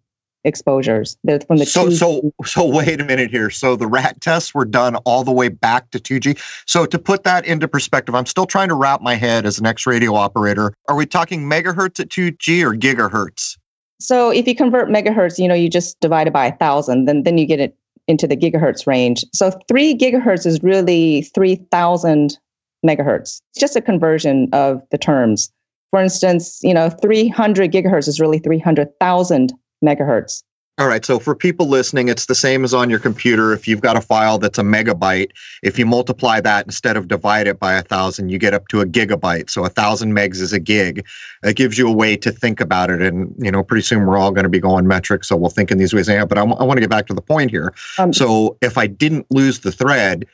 exposures. 0.48 1.18
They're 1.24 1.40
from 1.42 1.58
the 1.58 1.66
so 1.66 1.88
2G. 1.88 1.98
so 1.98 2.34
so. 2.46 2.66
Wait 2.66 3.00
a 3.00 3.06
minute 3.06 3.30
here. 3.30 3.50
So 3.50 3.76
the 3.76 3.88
rat 3.88 4.20
tests 4.22 4.54
were 4.54 4.66
done 4.66 4.96
all 4.98 5.24
the 5.24 5.32
way 5.32 5.50
back 5.50 5.92
to 5.92 6.00
2G. 6.00 6.40
So 6.66 6.86
to 6.86 6.98
put 6.98 7.24
that 7.24 7.46
into 7.46 7.68
perspective, 7.68 8.16
I'm 8.16 8.26
still 8.26 8.46
trying 8.46 8.70
to 8.70 8.76
wrap 8.76 9.02
my 9.02 9.16
head 9.16 9.46
as 9.46 9.60
an 9.60 9.66
X 9.66 9.86
radio 9.86 10.16
operator. 10.16 10.74
Are 10.88 10.96
we 10.96 11.06
talking 11.06 11.42
megahertz 11.42 12.00
at 12.00 12.10
2G 12.10 12.64
or 12.64 12.76
gigahertz? 12.76 13.58
So 14.00 14.30
if 14.30 14.48
you 14.48 14.56
convert 14.56 14.90
megahertz, 14.90 15.38
you 15.38 15.48
know, 15.48 15.56
you 15.56 15.70
just 15.70 16.00
divide 16.00 16.28
it 16.28 16.34
by 16.34 16.48
a 16.48 16.56
thousand, 16.58 17.06
then 17.06 17.24
then 17.24 17.38
you 17.38 17.46
get 17.46 17.60
it 17.60 17.76
into 18.08 18.26
the 18.26 18.38
gigahertz 18.38 18.88
range. 18.88 19.26
So 19.34 19.52
three 19.68 19.96
gigahertz 19.96 20.46
is 20.46 20.64
really 20.64 21.24
three 21.24 21.56
thousand 21.72 22.38
megahertz. 22.86 23.42
It's 23.52 23.60
just 23.60 23.76
a 23.76 23.82
conversion 23.82 24.50
of 24.54 24.82
the 24.92 24.98
terms. 24.98 25.52
For 25.92 26.02
instance, 26.02 26.60
you 26.64 26.74
know, 26.74 26.90
300 26.90 27.72
gigahertz 27.72 28.08
is 28.08 28.20
really 28.20 28.40
300,000 28.40 29.54
megahertz. 29.84 30.44
All 30.80 30.88
right. 30.88 31.04
So 31.04 31.18
for 31.18 31.34
people 31.34 31.68
listening, 31.68 32.08
it's 32.08 32.28
the 32.28 32.36
same 32.36 32.64
as 32.64 32.72
on 32.72 32.88
your 32.88 33.00
computer. 33.00 33.52
If 33.52 33.68
you've 33.68 33.82
got 33.82 33.98
a 33.98 34.02
file 34.02 34.38
that's 34.38 34.60
a 34.60 34.62
megabyte, 34.62 35.32
if 35.64 35.80
you 35.80 35.88
multiply 35.88 36.40
that 36.40 36.68
instead 36.68 36.96
of 36.96 37.08
divide 37.08 37.48
it 37.48 37.60
by 37.60 37.74
a 37.74 37.82
thousand, 37.82 38.30
you 38.30 38.38
get 38.38 38.54
up 38.54 38.68
to 38.68 38.82
a 38.82 38.86
gigabyte. 38.86 39.50
So 39.50 39.66
a 39.66 39.70
thousand 39.70 40.14
megs 40.14 40.40
is 40.40 40.54
a 40.54 40.60
gig. 40.60 41.04
It 41.44 41.56
gives 41.56 41.80
you 41.80 41.88
a 41.88 41.92
way 41.92 42.16
to 42.18 42.32
think 42.32 42.62
about 42.62 42.92
it. 42.92 43.02
And, 43.02 43.34
you 43.40 43.52
know, 43.52 43.64
pretty 43.64 43.82
soon 43.82 44.06
we're 44.06 44.20
all 44.20 44.30
going 44.30 44.44
to 44.44 44.50
be 44.50 44.60
going 44.60 44.88
metric. 44.88 45.24
So 45.24 45.36
we'll 45.36 45.50
think 45.50 45.72
in 45.72 45.80
these 45.80 45.96
ways. 45.96 46.08
Yeah, 46.08 46.26
but 46.26 46.38
I, 46.38 46.42
w- 46.42 46.58
I 46.60 46.64
want 46.64 46.78
to 46.78 46.82
get 46.82 46.92
back 46.92 47.08
to 47.08 47.16
the 47.16 47.24
point 47.24 47.50
here. 47.50 47.74
Um, 47.98 48.14
so 48.14 48.56
if 48.62 48.78
I 48.78 48.86
didn't 48.86 49.26
lose 49.32 49.62
the 49.62 49.72
thread, 49.72 50.28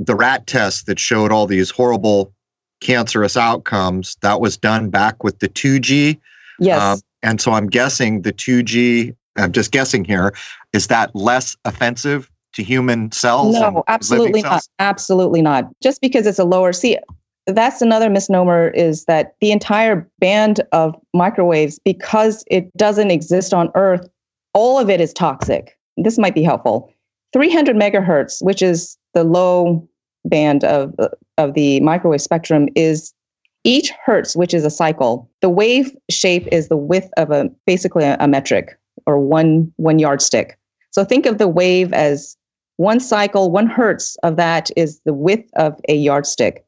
the 0.00 0.16
rat 0.16 0.48
test 0.48 0.86
that 0.86 0.98
showed 0.98 1.30
all 1.30 1.46
these 1.46 1.70
horrible 1.70 2.34
cancerous 2.80 3.36
outcomes, 3.36 4.16
that 4.22 4.40
was 4.40 4.56
done 4.56 4.90
back 4.90 5.22
with 5.22 5.38
the 5.38 5.48
2G. 5.48 6.18
Yes. 6.58 6.82
Um, 6.82 7.00
and 7.24 7.40
so 7.40 7.52
I'm 7.52 7.66
guessing 7.66 8.22
the 8.22 8.32
2G 8.32 9.16
I'm 9.36 9.52
just 9.52 9.72
guessing 9.72 10.04
here, 10.04 10.34
is 10.72 10.86
that 10.88 11.14
less 11.14 11.56
offensive 11.64 12.30
to 12.54 12.62
human 12.62 13.10
cells? 13.12 13.54
No, 13.54 13.82
absolutely 13.88 14.42
not. 14.42 14.62
Absolutely 14.78 15.42
not. 15.42 15.68
Just 15.82 16.00
because 16.00 16.26
it's 16.26 16.38
a 16.38 16.44
lower, 16.44 16.72
see, 16.72 16.98
that's 17.46 17.82
another 17.82 18.08
misnomer 18.08 18.68
is 18.68 19.04
that 19.06 19.34
the 19.40 19.50
entire 19.50 20.08
band 20.18 20.60
of 20.72 20.94
microwaves, 21.12 21.78
because 21.84 22.44
it 22.50 22.74
doesn't 22.76 23.10
exist 23.10 23.52
on 23.52 23.70
Earth, 23.74 24.08
all 24.54 24.78
of 24.78 24.88
it 24.88 25.00
is 25.00 25.12
toxic. 25.12 25.76
This 25.96 26.16
might 26.16 26.34
be 26.34 26.42
helpful. 26.42 26.92
300 27.32 27.76
megahertz, 27.76 28.42
which 28.42 28.62
is 28.62 28.96
the 29.14 29.24
low 29.24 29.86
band 30.24 30.64
of, 30.64 30.94
of 31.36 31.54
the 31.54 31.80
microwave 31.80 32.22
spectrum, 32.22 32.68
is 32.76 33.12
each 33.64 33.90
hertz, 34.04 34.36
which 34.36 34.54
is 34.54 34.64
a 34.64 34.70
cycle. 34.70 35.28
The 35.40 35.50
wave 35.50 35.94
shape 36.10 36.46
is 36.52 36.68
the 36.68 36.76
width 36.76 37.10
of 37.16 37.30
a 37.30 37.50
basically 37.66 38.04
a, 38.04 38.16
a 38.20 38.28
metric 38.28 38.78
or 39.06 39.18
one 39.18 39.72
one 39.76 39.98
yardstick. 39.98 40.58
So 40.90 41.04
think 41.04 41.26
of 41.26 41.38
the 41.38 41.48
wave 41.48 41.92
as 41.92 42.36
one 42.76 43.00
cycle, 43.00 43.50
one 43.50 43.66
hertz 43.66 44.16
of 44.22 44.36
that 44.36 44.70
is 44.76 45.00
the 45.04 45.14
width 45.14 45.50
of 45.56 45.80
a 45.88 45.94
yardstick. 45.94 46.64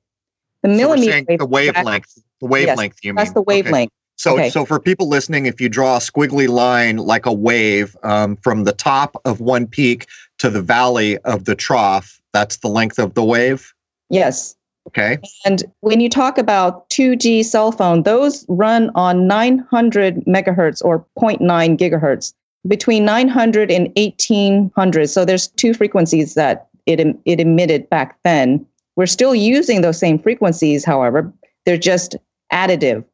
The 0.63 0.69
millimeter 0.69 1.13
so 1.13 1.25
wave 1.29 1.39
the 1.39 1.47
wavelength, 1.47 2.19
the 2.41 2.47
wavelength 2.47 2.95
yes, 2.95 3.05
you 3.05 3.13
mean. 3.13 3.17
That's 3.17 3.33
the 3.33 3.43
wavelength. 3.43 3.91
Okay. 3.91 3.93
So, 4.19 4.35
okay. 4.35 4.51
so 4.51 4.65
for 4.65 4.81
people 4.81 5.09
listening, 5.09 5.47
if 5.47 5.61
you 5.61 5.69
draw 5.69 5.97
a 5.97 6.01
squiggly 6.01 6.49
line 6.49 6.97
like 6.97 7.27
a 7.27 7.33
wave 7.33 7.97
um, 8.03 8.37
from 8.37 8.65
the 8.65 8.73
top 8.73 9.21
of 9.27 9.41
one 9.41 9.67
peak 9.67 10.07
to 10.39 10.49
the 10.49 10.63
valley 10.63 11.19
of 11.19 11.45
the 11.45 11.55
trough, 11.55 12.21
that's 12.33 12.57
the 12.59 12.69
length 12.69 12.99
of 12.99 13.15
the 13.15 13.23
wave. 13.23 13.73
Yes. 14.09 14.56
Okay. 14.87 15.19
And 15.45 15.65
when 15.81 16.01
you 16.01 16.09
talk 16.09 16.39
about 16.39 16.89
2G 16.91 17.45
cell 17.45 17.73
phone, 17.73 18.05
those 18.05 18.47
run 18.49 18.91
on 18.95 19.27
900 19.27 20.25
megahertz 20.27 20.85
or 20.85 21.05
0.9 21.19 21.41
gigahertz 21.77 22.33
between 22.67 23.05
900 23.05 23.71
and 23.71 23.89
1800. 23.97 25.09
So 25.09 25.25
there's 25.25 25.49
two 25.49 25.75
frequencies 25.75 26.35
that 26.35 26.69
it, 26.87 27.01
it 27.25 27.41
emitted 27.41 27.89
back 27.91 28.19
then. 28.25 28.65
We're 28.97 29.07
still 29.07 29.35
using 29.35 29.83
those 29.83 29.99
same 29.99 30.19
frequencies, 30.19 30.85
however, 30.85 31.33
they're 31.65 31.77
just 31.77 32.17
additive 32.53 33.05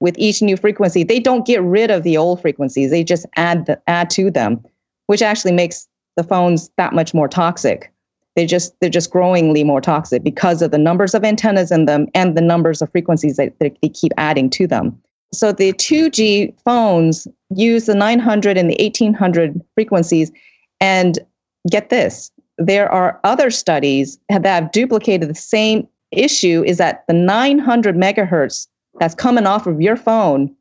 with 0.00 0.14
each 0.18 0.40
new 0.42 0.56
frequency. 0.56 1.02
They 1.02 1.20
don't 1.20 1.46
get 1.46 1.62
rid 1.62 1.90
of 1.90 2.02
the 2.02 2.16
old 2.16 2.40
frequencies, 2.40 2.90
they 2.90 3.04
just 3.04 3.26
add, 3.36 3.66
the, 3.66 3.80
add 3.86 4.10
to 4.10 4.30
them, 4.30 4.64
which 5.06 5.22
actually 5.22 5.52
makes 5.52 5.88
the 6.16 6.24
phones 6.24 6.70
that 6.76 6.94
much 6.94 7.12
more 7.12 7.28
toxic 7.28 7.92
they 8.36 8.46
just 8.46 8.78
they're 8.80 8.90
just 8.90 9.10
growingly 9.10 9.64
more 9.64 9.80
toxic 9.80 10.22
because 10.22 10.62
of 10.62 10.70
the 10.70 10.78
numbers 10.78 11.14
of 11.14 11.24
antennas 11.24 11.72
in 11.72 11.86
them 11.86 12.06
and 12.14 12.36
the 12.36 12.42
numbers 12.42 12.82
of 12.82 12.92
frequencies 12.92 13.36
that, 13.36 13.58
that 13.58 13.76
they 13.82 13.88
keep 13.88 14.12
adding 14.18 14.50
to 14.50 14.66
them. 14.66 14.96
So 15.32 15.50
the 15.50 15.72
2G 15.72 16.54
phones 16.64 17.26
use 17.50 17.86
the 17.86 17.94
900 17.94 18.56
and 18.56 18.70
the 18.70 18.76
1800 18.78 19.60
frequencies, 19.74 20.30
and 20.80 21.18
get 21.70 21.90
this, 21.90 22.30
there 22.58 22.90
are 22.92 23.18
other 23.24 23.50
studies 23.50 24.18
that 24.28 24.46
have 24.46 24.70
duplicated 24.70 25.28
the 25.28 25.34
same 25.34 25.88
issue. 26.12 26.62
Is 26.64 26.78
that 26.78 27.04
the 27.08 27.14
900 27.14 27.96
megahertz 27.96 28.68
that's 29.00 29.14
coming 29.14 29.46
off 29.46 29.66
of 29.66 29.80
your 29.80 29.96
phone 29.96 30.54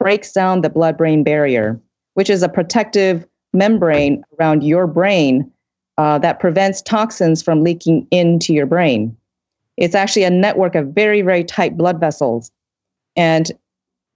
breaks 0.00 0.32
down 0.32 0.60
the 0.60 0.70
blood-brain 0.70 1.22
barrier, 1.24 1.78
which 2.14 2.30
is 2.30 2.42
a 2.42 2.48
protective 2.48 3.26
membrane 3.52 4.22
around 4.38 4.62
your 4.62 4.86
brain 4.86 5.50
uh, 5.98 6.18
that 6.18 6.40
prevents 6.40 6.82
toxins 6.82 7.42
from 7.42 7.62
leaking 7.62 8.06
into 8.10 8.52
your 8.52 8.66
brain. 8.66 9.16
It's 9.76 9.94
actually 9.94 10.24
a 10.24 10.30
network 10.30 10.74
of 10.74 10.88
very, 10.88 11.22
very 11.22 11.44
tight 11.44 11.76
blood 11.76 12.00
vessels. 12.00 12.50
And 13.16 13.50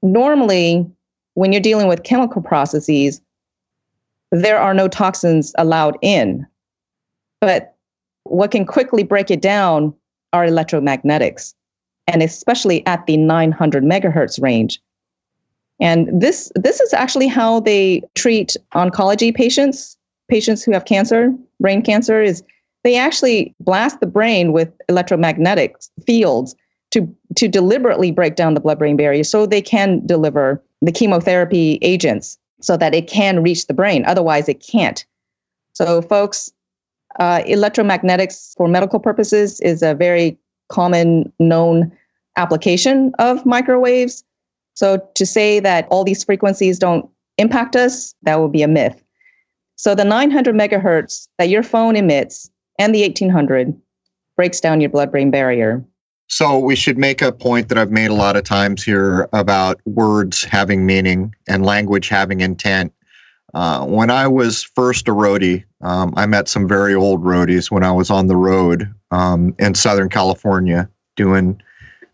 normally, 0.03 0.90
when 1.35 1.53
you're 1.53 1.61
dealing 1.61 1.88
with 1.88 2.03
chemical 2.03 2.43
processes, 2.43 3.21
there 4.31 4.59
are 4.59 4.75
no 4.75 4.88
toxins 4.88 5.55
allowed 5.59 5.99
in. 6.03 6.47
But 7.40 7.75
what 8.25 8.51
can 8.51 8.66
quickly 8.66 9.03
break 9.03 9.31
it 9.31 9.40
down 9.40 9.95
are 10.33 10.47
electromagnetics, 10.47 11.55
and 12.07 12.23
especially 12.23 12.87
at 12.87 13.07
the 13.07 13.16
900 13.16 13.83
megahertz 13.83 14.40
range. 14.40 14.81
And 15.81 16.09
this, 16.21 16.53
this 16.55 16.81
is 16.81 16.93
actually 16.93 17.27
how 17.27 17.61
they 17.61 18.03
treat 18.14 18.57
oncology 18.75 19.35
patients 19.35 19.97
patients 20.31 20.62
who 20.62 20.73
have 20.73 20.85
cancer, 20.85 21.35
brain 21.59 21.83
cancer, 21.83 22.23
is 22.23 22.43
they 22.85 22.97
actually 22.97 23.55
blast 23.61 24.01
the 24.01 24.07
brain 24.07 24.53
with 24.53 24.73
electromagnetic 24.88 25.77
fields 26.07 26.55
to, 26.93 27.14
to 27.37 27.49
deliberately 27.49 28.11
break 28.11 28.37
down 28.37 28.55
the 28.55 28.61
blood 28.61 28.79
brain 28.79 28.97
barrier 28.97 29.25
so 29.25 29.45
they 29.47 29.61
can 29.61 30.05
deliver 30.07 30.62
the 30.81 30.93
chemotherapy 30.93 31.79
agents 31.83 32.38
so 32.61 32.77
that 32.77 32.95
it 32.95 33.07
can 33.07 33.43
reach 33.43 33.66
the 33.66 33.75
brain. 33.75 34.05
Otherwise, 34.07 34.49
it 34.49 34.64
can't. 34.66 35.05
So, 35.73 36.03
folks, 36.03 36.51
uh, 37.19 37.40
electromagnetics 37.43 38.57
for 38.57 38.69
medical 38.69 38.99
purposes 38.99 39.61
is 39.61 39.83
a 39.83 39.95
very 39.95 40.38
common 40.69 41.33
known 41.38 41.93
application 42.37 43.12
of 43.19 43.45
microwaves. 43.45 44.25
So, 44.75 44.99
to 45.14 45.27
say 45.27 45.61
that 45.61 45.87
all 45.90 46.05
these 46.05 46.25
frequencies 46.25 46.79
don't 46.79 47.09
impact 47.38 47.77
us, 47.77 48.14
that 48.23 48.40
would 48.40 48.53
be 48.53 48.62
a 48.62 48.69
myth. 48.69 49.03
So 49.81 49.95
the 49.95 50.05
900 50.05 50.55
megahertz 50.55 51.27
that 51.38 51.49
your 51.49 51.62
phone 51.62 51.97
emits 51.97 52.51
and 52.79 52.95
the 52.95 53.01
1800 53.01 53.75
breaks 54.37 54.61
down 54.61 54.83
your 54.83 54.90
blood 54.90 55.11
brain 55.11 55.31
barrier. 55.31 55.83
So 56.27 56.59
we 56.59 56.77
should 56.77 56.99
make 56.99 57.23
a 57.23 57.33
point 57.33 57.71
that 57.71 57.79
I've 57.79 57.90
made 57.90 58.11
a 58.11 58.14
lot 58.14 58.37
of 58.37 58.45
times 58.45 58.85
here 58.85 59.27
about 59.33 59.81
words 59.87 60.45
having 60.45 60.85
meaning 60.85 61.35
and 61.49 61.64
language 61.64 62.11
having 62.11 62.43
intent. 62.43 62.93
Uh, 63.55 63.87
when 63.87 64.11
I 64.11 64.29
was 64.29 64.62
first 64.62 65.09
a 65.09 65.12
roadie, 65.12 65.64
um, 65.81 66.12
I 66.14 66.27
met 66.27 66.47
some 66.47 66.69
very 66.69 66.95
old 66.95 67.25
roadies 67.25 67.71
when 67.71 67.83
I 67.83 67.90
was 67.90 68.11
on 68.11 68.27
the 68.27 68.37
road 68.37 68.87
um, 69.11 69.55
in 69.59 69.75
Southern 69.75 70.11
California 70.11 70.90
doing 71.16 71.59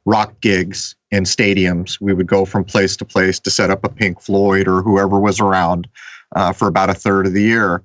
rock 0.05 0.41
gigs 0.41 0.95
in 1.11 1.25
stadiums. 1.25 2.01
We 2.01 2.15
would 2.15 2.29
go 2.29 2.45
from 2.45 2.63
place 2.63 2.97
to 2.99 3.05
place 3.05 3.41
to 3.41 3.51
set 3.51 3.73
up 3.73 3.83
a 3.83 3.89
Pink 3.89 4.21
Floyd 4.21 4.69
or 4.69 4.83
whoever 4.83 5.19
was 5.19 5.41
around 5.41 5.89
uh, 6.35 6.53
for 6.53 6.69
about 6.69 6.91
a 6.91 6.95
third 6.95 7.27
of 7.27 7.33
the 7.33 7.43
year. 7.43 7.83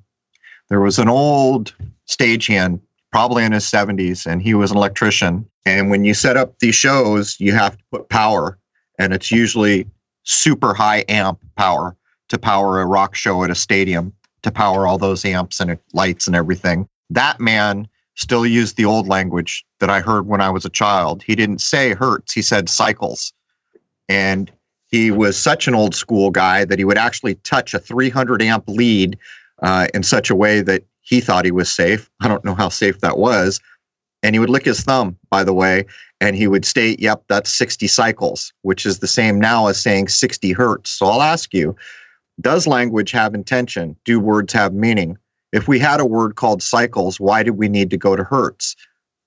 There 0.69 0.81
was 0.81 0.99
an 0.99 1.09
old 1.09 1.73
stagehand, 2.07 2.79
probably 3.11 3.43
in 3.43 3.51
his 3.51 3.65
70s, 3.65 4.25
and 4.25 4.41
he 4.41 4.53
was 4.53 4.71
an 4.71 4.77
electrician. 4.77 5.45
And 5.65 5.89
when 5.89 6.05
you 6.05 6.13
set 6.13 6.37
up 6.37 6.57
these 6.59 6.75
shows, 6.75 7.39
you 7.39 7.53
have 7.53 7.77
to 7.77 7.83
put 7.91 8.09
power, 8.09 8.57
and 8.97 9.13
it's 9.13 9.31
usually 9.31 9.87
super 10.23 10.73
high 10.73 11.03
amp 11.09 11.39
power 11.55 11.95
to 12.29 12.37
power 12.37 12.81
a 12.81 12.85
rock 12.85 13.15
show 13.15 13.43
at 13.43 13.49
a 13.49 13.55
stadium, 13.55 14.13
to 14.43 14.51
power 14.51 14.87
all 14.87 14.97
those 14.97 15.25
amps 15.25 15.59
and 15.59 15.77
lights 15.93 16.27
and 16.27 16.35
everything. 16.35 16.87
That 17.09 17.39
man 17.39 17.87
still 18.15 18.45
used 18.45 18.77
the 18.77 18.85
old 18.85 19.07
language 19.07 19.65
that 19.79 19.89
I 19.89 19.99
heard 19.99 20.27
when 20.27 20.41
I 20.41 20.49
was 20.49 20.65
a 20.65 20.69
child. 20.69 21.23
He 21.23 21.35
didn't 21.35 21.59
say 21.59 21.93
hertz, 21.93 22.33
he 22.33 22.41
said 22.41 22.69
cycles. 22.69 23.33
And 24.07 24.51
he 24.91 25.09
was 25.09 25.37
such 25.37 25.67
an 25.67 25.73
old 25.73 25.95
school 25.95 26.29
guy 26.29 26.65
that 26.65 26.77
he 26.77 26.85
would 26.85 26.97
actually 26.97 27.35
touch 27.35 27.73
a 27.73 27.79
300 27.79 28.41
amp 28.41 28.65
lead 28.67 29.17
uh, 29.63 29.87
in 29.93 30.03
such 30.03 30.29
a 30.29 30.35
way 30.35 30.61
that 30.61 30.83
he 31.01 31.21
thought 31.21 31.45
he 31.45 31.51
was 31.51 31.71
safe. 31.71 32.09
I 32.21 32.27
don't 32.27 32.45
know 32.45 32.55
how 32.55 32.69
safe 32.69 32.99
that 32.99 33.17
was. 33.17 33.59
And 34.21 34.35
he 34.35 34.39
would 34.39 34.49
lick 34.49 34.65
his 34.65 34.81
thumb, 34.81 35.17
by 35.31 35.43
the 35.43 35.53
way, 35.53 35.85
and 36.19 36.35
he 36.35 36.47
would 36.47 36.63
state, 36.63 36.99
yep, 36.99 37.23
that's 37.27 37.49
60 37.49 37.87
cycles, 37.87 38.53
which 38.61 38.85
is 38.85 38.99
the 38.99 39.07
same 39.07 39.39
now 39.39 39.65
as 39.67 39.81
saying 39.81 40.09
60 40.09 40.51
hertz. 40.51 40.91
So 40.91 41.07
I'll 41.07 41.23
ask 41.23 41.53
you, 41.53 41.75
does 42.39 42.67
language 42.67 43.11
have 43.11 43.33
intention? 43.33 43.95
Do 44.05 44.19
words 44.19 44.53
have 44.53 44.73
meaning? 44.73 45.17
If 45.51 45.67
we 45.67 45.79
had 45.79 45.99
a 45.99 46.05
word 46.05 46.35
called 46.35 46.61
cycles, 46.61 47.19
why 47.19 47.41
did 47.43 47.57
we 47.57 47.67
need 47.67 47.89
to 47.89 47.97
go 47.97 48.15
to 48.15 48.23
hertz? 48.23 48.75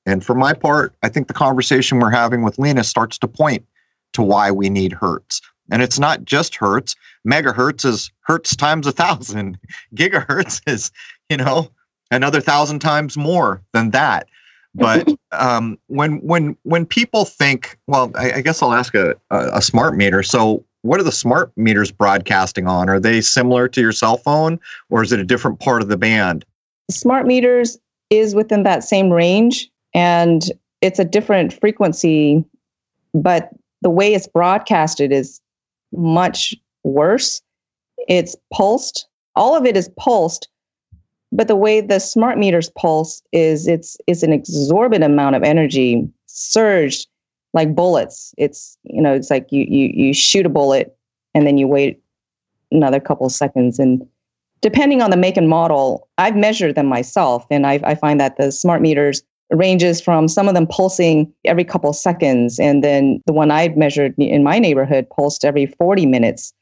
And 0.07 0.24
for 0.24 0.35
my 0.35 0.53
part, 0.53 0.94
I 1.03 1.09
think 1.09 1.27
the 1.27 1.35
conversation 1.35 1.98
we're 1.98 2.11
having 2.11 2.42
with 2.42 2.59
Lena 2.59 2.85
starts 2.85 3.18
to 3.18 3.29
point 3.29 3.66
to 4.12 4.22
why 4.22 4.50
we 4.50 4.70
need 4.70 4.92
hertz. 4.92 5.40
And 5.70 5.83
it's 5.83 5.98
not 5.98 6.24
just 6.24 6.57
hertz. 6.57 6.94
Megahertz 7.27 7.85
is 7.85 8.11
hertz 8.20 8.55
times 8.55 8.87
a 8.87 8.92
thousand. 8.92 9.59
Gigahertz 9.94 10.61
is, 10.66 10.90
you 11.29 11.37
know, 11.37 11.70
another 12.11 12.40
thousand 12.40 12.81
times 12.81 13.16
more 13.16 13.62
than 13.72 13.90
that. 13.90 14.29
But 14.74 15.09
um, 15.33 15.79
when 15.87 16.18
when 16.18 16.57
when 16.62 16.85
people 16.87 17.24
think, 17.24 17.79
well, 17.87 18.11
I, 18.14 18.35
I 18.35 18.40
guess 18.40 18.62
I'll 18.62 18.72
ask 18.72 18.94
a, 18.94 19.14
a, 19.31 19.50
a 19.55 19.62
smart 19.62 19.96
meter. 19.96 20.22
So, 20.22 20.64
what 20.83 21.00
are 21.00 21.05
the 21.05 21.12
smart 21.12 21.53
meters 21.57 21.90
broadcasting 21.90 22.66
on? 22.66 22.88
Are 22.88 23.00
they 23.00 23.20
similar 23.20 23.68
to 23.68 23.81
your 23.81 23.92
cell 23.92 24.18
phone, 24.18 24.61
or 24.90 25.03
is 25.03 25.12
it 25.12 25.20
a 25.20 25.24
different 25.24 25.61
part 25.61 25.81
of 25.81 25.88
the 25.88 25.96
band? 25.96 26.44
Smart 26.90 27.27
meters 27.27 27.79
is 28.11 28.35
within 28.35 28.64
that 28.64 28.85
same 28.85 29.11
range, 29.11 29.70
and 29.94 30.50
it's 30.83 30.98
a 30.98 31.05
different 31.05 31.59
frequency, 31.59 32.44
but 33.14 33.48
the 33.81 33.90
way 33.90 34.12
it's 34.12 34.27
broadcasted 34.27 35.12
is 35.12 35.40
much 35.96 36.54
worse. 36.83 37.42
It's 38.09 38.37
pulsed. 38.52 39.07
All 39.37 39.57
of 39.57 39.66
it 39.66 39.76
is 39.76 39.90
pulsed, 39.98 40.48
but 41.33 41.48
the 41.48 41.57
way 41.57 41.80
the 41.80 41.98
smart 41.98 42.38
meters 42.38 42.70
pulse 42.70 43.22
is 43.33 43.66
it's 43.66 43.96
it's 44.07 44.22
an 44.22 44.33
exorbitant 44.33 45.12
amount 45.12 45.37
of 45.37 45.42
energy 45.42 46.09
surged 46.26 47.09
like 47.52 47.74
bullets. 47.74 48.35
It's 48.38 48.78
you 48.85 49.02
know 49.02 49.12
it's 49.12 49.30
like 49.30 49.50
you 49.50 49.64
you 49.68 49.90
you 49.94 50.14
shoot 50.14 50.46
a 50.46 50.50
bullet 50.50 50.96
and 51.35 51.46
then 51.46 51.59
you 51.59 51.66
wait 51.66 52.00
another 52.70 53.00
couple 53.00 53.26
of 53.26 53.33
seconds 53.33 53.78
and 53.78 54.07
depending 54.64 55.02
on 55.02 55.11
the 55.11 55.16
make 55.16 55.37
and 55.37 55.48
model, 55.48 56.09
I've 56.16 56.37
measured 56.37 56.74
them 56.74 56.87
myself 56.87 57.46
and 57.50 57.66
I, 57.66 57.80
I 57.85 57.94
find 57.94 58.18
that 58.18 58.38
the 58.38 58.50
smart 58.50 58.80
meters 58.80 59.22
ranges 59.50 60.00
from 60.00 60.28
some 60.28 60.48
of 60.48 60.54
them 60.54 60.66
pulsing 60.66 61.33
every 61.44 61.64
couple 61.64 61.92
seconds. 61.92 62.59
And 62.59 62.83
then 62.83 63.20
the 63.26 63.33
one 63.33 63.50
I'd 63.50 63.76
measured 63.76 64.14
in 64.18 64.42
my 64.42 64.59
neighborhood 64.59 65.07
pulsed 65.14 65.44
every 65.44 65.66
40 65.66 66.07
minutes. 66.07 66.52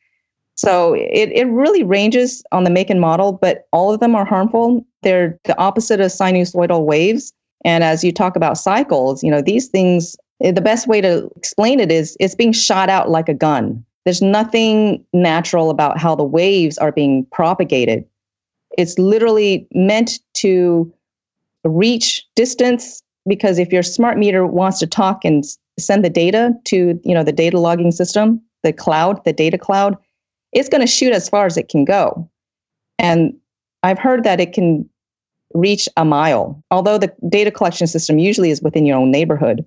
So 0.54 0.94
it, 0.94 1.30
it 1.32 1.46
really 1.48 1.82
ranges 1.82 2.42
on 2.52 2.64
the 2.64 2.70
make 2.70 2.90
and 2.90 3.00
model, 3.00 3.32
but 3.32 3.66
all 3.72 3.92
of 3.92 4.00
them 4.00 4.14
are 4.14 4.24
harmful. 4.24 4.84
They're 5.02 5.38
the 5.44 5.58
opposite 5.58 6.00
of 6.00 6.10
sinusoidal 6.10 6.84
waves. 6.84 7.32
And 7.64 7.82
as 7.82 8.04
you 8.04 8.12
talk 8.12 8.36
about 8.36 8.58
cycles, 8.58 9.22
you 9.22 9.30
know, 9.30 9.40
these 9.40 9.68
things, 9.68 10.16
eh, 10.42 10.52
the 10.52 10.60
best 10.60 10.86
way 10.86 11.00
to 11.00 11.30
explain 11.36 11.80
it 11.80 11.90
is 11.90 12.16
it's 12.20 12.34
being 12.34 12.52
shot 12.52 12.88
out 12.88 13.08
like 13.08 13.28
a 13.28 13.34
gun. 13.34 13.84
There's 14.04 14.20
nothing 14.20 15.04
natural 15.12 15.70
about 15.70 15.98
how 15.98 16.14
the 16.14 16.24
waves 16.24 16.76
are 16.78 16.92
being 16.92 17.24
propagated. 17.32 18.04
It's 18.76 18.98
literally 18.98 19.66
meant 19.72 20.18
to 20.34 20.92
reach 21.64 22.26
distance 22.34 23.02
because 23.26 23.58
if 23.58 23.72
your 23.72 23.82
smart 23.82 24.18
meter 24.18 24.46
wants 24.46 24.78
to 24.80 24.86
talk 24.86 25.24
and 25.24 25.44
send 25.78 26.04
the 26.04 26.10
data 26.10 26.52
to 26.64 27.00
you 27.04 27.14
know 27.14 27.22
the 27.22 27.32
data 27.32 27.58
logging 27.58 27.92
system 27.92 28.40
the 28.62 28.72
cloud 28.72 29.24
the 29.24 29.32
data 29.32 29.56
cloud 29.56 29.96
it's 30.52 30.68
going 30.68 30.80
to 30.80 30.86
shoot 30.86 31.12
as 31.12 31.28
far 31.30 31.46
as 31.46 31.56
it 31.56 31.68
can 31.68 31.84
go. 31.84 32.28
And 32.98 33.34
i've 33.82 33.98
heard 33.98 34.24
that 34.24 34.40
it 34.40 34.52
can 34.52 34.88
reach 35.54 35.88
a 35.96 36.04
mile 36.04 36.62
although 36.70 36.98
the 36.98 37.12
data 37.28 37.50
collection 37.50 37.86
system 37.86 38.18
usually 38.18 38.50
is 38.50 38.62
within 38.62 38.86
your 38.86 38.98
own 38.98 39.10
neighborhood. 39.10 39.64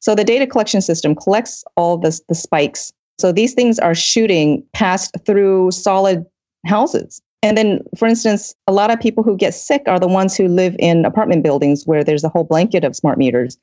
So 0.00 0.14
the 0.14 0.24
data 0.24 0.46
collection 0.46 0.82
system 0.82 1.14
collects 1.14 1.64
all 1.76 1.96
the, 1.96 2.20
the 2.28 2.34
spikes. 2.34 2.92
So 3.18 3.32
these 3.32 3.54
things 3.54 3.78
are 3.78 3.94
shooting 3.94 4.62
past 4.74 5.14
through 5.24 5.70
solid 5.70 6.26
houses 6.66 7.22
and 7.44 7.58
then, 7.58 7.80
for 7.94 8.08
instance, 8.08 8.54
a 8.66 8.72
lot 8.72 8.90
of 8.90 8.98
people 8.98 9.22
who 9.22 9.36
get 9.36 9.52
sick 9.52 9.82
are 9.86 10.00
the 10.00 10.08
ones 10.08 10.34
who 10.34 10.48
live 10.48 10.74
in 10.78 11.04
apartment 11.04 11.42
buildings 11.42 11.84
where 11.84 12.02
there's 12.02 12.24
a 12.24 12.30
whole 12.30 12.44
blanket 12.44 12.84
of 12.84 12.96
smart 12.96 13.18
meters, 13.18 13.58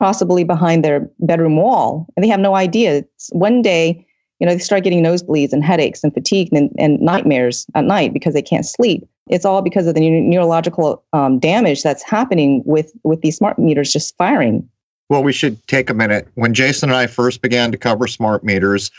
possibly 0.00 0.44
behind 0.44 0.82
their 0.82 1.10
bedroom 1.20 1.58
wall. 1.58 2.06
And 2.16 2.24
they 2.24 2.28
have 2.28 2.40
no 2.40 2.54
idea. 2.54 2.96
It's 2.96 3.28
one 3.32 3.60
day, 3.60 4.06
you 4.40 4.46
know, 4.46 4.54
they 4.54 4.58
start 4.58 4.82
getting 4.82 5.02
nosebleeds 5.02 5.52
and 5.52 5.62
headaches 5.62 6.02
and 6.02 6.14
fatigue 6.14 6.48
and, 6.54 6.70
and 6.78 7.02
nightmares 7.02 7.66
at 7.74 7.84
night 7.84 8.14
because 8.14 8.32
they 8.32 8.40
can't 8.40 8.64
sleep. 8.64 9.06
It's 9.28 9.44
all 9.44 9.60
because 9.60 9.86
of 9.86 9.94
the 9.94 10.08
neurological 10.08 11.04
um, 11.12 11.38
damage 11.38 11.82
that's 11.82 12.02
happening 12.02 12.62
with, 12.64 12.92
with 13.04 13.20
these 13.20 13.36
smart 13.36 13.58
meters 13.58 13.92
just 13.92 14.16
firing. 14.16 14.66
Well, 15.10 15.22
we 15.22 15.34
should 15.34 15.64
take 15.68 15.90
a 15.90 15.94
minute. 15.94 16.28
When 16.36 16.54
Jason 16.54 16.88
and 16.88 16.96
I 16.96 17.08
first 17.08 17.42
began 17.42 17.72
to 17.72 17.76
cover 17.76 18.06
smart 18.06 18.42
meters, 18.42 18.90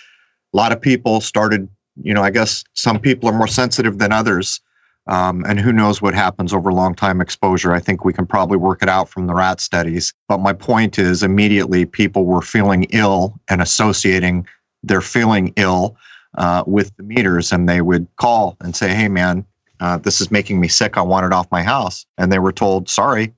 a 0.54 0.58
lot 0.58 0.72
of 0.72 0.80
people 0.80 1.20
started 1.20 1.68
you 2.02 2.14
know, 2.14 2.24
I 2.24 2.32
guess 2.32 2.64
some 2.74 3.00
people 3.00 3.30
are 3.30 3.38
more 3.38 3.48
sensitive 3.48 4.00
than 4.00 4.12
others. 4.12 4.60
Um, 5.08 5.44
and 5.46 5.60
who 5.60 5.74
knows 5.74 6.02
what 6.02 6.14
happens 6.14 6.54
over 6.54 6.72
long 6.72 6.96
time 6.96 7.20
exposure. 7.20 7.74
I 7.74 7.80
think 7.80 8.06
we 8.06 8.14
can 8.14 8.26
probably 8.26 8.58
work 8.58 8.82
it 8.82 8.88
out 8.88 9.10
from 9.10 9.28
the 9.28 9.34
rat 9.34 9.60
studies. 9.60 10.14
But 10.30 10.40
my 10.40 10.54
point 10.54 10.98
is, 10.98 11.24
immediately 11.24 11.86
people 11.86 12.26
were 12.26 12.42
feeling 12.42 12.86
ill 12.92 13.38
and 13.50 13.62
associating 13.62 14.48
their 14.82 15.02
feeling 15.02 15.54
ill 15.58 15.98
uh, 16.38 16.64
with 16.66 16.96
the 16.96 17.04
meters. 17.04 17.52
And 17.52 17.68
they 17.68 17.82
would 17.82 18.08
call 18.16 18.56
and 18.62 18.76
say, 18.76 18.94
hey, 18.94 19.10
man, 19.10 19.46
uh, 19.82 19.98
this 19.98 20.22
is 20.22 20.32
making 20.32 20.62
me 20.62 20.70
sick. 20.70 20.98
I 20.98 21.02
want 21.02 21.26
it 21.26 21.34
off 21.34 21.52
my 21.52 21.64
house. 21.64 22.06
And 22.18 22.32
they 22.32 22.40
were 22.40 22.54
told, 22.54 22.88
sorry, 22.88 23.34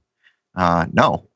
uh, 0.56 0.86
no. 0.94 1.28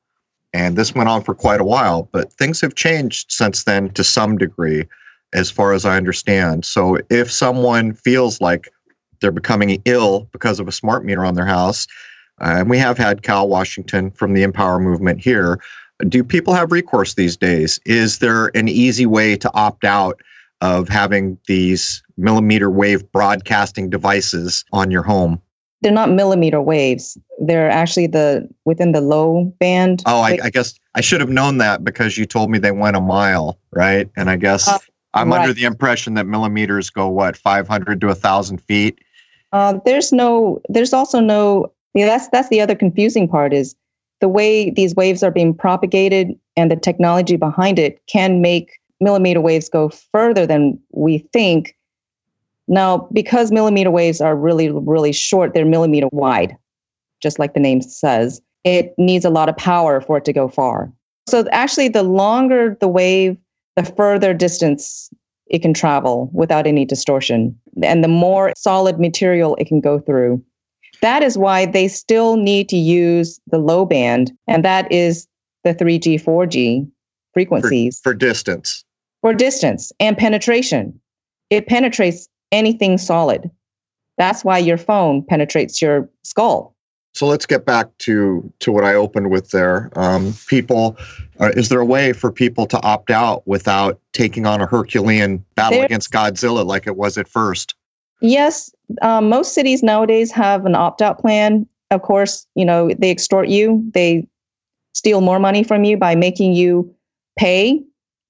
And 0.54 0.76
this 0.76 0.94
went 0.94 1.10
on 1.10 1.24
for 1.24 1.34
quite 1.34 1.60
a 1.60 1.66
while. 1.66 2.08
But 2.12 2.32
things 2.34 2.62
have 2.62 2.76
changed 2.76 3.32
since 3.32 3.64
then 3.64 3.90
to 3.92 4.04
some 4.04 4.38
degree 4.38 4.86
as 5.34 5.52
far 5.52 5.74
as 5.74 5.86
I 5.86 5.98
understand. 5.98 6.66
So 6.66 6.98
if 7.10 7.32
someone 7.32 7.94
feels 7.94 8.42
like 8.42 8.72
they're 9.22 9.32
becoming 9.32 9.82
ill 9.86 10.28
because 10.32 10.60
of 10.60 10.68
a 10.68 10.72
smart 10.72 11.06
meter 11.06 11.26
on 11.26 11.36
their 11.36 11.46
house, 11.46 11.88
uh, 12.42 12.56
and 12.60 12.70
we 12.70 12.78
have 12.78 12.98
had 12.98 13.22
Cal 13.22 13.48
Washington 13.48 14.12
from 14.12 14.34
the 14.34 14.44
Empower 14.44 14.80
movement 14.80 15.22
here, 15.22 15.60
do 16.08 16.24
people 16.24 16.54
have 16.54 16.72
recourse 16.72 17.16
these 17.16 17.36
days? 17.36 17.80
Is 17.86 18.20
there 18.20 18.48
an 18.56 18.70
easy 18.70 19.06
way 19.06 19.36
to 19.36 19.54
opt 19.54 19.84
out 19.84 20.22
of 20.62 20.88
having 20.88 21.38
these 21.48 22.04
millimeter 22.18 22.70
wave 22.70 23.10
broadcasting 23.12 23.90
devices 23.90 24.64
on 24.72 24.92
your 24.92 25.04
home? 25.04 25.42
They're 25.82 25.92
not 25.94 26.12
millimeter 26.12 26.62
waves. 26.62 27.18
They're 27.40 27.70
actually 27.70 28.08
the 28.08 28.50
within 28.66 28.92
the 28.92 29.00
low 29.00 29.54
band. 29.60 30.04
Oh, 30.06 30.20
I, 30.20 30.38
I 30.44 30.50
guess 30.50 30.78
I 30.96 31.02
should 31.02 31.22
have 31.22 31.30
known 31.30 31.58
that 31.60 31.86
because 31.86 32.18
you 32.18 32.26
told 32.26 32.50
me 32.50 32.60
they 32.60 32.72
went 32.74 32.98
a 32.98 33.02
mile, 33.02 33.58
right? 33.72 34.10
And 34.18 34.30
I 34.30 34.36
guess 34.36 34.68
uh, 34.68 34.80
I'm 35.14 35.32
right. 35.32 35.42
under 35.42 35.54
the 35.54 35.64
impression 35.64 36.14
that 36.16 36.28
millimeters 36.28 36.90
go 36.90 37.08
what 37.08 37.36
500 37.36 38.02
to 38.02 38.08
1,000 38.08 38.62
feet. 38.62 39.00
Uh, 39.52 39.80
there's 39.86 40.12
no. 40.12 40.62
There's 40.70 40.94
also 40.94 41.20
no. 41.20 41.72
Yeah, 41.96 42.06
that's 42.06 42.30
that's 42.30 42.50
the 42.50 42.62
other 42.62 42.76
confusing 42.76 43.28
part 43.28 43.52
is 43.52 43.76
the 44.22 44.30
way 44.30 44.70
these 44.70 44.96
waves 44.96 45.24
are 45.24 45.32
being 45.32 45.54
propagated 45.54 46.38
and 46.56 46.70
the 46.70 46.76
technology 46.76 47.36
behind 47.36 47.80
it 47.80 48.02
can 48.08 48.42
make 48.42 48.80
millimeter 49.00 49.42
waves 49.42 49.70
go 49.70 49.90
further 49.90 50.46
than 50.46 50.80
we 50.92 51.20
think. 51.34 51.76
Now, 52.68 53.08
because 53.12 53.52
millimeter 53.52 53.90
waves 53.90 54.22
are 54.22 54.36
really, 54.36 54.70
really 54.70 55.12
short, 55.12 55.54
they're 55.54 55.66
millimeter 55.66 56.08
wide, 56.12 56.56
just 57.22 57.40
like 57.40 57.54
the 57.54 57.60
name 57.60 57.82
says. 57.82 58.42
It 58.64 58.94
needs 58.98 59.26
a 59.26 59.30
lot 59.30 59.50
of 59.50 59.58
power 59.58 60.02
for 60.02 60.18
it 60.18 60.26
to 60.26 60.34
go 60.34 60.48
far. 60.48 60.92
So, 61.28 61.48
actually, 61.52 61.88
the 61.88 62.04
longer 62.04 62.78
the 62.80 62.88
wave, 62.88 63.38
the 63.80 63.94
further 63.94 64.34
distance 64.34 65.10
it 65.48 65.62
can 65.62 65.74
travel 65.74 66.30
without 66.34 66.68
any 66.68 66.84
distortion 66.84 67.58
and 67.82 68.04
the 68.04 68.10
more 68.10 68.52
solid 68.58 69.00
material 69.00 69.56
it 69.56 69.68
can 69.68 69.80
go 69.80 70.00
through. 70.00 70.44
That 71.02 71.24
is 71.24 71.38
why 71.38 71.66
they 71.66 71.88
still 71.88 72.36
need 72.36 72.68
to 72.70 72.78
use 72.78 73.40
the 73.48 73.58
low 73.58 73.86
band, 73.86 74.34
and 74.48 74.66
that 74.66 74.92
is 74.92 75.28
the 75.64 75.74
3G, 75.74 76.22
4G 76.22 76.92
frequencies. 77.34 78.00
For, 78.04 78.12
for 78.12 78.18
distance. 78.18 78.84
For 79.22 79.34
distance 79.34 79.94
and 80.00 80.18
penetration. 80.18 81.00
It 81.50 81.68
penetrates 81.68 82.28
anything 82.52 82.98
solid. 82.98 83.50
That's 84.18 84.44
why 84.44 84.58
your 84.58 84.78
phone 84.78 85.24
penetrates 85.24 85.82
your 85.82 86.10
skull. 86.24 86.76
So 87.14 87.26
let's 87.26 87.46
get 87.46 87.66
back 87.66 87.88
to 88.00 88.52
to 88.60 88.72
what 88.72 88.84
I 88.84 88.94
opened 88.94 89.32
with 89.32 89.50
there. 89.50 89.90
Um, 89.96 90.34
people, 90.48 90.98
uh, 91.40 91.52
is 91.56 91.70
there 91.70 91.80
a 91.80 91.86
way 91.86 92.14
for 92.14 92.32
people 92.32 92.66
to 92.68 92.82
opt 92.82 93.10
out 93.10 93.48
without 93.48 94.00
taking 94.14 94.46
on 94.46 94.62
a 94.62 94.68
Herculean 94.68 95.44
battle 95.56 95.82
against 95.82 96.12
Godzilla 96.12 96.66
like 96.66 96.88
it 96.88 96.96
was 96.96 97.18
at 97.18 97.28
first? 97.28 97.76
Yes, 98.22 98.72
um, 99.02 99.30
most 99.30 99.54
cities 99.54 99.82
nowadays 99.82 100.32
have 100.32 100.66
an 100.66 100.76
opt 100.76 101.02
out 101.02 101.20
plan. 101.20 101.68
of 101.92 102.02
course, 102.04 102.46
you 102.56 102.66
know, 102.66 102.92
they 103.00 103.10
extort 103.10 103.48
you. 103.48 103.84
They 103.94 104.28
steal 104.94 105.22
more 105.22 105.40
money 105.40 105.64
from 105.64 105.84
you 105.84 105.98
by 105.98 106.16
making 106.16 106.54
you 106.54 106.94
pay 107.38 107.82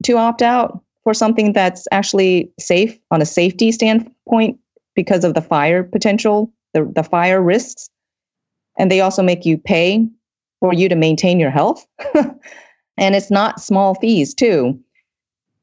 to 0.03 0.17
opt 0.17 0.41
out 0.41 0.81
for 1.03 1.13
something 1.13 1.53
that's 1.53 1.87
actually 1.91 2.51
safe 2.59 2.97
on 3.11 3.21
a 3.21 3.25
safety 3.25 3.71
standpoint 3.71 4.59
because 4.95 5.23
of 5.23 5.33
the 5.33 5.41
fire 5.41 5.83
potential, 5.83 6.51
the, 6.73 6.89
the 6.95 7.03
fire 7.03 7.41
risks. 7.41 7.89
And 8.79 8.89
they 8.89 9.01
also 9.01 9.21
make 9.21 9.45
you 9.45 9.57
pay 9.57 10.07
for 10.59 10.73
you 10.73 10.89
to 10.89 10.95
maintain 10.95 11.39
your 11.39 11.51
health. 11.51 11.85
and 12.97 13.15
it's 13.15 13.29
not 13.29 13.61
small 13.61 13.93
fees, 13.95 14.33
too. 14.33 14.79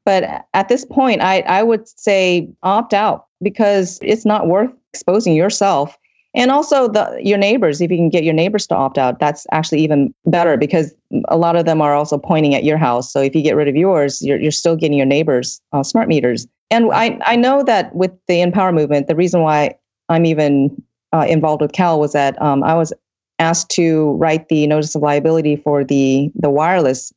But 0.05 0.45
at 0.53 0.69
this 0.69 0.85
point, 0.85 1.21
I, 1.21 1.41
I 1.41 1.63
would 1.63 1.87
say 1.99 2.49
opt 2.63 2.93
out 2.93 3.25
because 3.41 3.99
it's 4.01 4.25
not 4.25 4.47
worth 4.47 4.71
exposing 4.93 5.35
yourself 5.35 5.97
and 6.37 6.51
also 6.51 6.87
the 6.87 7.19
your 7.21 7.37
neighbors 7.37 7.81
if 7.81 7.91
you 7.91 7.97
can 7.97 8.09
get 8.09 8.23
your 8.23 8.33
neighbors 8.33 8.67
to 8.67 8.75
opt 8.75 8.97
out 8.97 9.19
that's 9.19 9.45
actually 9.51 9.81
even 9.81 10.13
better 10.25 10.55
because 10.55 10.93
a 11.27 11.37
lot 11.37 11.55
of 11.55 11.65
them 11.65 11.81
are 11.81 11.93
also 11.93 12.17
pointing 12.17 12.55
at 12.55 12.63
your 12.63 12.77
house 12.77 13.11
so 13.11 13.21
if 13.21 13.35
you 13.35 13.41
get 13.41 13.55
rid 13.55 13.67
of 13.67 13.75
yours 13.75 14.21
you're, 14.21 14.39
you're 14.39 14.51
still 14.51 14.75
getting 14.75 14.97
your 14.97 15.05
neighbors 15.05 15.61
uh, 15.73 15.83
smart 15.83 16.07
meters 16.07 16.47
and 16.69 16.91
I, 16.93 17.17
I 17.25 17.35
know 17.35 17.63
that 17.63 17.93
with 17.95 18.11
the 18.27 18.41
empower 18.41 18.71
movement 18.71 19.07
the 19.07 19.15
reason 19.15 19.41
why 19.41 19.75
i'm 20.09 20.25
even 20.25 20.81
uh, 21.13 21.25
involved 21.27 21.61
with 21.61 21.73
cal 21.73 21.99
was 21.99 22.13
that 22.13 22.39
um, 22.41 22.63
i 22.63 22.73
was 22.73 22.93
asked 23.39 23.69
to 23.69 24.11
write 24.13 24.49
the 24.49 24.65
notice 24.67 24.95
of 24.95 25.01
liability 25.01 25.55
for 25.55 25.83
the 25.83 26.31
the 26.35 26.49
wireless 26.49 27.13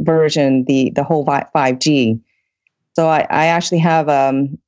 version 0.00 0.64
the 0.64 0.90
the 0.90 1.02
whole 1.02 1.24
5g 1.26 2.20
so 2.94 3.08
i, 3.08 3.26
I 3.30 3.46
actually 3.46 3.78
have 3.78 4.08
um, 4.08 4.58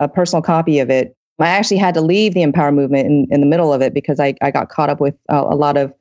a 0.00 0.08
personal 0.08 0.42
copy 0.42 0.78
of 0.78 0.90
it 0.90 1.16
I 1.38 1.48
actually 1.48 1.76
had 1.76 1.94
to 1.94 2.00
leave 2.00 2.34
the 2.34 2.42
Empower 2.42 2.72
movement 2.72 3.06
in, 3.06 3.26
in 3.30 3.40
the 3.40 3.46
middle 3.46 3.72
of 3.72 3.82
it 3.82 3.92
because 3.92 4.18
I, 4.18 4.34
I 4.40 4.50
got 4.50 4.68
caught 4.68 4.88
up 4.88 5.00
with 5.00 5.14
uh, 5.30 5.44
a 5.48 5.54
lot 5.54 5.76
of 5.76 5.92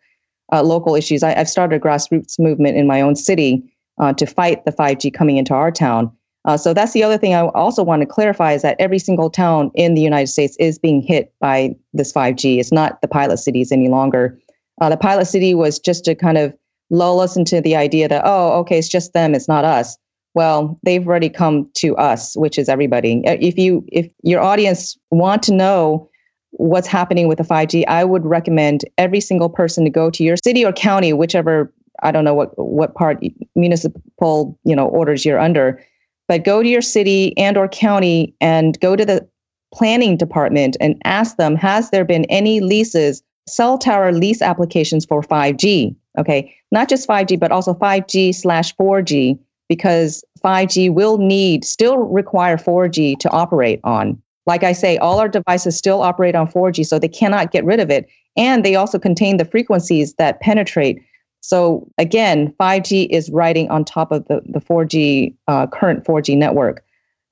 uh, 0.53 0.63
local 0.63 0.95
issues. 0.95 1.23
I, 1.23 1.31
have 1.31 1.49
started 1.49 1.75
a 1.75 1.79
grassroots 1.79 2.39
movement 2.39 2.77
in 2.77 2.87
my 2.87 3.01
own 3.01 3.15
city 3.15 3.63
uh, 3.97 4.13
to 4.13 4.25
fight 4.25 4.63
the 4.65 4.71
5G 4.71 5.13
coming 5.13 5.37
into 5.37 5.53
our 5.53 5.71
town. 5.71 6.11
Uh, 6.45 6.55
so 6.55 6.73
that's 6.73 6.93
the 6.93 7.03
other 7.03 7.17
thing 7.17 7.33
I 7.33 7.47
also 7.47 7.83
want 7.83 8.01
to 8.01 8.05
clarify 8.05 8.53
is 8.53 8.61
that 8.61 8.75
every 8.79 8.99
single 8.99 9.29
town 9.29 9.71
in 9.75 9.95
the 9.95 10.01
United 10.01 10.27
States 10.27 10.55
is 10.59 10.77
being 10.77 11.01
hit 11.01 11.33
by 11.39 11.75
this 11.93 12.13
5G. 12.13 12.59
It's 12.59 12.71
not 12.71 13.01
the 13.01 13.07
pilot 13.07 13.37
cities 13.37 13.71
any 13.71 13.89
longer. 13.89 14.39
Uh, 14.79 14.89
the 14.89 14.97
pilot 14.97 15.25
city 15.25 15.53
was 15.53 15.79
just 15.79 16.05
to 16.05 16.15
kind 16.15 16.37
of 16.37 16.53
lull 16.91 17.19
us 17.19 17.35
into 17.35 17.61
the 17.61 17.75
idea 17.75 18.07
that, 18.07 18.21
oh, 18.25 18.59
okay, 18.59 18.77
it's 18.77 18.87
just 18.87 19.13
them, 19.13 19.33
it's 19.33 19.47
not 19.47 19.65
us 19.65 19.97
well 20.35 20.77
they've 20.83 21.07
already 21.07 21.29
come 21.29 21.67
to 21.73 21.95
us 21.95 22.35
which 22.37 22.59
is 22.59 22.69
everybody 22.69 23.23
uh, 23.25 23.37
if 23.39 23.57
you 23.57 23.83
if 23.91 24.07
your 24.21 24.41
audience 24.41 24.95
want 25.09 25.41
to 25.41 25.51
know 25.51 26.07
what's 26.51 26.87
happening 26.87 27.27
with 27.27 27.39
the 27.39 27.43
5g 27.43 27.83
i 27.87 28.03
would 28.03 28.23
recommend 28.23 28.85
every 28.99 29.19
single 29.19 29.49
person 29.49 29.83
to 29.83 29.89
go 29.89 30.11
to 30.11 30.23
your 30.23 30.37
city 30.37 30.63
or 30.63 30.71
county 30.71 31.13
whichever 31.13 31.73
i 32.03 32.11
don't 32.11 32.23
know 32.23 32.35
what 32.35 32.51
what 32.59 32.93
part 32.93 33.23
municipal 33.55 34.59
you 34.63 34.75
know 34.75 34.87
orders 34.87 35.25
you're 35.25 35.39
under 35.39 35.81
but 36.27 36.43
go 36.43 36.63
to 36.63 36.69
your 36.69 36.81
city 36.81 37.37
and 37.37 37.57
or 37.57 37.67
county 37.67 38.33
and 38.41 38.79
go 38.79 38.95
to 38.95 39.05
the 39.05 39.27
planning 39.73 40.15
department 40.15 40.77
and 40.79 41.01
ask 41.03 41.37
them 41.37 41.55
has 41.55 41.89
there 41.89 42.05
been 42.05 42.25
any 42.25 42.61
leases 42.61 43.21
cell 43.47 43.77
tower 43.77 44.11
lease 44.11 44.41
applications 44.41 45.05
for 45.05 45.21
5g 45.21 45.95
okay 46.17 46.55
not 46.71 46.87
just 46.87 47.07
5g 47.07 47.39
but 47.39 47.51
also 47.51 47.73
5g 47.73 48.33
slash 48.33 48.75
4g 48.75 49.37
because 49.67 50.23
5G 50.43 50.93
will 50.93 51.17
need, 51.17 51.65
still 51.65 51.97
require 51.97 52.57
4G 52.57 53.17
to 53.19 53.29
operate 53.31 53.79
on. 53.83 54.21
Like 54.45 54.63
I 54.63 54.73
say, 54.73 54.97
all 54.97 55.19
our 55.19 55.27
devices 55.27 55.75
still 55.75 56.01
operate 56.01 56.35
on 56.35 56.47
4G, 56.47 56.85
so 56.85 56.99
they 56.99 57.07
cannot 57.07 57.51
get 57.51 57.65
rid 57.65 57.79
of 57.79 57.89
it. 57.89 58.07
And 58.37 58.63
they 58.63 58.75
also 58.75 58.99
contain 58.99 59.37
the 59.37 59.45
frequencies 59.45 60.13
that 60.15 60.39
penetrate. 60.39 60.99
So 61.45 61.87
again, 61.97 62.53
5G 62.59 63.07
is 63.11 63.29
riding 63.29 63.69
on 63.69 63.85
top 63.85 64.11
of 64.11 64.27
the, 64.27 64.41
the 64.45 64.59
4G, 64.59 65.35
uh, 65.47 65.67
current 65.67 66.03
4G 66.03 66.35
network. 66.37 66.83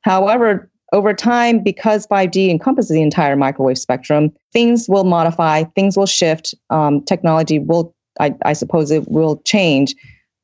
However, 0.02 0.70
over 0.92 1.14
time, 1.14 1.64
because 1.64 2.06
5G 2.06 2.50
encompasses 2.50 2.92
the 2.92 3.02
entire 3.02 3.36
microwave 3.36 3.80
spectrum, 3.80 4.32
things 4.52 4.88
will 4.88 5.04
modify, 5.04 5.64
things 5.76 5.98
will 5.98 6.06
shift, 6.06 6.54
um, 6.70 7.02
technology 7.02 7.58
will, 7.58 7.96
I, 8.20 8.36
I 8.46 8.54
suppose, 8.54 8.92
it 8.92 9.10
will 9.10 9.38
change. 9.46 9.96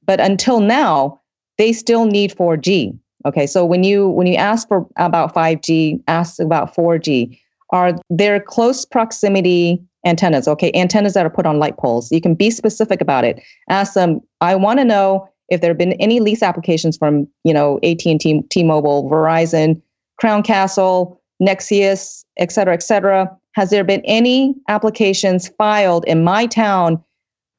But 0.03 0.19
until 0.19 0.59
now, 0.59 1.21
they 1.59 1.71
still 1.71 2.05
need 2.05 2.35
4G. 2.35 2.97
Okay, 3.25 3.45
so 3.45 3.65
when 3.65 3.83
you 3.83 4.07
when 4.07 4.27
you 4.27 4.35
ask 4.35 4.67
for 4.67 4.87
about 4.95 5.35
5G, 5.35 6.01
ask 6.07 6.39
about 6.39 6.73
4G. 6.73 7.37
Are 7.71 7.93
there 8.09 8.39
close 8.39 8.85
proximity 8.85 9.81
antennas? 10.05 10.47
Okay, 10.47 10.71
antennas 10.73 11.13
that 11.13 11.25
are 11.25 11.29
put 11.29 11.45
on 11.45 11.59
light 11.59 11.77
poles. 11.77 12.11
You 12.11 12.21
can 12.21 12.35
be 12.35 12.49
specific 12.49 13.01
about 13.01 13.23
it. 13.23 13.41
Ask 13.69 13.93
them. 13.93 14.21
I 14.41 14.55
want 14.55 14.79
to 14.79 14.85
know 14.85 15.29
if 15.49 15.61
there 15.61 15.69
have 15.69 15.77
been 15.77 15.93
any 15.93 16.19
lease 16.19 16.43
applications 16.43 16.97
from 16.97 17.27
you 17.43 17.53
know 17.53 17.79
AT&T, 17.83 18.43
T-Mobile, 18.49 19.09
Verizon, 19.09 19.81
Crown 20.17 20.43
Castle, 20.43 21.19
Nexius, 21.41 22.25
et 22.37 22.51
cetera, 22.51 22.73
et 22.73 22.83
cetera. 22.83 23.29
Has 23.53 23.69
there 23.69 23.83
been 23.83 24.01
any 24.05 24.55
applications 24.67 25.49
filed 25.57 26.05
in 26.05 26.23
my 26.23 26.45
town 26.45 27.03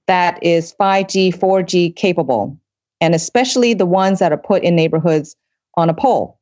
that 0.07 0.43
is 0.43 0.75
5G, 0.81 1.37
4G 1.37 1.95
capable? 1.95 2.59
and 3.01 3.15
especially 3.15 3.75
the 3.75 3.87
ones 3.87 4.19
that 4.19 4.33
are 4.33 4.39
put 4.39 4.63
in 4.63 4.77
neighborhoods 4.77 5.37
on 5.77 5.89
a 5.89 5.95
pole. 5.95 6.39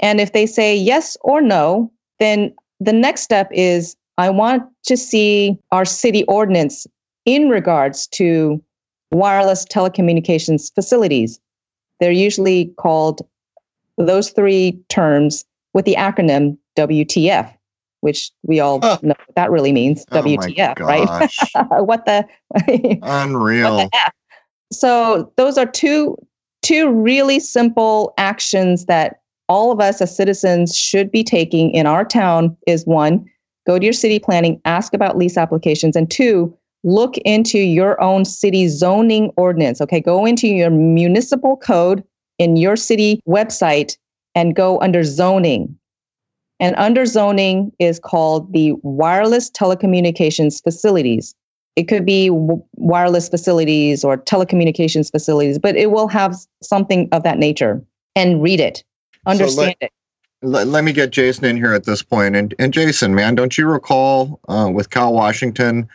And 0.00 0.20
if 0.20 0.32
they 0.32 0.46
say 0.46 0.76
yes 0.76 1.16
or 1.22 1.40
no, 1.40 1.90
then 2.18 2.54
the 2.80 2.92
next 2.92 3.22
step 3.22 3.48
is 3.52 3.96
I 4.18 4.30
want 4.30 4.64
to 4.84 4.96
see 4.96 5.56
our 5.70 5.84
city 5.84 6.24
ordinance 6.24 6.86
in 7.26 7.48
regards 7.48 8.06
to 8.08 8.62
wireless 9.12 9.64
telecommunications 9.66 10.72
facilities. 10.74 11.38
They're 12.00 12.10
usually 12.10 12.72
called 12.78 13.22
those 13.98 14.30
three 14.30 14.78
terms 14.88 15.44
with 15.74 15.84
the 15.84 15.94
acronym 15.96 16.56
WTF, 16.76 17.52
which 18.00 18.30
we 18.42 18.60
all 18.60 18.78
know 18.80 18.96
what 19.02 19.34
that 19.36 19.50
really 19.50 19.72
means. 19.72 20.04
Oh 20.10 20.22
WTF, 20.22 20.80
right? 20.80 21.30
what 21.84 22.06
the 22.06 22.26
unreal. 23.02 23.76
What 23.76 23.90
the 23.92 24.12
so 24.72 25.32
those 25.36 25.58
are 25.58 25.66
two 25.66 26.16
two 26.62 26.90
really 26.90 27.40
simple 27.40 28.14
actions 28.16 28.86
that 28.86 29.19
all 29.50 29.70
of 29.70 29.80
us 29.80 30.00
as 30.00 30.16
citizens 30.16 30.74
should 30.74 31.10
be 31.10 31.22
taking 31.22 31.70
in 31.72 31.86
our 31.86 32.04
town 32.04 32.56
is 32.66 32.86
one 32.86 33.24
go 33.66 33.78
to 33.78 33.84
your 33.84 33.92
city 33.92 34.18
planning 34.18 34.58
ask 34.64 34.94
about 34.94 35.18
lease 35.18 35.36
applications 35.36 35.94
and 35.94 36.10
two 36.10 36.56
look 36.82 37.18
into 37.18 37.58
your 37.58 38.00
own 38.02 38.24
city 38.24 38.66
zoning 38.68 39.30
ordinance 39.36 39.80
okay? 39.80 40.00
Go 40.00 40.24
into 40.24 40.48
your 40.48 40.70
municipal 40.70 41.56
code 41.58 42.02
in 42.38 42.56
your 42.56 42.74
city 42.74 43.20
website 43.28 43.98
and 44.34 44.56
go 44.56 44.80
under 44.80 45.04
zoning. 45.04 45.76
And 46.58 46.74
under 46.76 47.06
zoning 47.06 47.72
is 47.78 47.98
called 47.98 48.52
the 48.52 48.72
wireless 48.82 49.50
telecommunications 49.50 50.62
facilities. 50.62 51.34
It 51.76 51.84
could 51.84 52.04
be 52.04 52.28
w- 52.28 52.62
wireless 52.76 53.28
facilities 53.28 54.04
or 54.04 54.18
telecommunications 54.18 55.10
facilities, 55.10 55.58
but 55.58 55.76
it 55.76 55.90
will 55.90 56.08
have 56.08 56.34
something 56.62 57.08
of 57.12 57.22
that 57.22 57.38
nature. 57.38 57.82
And 58.16 58.42
read 58.42 58.60
it, 58.60 58.82
understand 59.26 59.50
so 59.52 59.62
let, 59.62 59.76
it. 59.80 59.92
Let, 60.42 60.66
let, 60.68 60.84
me 60.84 60.92
get 60.92 61.10
Jason 61.10 61.44
in 61.44 61.56
here 61.56 61.74
at 61.74 61.84
this 61.84 62.02
point. 62.02 62.34
And, 62.34 62.54
and 62.58 62.72
Jason, 62.72 63.14
man, 63.14 63.34
don't 63.34 63.58
you 63.58 63.66
recall 63.66 64.40
uh, 64.48 64.70
with 64.72 64.90
Cal 64.90 65.12
Washington? 65.12 65.88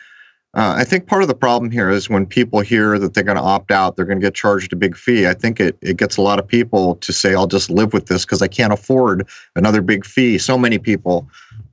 Uh, 0.54 0.74
I 0.78 0.84
think 0.84 1.06
part 1.06 1.20
of 1.20 1.28
the 1.28 1.34
problem 1.34 1.70
here 1.70 1.90
is 1.90 2.08
when 2.08 2.24
people 2.24 2.60
hear 2.60 2.98
that 2.98 3.12
they're 3.12 3.24
going 3.24 3.36
to 3.36 3.42
opt 3.42 3.70
out, 3.70 3.96
they're 3.96 4.06
going 4.06 4.20
to 4.20 4.26
get 4.26 4.34
charged 4.34 4.72
a 4.72 4.76
big 4.76 4.96
fee. 4.96 5.26
I 5.26 5.34
think 5.34 5.60
it, 5.60 5.76
it 5.82 5.98
gets 5.98 6.16
a 6.16 6.22
lot 6.22 6.38
of 6.38 6.48
people 6.48 6.94
to 6.96 7.12
say, 7.12 7.34
I'll 7.34 7.46
just 7.46 7.68
live 7.68 7.92
with 7.92 8.06
this 8.06 8.24
because 8.24 8.40
I 8.40 8.48
can't 8.48 8.72
afford 8.72 9.28
another 9.54 9.82
big 9.82 10.06
fee. 10.06 10.38
So 10.38 10.56
many 10.56 10.78
people 10.78 11.28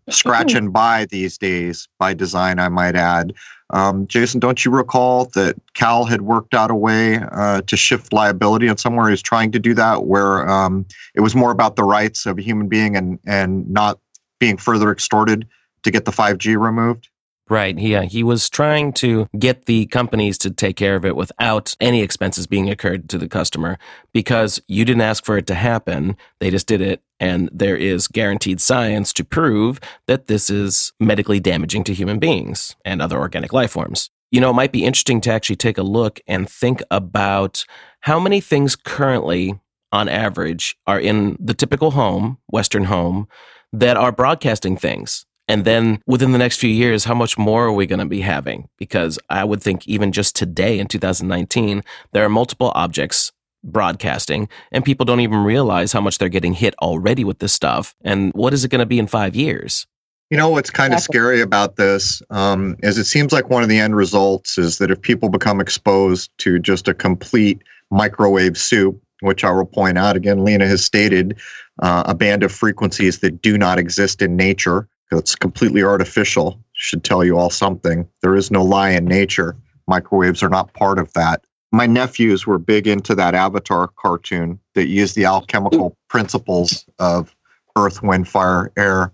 scratch 0.09 0.53
and 0.53 0.73
buy 0.73 1.05
these 1.09 1.37
days 1.37 1.87
by 1.99 2.13
design, 2.13 2.59
I 2.59 2.69
might 2.69 2.95
add. 2.95 3.33
Um, 3.69 4.05
Jason, 4.07 4.39
don't 4.39 4.63
you 4.63 4.71
recall 4.71 5.25
that 5.33 5.55
Cal 5.73 6.05
had 6.05 6.21
worked 6.21 6.53
out 6.53 6.69
a 6.69 6.75
way 6.75 7.19
uh, 7.31 7.61
to 7.61 7.75
shift 7.75 8.13
liability, 8.13 8.67
and 8.67 8.79
somewhere 8.79 9.09
he's 9.09 9.21
trying 9.21 9.51
to 9.51 9.59
do 9.59 9.73
that, 9.73 10.05
where 10.05 10.47
um, 10.47 10.85
it 11.15 11.21
was 11.21 11.35
more 11.35 11.51
about 11.51 11.75
the 11.75 11.83
rights 11.83 12.25
of 12.25 12.37
a 12.37 12.41
human 12.41 12.67
being 12.67 12.95
and 12.95 13.19
and 13.25 13.67
not 13.69 13.99
being 14.39 14.57
further 14.57 14.91
extorted 14.91 15.47
to 15.83 15.91
get 15.91 16.05
the 16.05 16.11
5G 16.11 16.59
removed? 16.59 17.07
Right. 17.49 17.77
Yeah. 17.77 18.03
He 18.03 18.23
was 18.23 18.49
trying 18.49 18.93
to 18.93 19.27
get 19.37 19.65
the 19.65 19.85
companies 19.87 20.37
to 20.39 20.51
take 20.51 20.77
care 20.77 20.95
of 20.95 21.03
it 21.03 21.15
without 21.15 21.75
any 21.81 22.01
expenses 22.01 22.47
being 22.47 22.67
incurred 22.67 23.09
to 23.09 23.17
the 23.17 23.27
customer 23.27 23.77
because 24.13 24.61
you 24.67 24.85
didn't 24.85 25.01
ask 25.01 25.25
for 25.25 25.37
it 25.37 25.45
to 25.47 25.55
happen. 25.55 26.15
They 26.39 26.49
just 26.49 26.67
did 26.67 26.79
it. 26.79 27.01
And 27.19 27.49
there 27.51 27.75
is 27.75 28.07
guaranteed 28.07 28.61
science 28.61 29.11
to 29.13 29.25
prove 29.25 29.81
that 30.07 30.27
this 30.27 30.49
is 30.49 30.93
medically 31.01 31.41
damaging 31.41 31.83
to 31.85 31.93
human 31.93 32.17
beings 32.17 32.75
and 32.85 33.01
other 33.01 33.19
organic 33.19 33.51
life 33.51 33.71
forms. 33.71 34.09
You 34.31 34.39
know, 34.39 34.49
it 34.49 34.55
might 34.55 34.71
be 34.71 34.85
interesting 34.85 35.21
to 35.21 35.31
actually 35.31 35.57
take 35.57 35.77
a 35.77 35.83
look 35.83 36.21
and 36.25 36.49
think 36.49 36.81
about 36.89 37.65
how 38.01 38.19
many 38.19 38.41
things 38.41 38.75
currently, 38.75 39.59
on 39.91 40.09
average, 40.09 40.75
are 40.87 40.99
in 40.99 41.37
the 41.39 41.53
typical 41.53 41.91
home, 41.91 42.39
Western 42.47 42.85
home, 42.85 43.27
that 43.73 43.95
are 43.95 44.11
broadcasting 44.11 44.75
things 44.75 45.25
And 45.47 45.65
then 45.65 46.01
within 46.07 46.31
the 46.31 46.37
next 46.37 46.57
few 46.57 46.69
years, 46.69 47.03
how 47.03 47.13
much 47.13 47.37
more 47.37 47.65
are 47.65 47.73
we 47.73 47.85
going 47.85 47.99
to 47.99 48.05
be 48.05 48.21
having? 48.21 48.69
Because 48.77 49.19
I 49.29 49.43
would 49.43 49.61
think 49.61 49.87
even 49.87 50.11
just 50.11 50.35
today 50.35 50.79
in 50.79 50.87
2019, 50.87 51.83
there 52.13 52.23
are 52.23 52.29
multiple 52.29 52.71
objects 52.75 53.31
broadcasting 53.63 54.49
and 54.71 54.83
people 54.83 55.05
don't 55.05 55.21
even 55.21 55.43
realize 55.43 55.93
how 55.93 56.01
much 56.01 56.17
they're 56.17 56.29
getting 56.29 56.53
hit 56.53 56.75
already 56.81 57.23
with 57.23 57.39
this 57.39 57.53
stuff. 57.53 57.95
And 58.01 58.31
what 58.33 58.53
is 58.53 58.65
it 58.65 58.69
going 58.69 58.79
to 58.79 58.85
be 58.85 58.99
in 58.99 59.07
five 59.07 59.35
years? 59.35 59.87
You 60.29 60.37
know 60.37 60.49
what's 60.49 60.71
kind 60.71 60.93
of 60.93 60.99
scary 60.99 61.41
about 61.41 61.75
this 61.75 62.21
um, 62.31 62.75
is 62.81 62.97
it 62.97 63.05
seems 63.05 63.31
like 63.31 63.49
one 63.49 63.61
of 63.61 63.69
the 63.69 63.77
end 63.77 63.95
results 63.95 64.57
is 64.57 64.79
that 64.79 64.89
if 64.89 64.99
people 64.99 65.29
become 65.29 65.61
exposed 65.61 66.31
to 66.39 66.57
just 66.57 66.87
a 66.87 66.93
complete 66.93 67.61
microwave 67.91 68.57
soup, 68.57 68.99
which 69.19 69.43
I 69.43 69.51
will 69.51 69.65
point 69.65 69.97
out 69.97 70.15
again, 70.15 70.43
Lena 70.43 70.65
has 70.65 70.83
stated 70.83 71.39
uh, 71.83 72.03
a 72.07 72.15
band 72.15 72.41
of 72.41 72.51
frequencies 72.51 73.19
that 73.19 73.41
do 73.41 73.57
not 73.57 73.77
exist 73.77 74.21
in 74.21 74.35
nature. 74.35 74.87
It's 75.17 75.35
completely 75.35 75.83
artificial. 75.83 76.59
Should 76.73 77.03
tell 77.03 77.23
you 77.23 77.37
all 77.37 77.49
something. 77.49 78.07
There 78.21 78.35
is 78.35 78.51
no 78.51 78.63
lie 78.63 78.91
in 78.91 79.05
nature. 79.05 79.55
Microwaves 79.87 80.43
are 80.43 80.49
not 80.49 80.73
part 80.73 80.99
of 80.99 81.11
that. 81.13 81.43
My 81.71 81.87
nephews 81.87 82.45
were 82.45 82.59
big 82.59 82.87
into 82.87 83.15
that 83.15 83.33
Avatar 83.33 83.87
cartoon 83.87 84.59
that 84.75 84.87
used 84.87 85.15
the 85.15 85.25
alchemical 85.25 85.97
principles 86.07 86.85
of 86.99 87.35
earth, 87.75 88.03
wind, 88.03 88.27
fire, 88.27 88.71
air. 88.77 89.11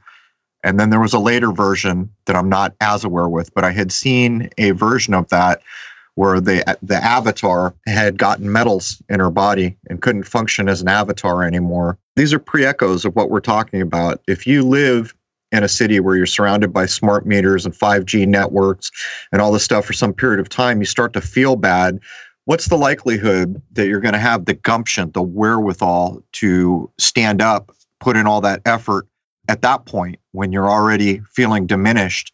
And 0.63 0.79
then 0.79 0.89
there 0.89 0.99
was 0.99 1.13
a 1.13 1.19
later 1.19 1.51
version 1.51 2.09
that 2.25 2.35
I'm 2.35 2.49
not 2.49 2.75
as 2.81 3.05
aware 3.05 3.29
with, 3.29 3.53
but 3.53 3.63
I 3.63 3.71
had 3.71 3.91
seen 3.91 4.49
a 4.57 4.71
version 4.71 5.13
of 5.13 5.29
that 5.29 5.61
where 6.15 6.41
the 6.41 6.77
the 6.83 6.97
avatar 6.97 7.73
had 7.87 8.17
gotten 8.17 8.51
metals 8.51 9.01
in 9.07 9.21
her 9.21 9.29
body 9.29 9.77
and 9.89 10.01
couldn't 10.01 10.23
function 10.23 10.67
as 10.67 10.81
an 10.81 10.89
avatar 10.89 11.43
anymore. 11.43 11.97
These 12.17 12.33
are 12.33 12.39
pre-echoes 12.39 13.05
of 13.05 13.15
what 13.15 13.29
we're 13.29 13.39
talking 13.39 13.81
about. 13.81 14.21
If 14.27 14.45
you 14.45 14.63
live 14.63 15.13
in 15.51 15.63
a 15.63 15.67
city 15.67 15.99
where 15.99 16.15
you're 16.15 16.25
surrounded 16.25 16.71
by 16.71 16.85
smart 16.85 17.25
meters 17.25 17.65
and 17.65 17.73
5G 17.73 18.27
networks 18.27 18.91
and 19.31 19.41
all 19.41 19.51
this 19.51 19.63
stuff 19.63 19.85
for 19.85 19.93
some 19.93 20.13
period 20.13 20.39
of 20.39 20.49
time, 20.49 20.79
you 20.79 20.85
start 20.85 21.13
to 21.13 21.21
feel 21.21 21.55
bad. 21.55 21.99
What's 22.45 22.67
the 22.67 22.77
likelihood 22.77 23.61
that 23.73 23.87
you're 23.87 23.99
going 23.99 24.13
to 24.13 24.19
have 24.19 24.45
the 24.45 24.53
gumption, 24.53 25.11
the 25.11 25.21
wherewithal 25.21 26.23
to 26.33 26.91
stand 26.97 27.41
up, 27.41 27.71
put 27.99 28.17
in 28.17 28.27
all 28.27 28.41
that 28.41 28.61
effort 28.65 29.07
at 29.47 29.61
that 29.61 29.85
point 29.85 30.19
when 30.31 30.51
you're 30.51 30.69
already 30.69 31.21
feeling 31.31 31.67
diminished? 31.67 32.31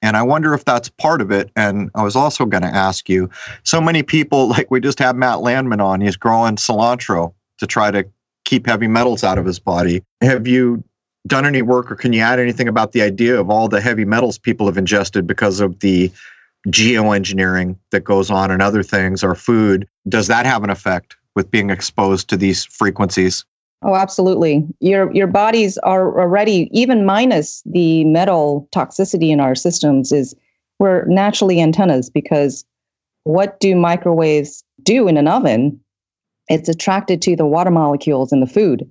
And 0.00 0.16
I 0.16 0.22
wonder 0.22 0.54
if 0.54 0.64
that's 0.64 0.88
part 0.88 1.20
of 1.20 1.30
it. 1.30 1.50
And 1.56 1.90
I 1.94 2.02
was 2.02 2.14
also 2.14 2.44
going 2.44 2.62
to 2.62 2.68
ask 2.68 3.08
you 3.08 3.28
so 3.64 3.80
many 3.80 4.02
people, 4.02 4.48
like 4.48 4.70
we 4.70 4.80
just 4.80 4.98
had 4.98 5.16
Matt 5.16 5.40
Landman 5.40 5.80
on, 5.80 6.00
he's 6.00 6.16
growing 6.16 6.56
cilantro 6.56 7.32
to 7.58 7.66
try 7.66 7.90
to 7.90 8.06
keep 8.44 8.66
heavy 8.66 8.86
metals 8.86 9.24
out 9.24 9.36
of 9.36 9.44
his 9.44 9.58
body. 9.58 10.02
Have 10.22 10.46
you 10.46 10.82
done 11.26 11.44
any 11.44 11.62
work 11.62 11.90
or 11.90 11.96
can 11.96 12.12
you 12.12 12.20
add 12.20 12.38
anything 12.38 12.68
about 12.68 12.92
the 12.92 13.02
idea 13.02 13.38
of 13.38 13.50
all 13.50 13.68
the 13.68 13.80
heavy 13.80 14.04
metals 14.04 14.38
people 14.38 14.66
have 14.66 14.78
ingested 14.78 15.26
because 15.26 15.60
of 15.60 15.80
the 15.80 16.10
geoengineering 16.68 17.76
that 17.90 18.04
goes 18.04 18.30
on 18.30 18.50
and 18.50 18.62
other 18.62 18.82
things, 18.82 19.22
our 19.22 19.34
food? 19.34 19.86
Does 20.08 20.28
that 20.28 20.46
have 20.46 20.64
an 20.64 20.70
effect 20.70 21.16
with 21.34 21.50
being 21.50 21.70
exposed 21.70 22.28
to 22.28 22.36
these 22.36 22.64
frequencies? 22.64 23.44
Oh, 23.82 23.94
absolutely. 23.94 24.66
Your 24.80 25.12
your 25.12 25.28
bodies 25.28 25.78
are 25.78 26.20
already 26.20 26.68
even 26.72 27.06
minus 27.06 27.62
the 27.64 28.04
metal 28.04 28.68
toxicity 28.72 29.30
in 29.30 29.38
our 29.38 29.54
systems 29.54 30.10
is 30.10 30.34
we're 30.80 31.04
naturally 31.06 31.60
antennas 31.60 32.10
because 32.10 32.64
what 33.24 33.60
do 33.60 33.76
microwaves 33.76 34.64
do 34.82 35.06
in 35.06 35.16
an 35.16 35.28
oven? 35.28 35.80
It's 36.48 36.68
attracted 36.68 37.22
to 37.22 37.36
the 37.36 37.46
water 37.46 37.70
molecules 37.70 38.32
in 38.32 38.40
the 38.40 38.46
food. 38.46 38.90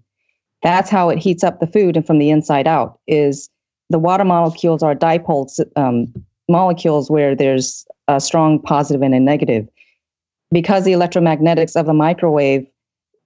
That's 0.64 0.89
how 0.89 1.10
it 1.10 1.20
heats 1.20 1.43
up 1.43 1.60
the 1.60 1.68
food 1.68 1.95
and 1.95 2.05
from 2.05 2.20
the 2.20 2.30
inside 2.30 2.68
out 2.68 2.99
is 3.08 3.49
the 3.89 3.99
water 3.99 4.26
molecules 4.26 4.84
are 4.84 4.95
dipole 4.95 5.47
um, 5.76 6.14
molecules 6.49 7.10
where 7.10 7.36
there's 7.36 7.86
a 8.08 8.20
strong 8.20 8.62
positive 8.62 9.01
and 9.01 9.14
a 9.14 9.20
negative. 9.20 9.68
Because 10.51 10.86
the 10.86 10.93
electromagnetics 10.93 11.76
of 11.76 11.86
the 11.86 11.93
microwave, 11.93 12.66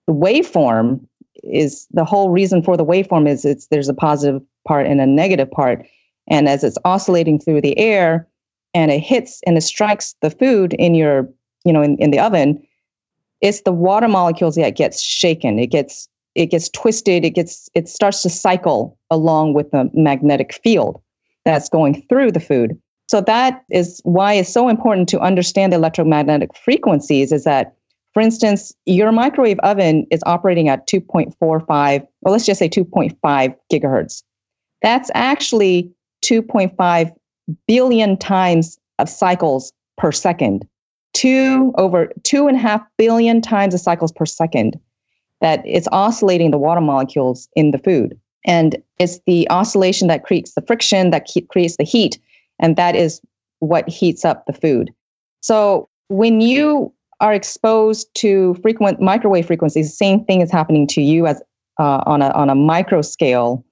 the 0.07 0.13
waveform 0.13 0.99
is 1.43 1.87
the 1.91 2.05
whole 2.05 2.29
reason 2.29 2.63
for 2.63 2.75
the 2.75 2.85
waveform 2.85 3.27
is 3.27 3.45
it's 3.45 3.67
there's 3.67 3.89
a 3.89 3.93
positive 3.93 4.41
part 4.67 4.87
and 4.87 4.99
a 4.99 5.05
negative 5.05 5.49
part. 5.49 5.85
And 6.27 6.47
as 6.47 6.63
it's 6.63 6.77
oscillating 6.85 7.39
through 7.39 7.61
the 7.61 7.77
air 7.77 8.27
and 8.73 8.91
it 8.91 8.99
hits 8.99 9.41
and 9.45 9.57
it 9.57 9.61
strikes 9.61 10.15
the 10.21 10.29
food 10.29 10.73
in 10.73 10.95
your, 10.95 11.29
you 11.63 11.73
know, 11.73 11.81
in, 11.81 11.97
in 11.97 12.11
the 12.11 12.19
oven, 12.19 12.65
it's 13.41 13.61
the 13.61 13.71
water 13.71 14.07
molecules 14.07 14.55
that 14.55 14.75
gets 14.75 15.01
shaken. 15.01 15.59
It 15.59 15.67
gets 15.67 16.07
it 16.35 16.47
gets 16.47 16.69
twisted 16.69 17.25
it 17.25 17.31
gets 17.31 17.69
it 17.73 17.87
starts 17.87 18.21
to 18.21 18.29
cycle 18.29 18.97
along 19.09 19.53
with 19.53 19.71
the 19.71 19.89
magnetic 19.93 20.53
field 20.63 21.01
that's 21.45 21.69
going 21.69 22.01
through 22.03 22.31
the 22.31 22.39
food. 22.39 22.79
So 23.07 23.21
that 23.21 23.63
is 23.69 23.99
why 24.03 24.33
it's 24.33 24.51
so 24.51 24.69
important 24.69 25.09
to 25.09 25.19
understand 25.19 25.73
the 25.73 25.77
electromagnetic 25.77 26.55
frequencies 26.55 27.31
is 27.31 27.43
that 27.43 27.73
for 28.13 28.21
instance 28.21 28.73
your 28.85 29.11
microwave 29.11 29.59
oven 29.59 30.05
is 30.11 30.21
operating 30.25 30.69
at 30.69 30.87
2.45 30.87 32.07
well 32.21 32.31
let's 32.31 32.45
just 32.45 32.59
say 32.59 32.69
2.5 32.69 33.55
gigahertz. 33.71 34.23
That's 34.81 35.11
actually 35.13 35.91
2.5 36.23 37.11
billion 37.67 38.17
times 38.17 38.79
of 38.99 39.09
cycles 39.09 39.73
per 39.97 40.11
second. 40.11 40.67
Two 41.13 41.73
over 41.77 42.09
two 42.23 42.47
and 42.47 42.55
a 42.55 42.59
half 42.59 42.81
billion 42.97 43.41
times 43.41 43.73
of 43.73 43.81
cycles 43.81 44.13
per 44.13 44.25
second 44.25 44.79
that 45.41 45.61
it's 45.65 45.87
oscillating 45.91 46.51
the 46.51 46.57
water 46.57 46.81
molecules 46.81 47.49
in 47.55 47.71
the 47.71 47.77
food. 47.77 48.17
And 48.45 48.81
it's 48.97 49.19
the 49.27 49.49
oscillation 49.49 50.07
that 50.07 50.23
creates 50.23 50.53
the 50.53 50.61
friction 50.61 51.11
that 51.11 51.25
keep, 51.25 51.49
creates 51.49 51.77
the 51.77 51.83
heat. 51.83 52.19
And 52.59 52.75
that 52.75 52.95
is 52.95 53.21
what 53.59 53.87
heats 53.89 54.25
up 54.25 54.45
the 54.45 54.53
food. 54.53 54.91
So 55.41 55.89
when 56.07 56.41
you 56.41 56.93
are 57.19 57.33
exposed 57.33 58.07
to 58.15 58.55
frequent 58.61 58.99
microwave 58.99 59.45
frequencies, 59.45 59.89
the 59.89 59.95
same 59.95 60.25
thing 60.25 60.41
is 60.41 60.51
happening 60.51 60.87
to 60.87 61.01
you 61.01 61.27
as 61.27 61.41
uh, 61.79 62.03
on 62.05 62.21
a 62.21 62.29
on 62.31 62.49
a 62.49 62.55
micro 62.55 63.01
scale, 63.01 63.63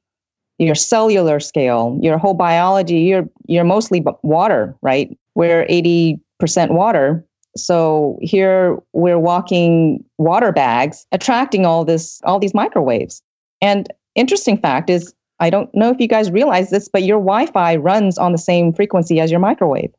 your 0.57 0.76
cellular 0.76 1.39
scale, 1.39 1.97
your 2.01 2.17
whole 2.17 2.34
biology. 2.34 2.99
You're 2.99 3.28
you're 3.47 3.63
mostly 3.63 4.03
water, 4.24 4.76
right? 4.82 5.15
We're 5.36 5.65
eighty 5.67 6.20
percent 6.39 6.72
water, 6.72 7.26
so 7.56 8.18
here 8.22 8.78
we're 8.93 9.20
walking 9.20 10.04
water 10.18 10.52
bags, 10.52 11.06
attracting 11.12 11.66
all 11.66 11.86
this, 11.86 12.22
all 12.24 12.39
these 12.39 12.54
microwaves. 12.54 13.22
And 13.62 13.91
interesting 14.16 14.58
fact 14.58 14.89
is, 14.89 15.14
I 15.39 15.50
don't 15.50 15.74
know 15.74 15.89
if 15.89 16.00
you 16.00 16.08
guys 16.08 16.32
realize 16.32 16.70
this, 16.70 16.89
but 16.89 17.04
your 17.04 17.20
Wi-Fi 17.20 17.78
runs 17.78 18.18
on 18.18 18.32
the 18.32 18.38
same 18.38 18.74
frequency 18.74 19.20
as 19.20 19.32
your 19.32 19.39
microwave. 19.39 19.91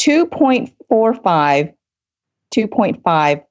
2.45, 0.00 1.72
2.5 2.54 3.44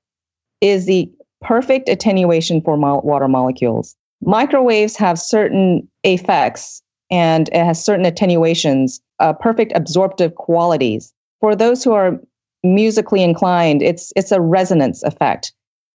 is 0.61 0.85
the 0.85 1.11
perfect 1.41 1.89
attenuation 1.89 2.61
for 2.61 2.77
mo- 2.77 3.01
water 3.03 3.27
molecules. 3.27 3.95
Microwaves 4.21 4.95
have 4.95 5.17
certain 5.17 5.87
effects 6.03 6.83
and 7.09 7.49
it 7.49 7.65
has 7.65 7.83
certain 7.83 8.05
attenuations, 8.05 9.01
uh, 9.19 9.33
perfect 9.33 9.73
absorptive 9.75 10.35
qualities. 10.35 11.11
For 11.39 11.55
those 11.55 11.83
who 11.83 11.91
are 11.93 12.19
musically 12.63 13.23
inclined, 13.23 13.81
it's 13.81 14.11
it's 14.15 14.31
a 14.31 14.41
resonance 14.41 15.03
effect. 15.03 15.53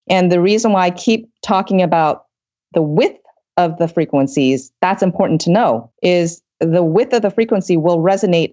And 0.08 0.30
the 0.30 0.40
reason 0.40 0.72
why 0.72 0.86
I 0.86 0.90
keep 0.90 1.28
talking 1.42 1.82
about 1.82 2.26
the 2.72 2.82
width 2.82 3.18
of 3.56 3.78
the 3.78 3.88
frequencies, 3.88 4.72
that's 4.80 5.02
important 5.02 5.40
to 5.42 5.50
know, 5.50 5.90
is 6.02 6.42
the 6.60 6.82
width 6.82 7.12
of 7.12 7.22
the 7.22 7.30
frequency 7.30 7.76
will 7.76 7.98
resonate 7.98 8.52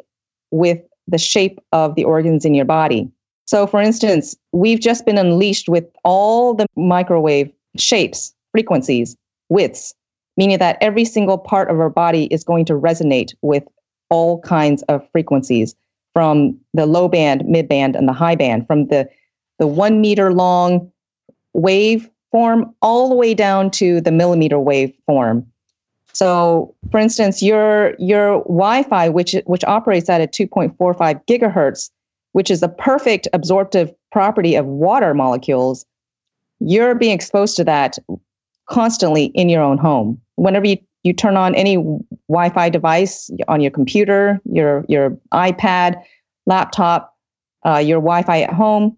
with 0.51 0.79
the 1.07 1.17
shape 1.17 1.59
of 1.71 1.95
the 1.95 2.03
organs 2.03 2.45
in 2.45 2.53
your 2.53 2.65
body. 2.65 3.09
So, 3.45 3.67
for 3.67 3.81
instance, 3.81 4.35
we've 4.51 4.79
just 4.79 5.05
been 5.05 5.17
unleashed 5.17 5.67
with 5.67 5.85
all 6.03 6.53
the 6.53 6.65
microwave 6.75 7.51
shapes, 7.77 8.33
frequencies, 8.51 9.17
widths, 9.49 9.93
meaning 10.37 10.59
that 10.59 10.77
every 10.79 11.05
single 11.05 11.37
part 11.37 11.69
of 11.69 11.79
our 11.79 11.89
body 11.89 12.25
is 12.25 12.43
going 12.43 12.65
to 12.65 12.73
resonate 12.73 13.33
with 13.41 13.63
all 14.09 14.39
kinds 14.41 14.81
of 14.83 15.07
frequencies 15.11 15.75
from 16.13 16.57
the 16.73 16.85
low 16.85 17.07
band, 17.07 17.45
mid 17.45 17.67
band, 17.67 17.95
and 17.95 18.07
the 18.07 18.13
high 18.13 18.35
band, 18.35 18.67
from 18.67 18.87
the, 18.87 19.09
the 19.59 19.67
one 19.67 19.99
meter 19.99 20.31
long 20.31 20.91
wave 21.53 22.09
form 22.31 22.73
all 22.81 23.09
the 23.09 23.15
way 23.15 23.33
down 23.33 23.69
to 23.71 24.01
the 24.01 24.11
millimeter 24.11 24.59
wave 24.59 24.93
form. 25.05 25.45
So, 26.13 26.75
for 26.91 26.99
instance, 26.99 27.41
your 27.41 27.95
your 27.97 28.43
Wi-Fi, 28.43 29.09
which 29.09 29.35
which 29.45 29.63
operates 29.63 30.09
at 30.09 30.21
a 30.21 30.27
2.45 30.27 31.25
gigahertz, 31.25 31.89
which 32.33 32.51
is 32.51 32.59
the 32.59 32.69
perfect 32.69 33.27
absorptive 33.33 33.93
property 34.11 34.55
of 34.55 34.65
water 34.65 35.13
molecules, 35.15 35.85
you're 36.59 36.93
being 36.93 37.13
exposed 37.13 37.55
to 37.57 37.63
that 37.63 37.97
constantly 38.69 39.25
in 39.33 39.49
your 39.49 39.63
own 39.63 39.77
home. 39.77 40.21
Whenever 40.35 40.67
you 40.67 40.77
you 41.03 41.13
turn 41.13 41.37
on 41.37 41.53
any 41.55 41.75
Wi-Fi 42.27 42.69
device 42.69 43.29
on 43.47 43.61
your 43.61 43.71
computer, 43.71 44.41
your 44.45 44.85
your 44.87 45.17
iPad, 45.33 46.01
laptop, 46.45 47.15
uh, 47.65 47.77
your 47.77 47.99
Wi-Fi 47.99 48.41
at 48.41 48.53
home, 48.53 48.97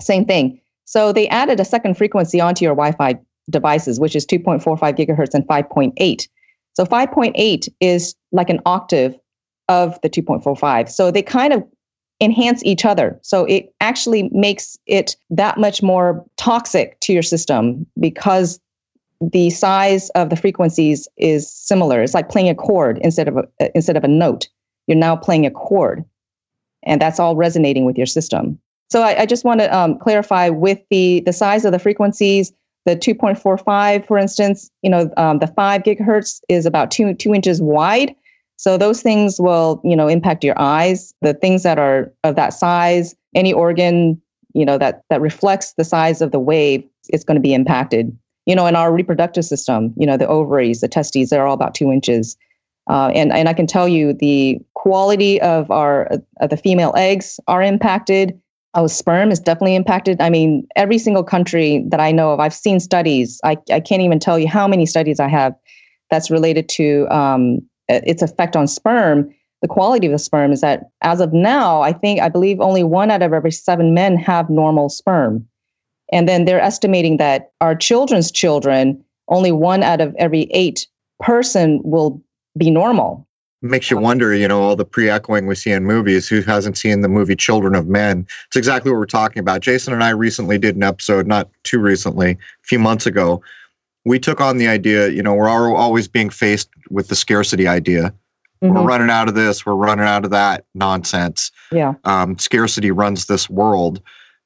same 0.00 0.24
thing. 0.24 0.60
So 0.84 1.12
they 1.12 1.28
added 1.28 1.60
a 1.60 1.64
second 1.64 1.96
frequency 1.96 2.40
onto 2.40 2.64
your 2.64 2.74
Wi-Fi 2.74 3.18
devices, 3.48 4.00
which 4.00 4.16
is 4.16 4.26
2.45 4.26 4.80
gigahertz 4.96 5.34
and 5.34 5.46
5.8. 5.46 6.28
So 6.74 6.84
5.8 6.84 7.68
is 7.80 8.14
like 8.32 8.50
an 8.50 8.60
octave 8.66 9.18
of 9.68 10.00
the 10.02 10.10
2.45. 10.10 10.88
So 10.88 11.10
they 11.10 11.22
kind 11.22 11.52
of 11.52 11.64
enhance 12.20 12.62
each 12.64 12.84
other. 12.84 13.18
So 13.22 13.44
it 13.44 13.72
actually 13.80 14.28
makes 14.32 14.76
it 14.86 15.16
that 15.30 15.58
much 15.58 15.82
more 15.82 16.24
toxic 16.36 16.98
to 17.00 17.12
your 17.12 17.22
system 17.22 17.86
because 17.98 18.60
the 19.20 19.50
size 19.50 20.08
of 20.10 20.30
the 20.30 20.36
frequencies 20.36 21.06
is 21.16 21.50
similar. 21.50 22.02
It's 22.02 22.14
like 22.14 22.30
playing 22.30 22.48
a 22.48 22.54
chord 22.54 22.98
instead 23.02 23.28
of 23.28 23.36
a, 23.36 23.70
instead 23.74 23.96
of 23.96 24.04
a 24.04 24.08
note. 24.08 24.48
You're 24.86 24.96
now 24.96 25.14
playing 25.14 25.46
a 25.46 25.50
chord, 25.50 26.04
and 26.84 27.00
that's 27.00 27.20
all 27.20 27.36
resonating 27.36 27.84
with 27.84 27.96
your 27.96 28.06
system. 28.06 28.58
So 28.90 29.02
I, 29.02 29.20
I 29.20 29.26
just 29.26 29.44
want 29.44 29.60
to 29.60 29.76
um, 29.76 29.98
clarify 29.98 30.48
with 30.48 30.80
the 30.90 31.20
the 31.20 31.32
size 31.32 31.64
of 31.64 31.72
the 31.72 31.78
frequencies. 31.78 32.52
The 32.86 32.96
2.45, 32.96 34.06
for 34.06 34.16
instance, 34.16 34.70
you 34.80 34.88
know, 34.88 35.12
um, 35.18 35.38
the 35.38 35.48
five 35.48 35.82
gigahertz 35.82 36.40
is 36.48 36.64
about 36.64 36.90
two 36.90 37.12
two 37.14 37.34
inches 37.34 37.60
wide. 37.60 38.14
So 38.56 38.78
those 38.78 39.02
things 39.02 39.38
will, 39.38 39.80
you 39.84 39.94
know, 39.94 40.08
impact 40.08 40.44
your 40.44 40.58
eyes. 40.58 41.14
The 41.20 41.34
things 41.34 41.62
that 41.62 41.78
are 41.78 42.10
of 42.24 42.36
that 42.36 42.54
size, 42.54 43.14
any 43.34 43.52
organ, 43.52 44.20
you 44.54 44.64
know, 44.64 44.78
that 44.78 45.02
that 45.10 45.20
reflects 45.20 45.74
the 45.74 45.84
size 45.84 46.22
of 46.22 46.32
the 46.32 46.40
wave, 46.40 46.82
it's 47.10 47.22
going 47.22 47.36
to 47.36 47.42
be 47.42 47.52
impacted 47.52 48.16
you 48.46 48.54
know, 48.54 48.66
in 48.66 48.76
our 48.76 48.92
reproductive 48.92 49.44
system, 49.44 49.92
you 49.96 50.06
know, 50.06 50.16
the 50.16 50.26
ovaries, 50.26 50.80
the 50.80 50.88
testes, 50.88 51.30
they're 51.30 51.46
all 51.46 51.54
about 51.54 51.74
two 51.74 51.92
inches. 51.92 52.36
Uh, 52.88 53.08
and, 53.14 53.32
and 53.32 53.48
I 53.48 53.52
can 53.52 53.66
tell 53.66 53.86
you 53.88 54.12
the 54.12 54.58
quality 54.74 55.40
of 55.40 55.70
our 55.70 56.10
uh, 56.40 56.46
the 56.46 56.56
female 56.56 56.92
eggs 56.96 57.38
are 57.46 57.62
impacted. 57.62 58.38
Our 58.74 58.88
sperm 58.88 59.30
is 59.30 59.40
definitely 59.40 59.74
impacted. 59.74 60.20
I 60.20 60.30
mean, 60.30 60.66
every 60.76 60.98
single 60.98 61.24
country 61.24 61.84
that 61.88 62.00
I 62.00 62.12
know 62.12 62.32
of, 62.32 62.40
I've 62.40 62.54
seen 62.54 62.80
studies. 62.80 63.40
I, 63.44 63.56
I 63.70 63.80
can't 63.80 64.02
even 64.02 64.18
tell 64.18 64.38
you 64.38 64.48
how 64.48 64.66
many 64.66 64.86
studies 64.86 65.20
I 65.20 65.28
have 65.28 65.54
that's 66.10 66.30
related 66.30 66.68
to 66.70 67.06
um, 67.10 67.60
its 67.88 68.22
effect 68.22 68.56
on 68.56 68.66
sperm. 68.66 69.32
The 69.62 69.68
quality 69.68 70.06
of 70.06 70.12
the 70.12 70.18
sperm 70.18 70.52
is 70.52 70.60
that 70.62 70.84
as 71.02 71.20
of 71.20 71.32
now, 71.32 71.82
I 71.82 71.92
think 71.92 72.20
I 72.20 72.28
believe 72.28 72.60
only 72.60 72.82
one 72.82 73.10
out 73.10 73.22
of 73.22 73.32
every 73.32 73.52
seven 73.52 73.92
men 73.92 74.16
have 74.16 74.48
normal 74.48 74.88
sperm. 74.88 75.46
And 76.12 76.28
then 76.28 76.44
they're 76.44 76.60
estimating 76.60 77.16
that 77.18 77.52
our 77.60 77.74
children's 77.74 78.30
children, 78.30 79.02
only 79.28 79.52
one 79.52 79.82
out 79.82 80.00
of 80.00 80.14
every 80.18 80.42
eight 80.50 80.86
person 81.20 81.80
will 81.84 82.22
be 82.56 82.70
normal. 82.70 83.26
Makes 83.62 83.90
you 83.90 83.98
wonder, 83.98 84.34
you 84.34 84.48
know, 84.48 84.62
all 84.62 84.74
the 84.74 84.86
pre 84.86 85.10
echoing 85.10 85.46
we 85.46 85.54
see 85.54 85.70
in 85.70 85.84
movies. 85.84 86.26
Who 86.26 86.40
hasn't 86.40 86.78
seen 86.78 87.02
the 87.02 87.08
movie 87.08 87.36
Children 87.36 87.74
of 87.74 87.86
Men? 87.86 88.26
It's 88.46 88.56
exactly 88.56 88.90
what 88.90 88.98
we're 88.98 89.06
talking 89.06 89.40
about. 89.40 89.60
Jason 89.60 89.92
and 89.92 90.02
I 90.02 90.10
recently 90.10 90.56
did 90.56 90.76
an 90.76 90.82
episode, 90.82 91.26
not 91.26 91.50
too 91.62 91.78
recently, 91.78 92.32
a 92.32 92.38
few 92.62 92.78
months 92.78 93.04
ago. 93.04 93.42
We 94.06 94.18
took 94.18 94.40
on 94.40 94.56
the 94.56 94.66
idea, 94.66 95.08
you 95.08 95.22
know, 95.22 95.34
we're 95.34 95.50
always 95.50 96.08
being 96.08 96.30
faced 96.30 96.70
with 96.88 97.08
the 97.08 97.14
scarcity 97.14 97.68
idea. 97.68 98.14
Mm-hmm. 98.62 98.74
We're 98.74 98.84
running 98.84 99.10
out 99.10 99.28
of 99.28 99.34
this, 99.34 99.64
we're 99.66 99.74
running 99.74 100.06
out 100.06 100.24
of 100.24 100.30
that 100.30 100.64
nonsense. 100.74 101.50
Yeah. 101.70 101.94
Um, 102.04 102.38
scarcity 102.38 102.90
runs 102.90 103.26
this 103.26 103.50
world. 103.50 104.00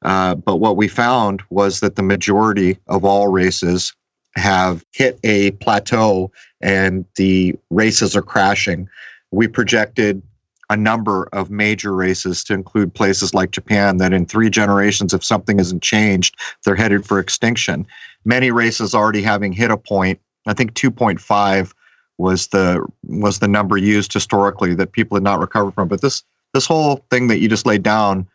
Uh, 0.05 0.35
but 0.35 0.57
what 0.57 0.77
we 0.77 0.87
found 0.87 1.43
was 1.51 1.81
that 1.81 1.97
the 1.97 2.03
majority 2.03 2.79
of 2.89 3.05
all 3.05 3.29
races 3.29 3.95
have 4.37 4.85
hit 4.93 5.19
a 5.25 5.53
plateau 5.53 6.31
and 6.61 7.05
the 7.17 7.55
races 7.71 8.17
are 8.17 8.23
crashing. 8.23 8.89
We 9.31 9.49
projected 9.49 10.23
a 10.71 10.77
number 10.77 11.29
of 11.33 11.51
major 11.51 11.95
races 11.95 12.43
to 12.45 12.55
include 12.55 12.95
places 12.95 13.35
like 13.35 13.51
Japan 13.51 13.99
that 13.99 14.13
in 14.13 14.27
three 14.27 14.51
generations, 14.51 15.13
if 15.13 15.23
something 15.23 15.61
isn't 15.61 15.83
changed, 15.83 16.37
they're 16.65 16.75
headed 16.75 17.05
for 17.05 17.19
extinction. 17.19 17.87
Many 18.25 18.51
races 18.51 18.95
already 18.95 19.23
having 19.23 19.53
hit 19.53 19.71
a 19.71 19.77
point. 19.77 20.21
I 20.47 20.55
think 20.55 20.75
2.5 20.75 21.73
was 22.19 22.49
the 22.49 22.87
was 23.05 23.41
the 23.41 23.49
number 23.49 23.77
used 23.77 24.13
historically 24.13 24.75
that 24.75 24.93
people 24.93 25.17
had 25.17 25.25
not 25.25 25.41
recovered 25.41 25.75
from. 25.75 25.89
But 25.89 26.01
this 26.01 26.23
this 26.53 26.67
whole 26.67 27.05
thing 27.11 27.27
that 27.29 27.39
you 27.39 27.49
just 27.49 27.67
laid 27.67 27.83
down 27.83 28.29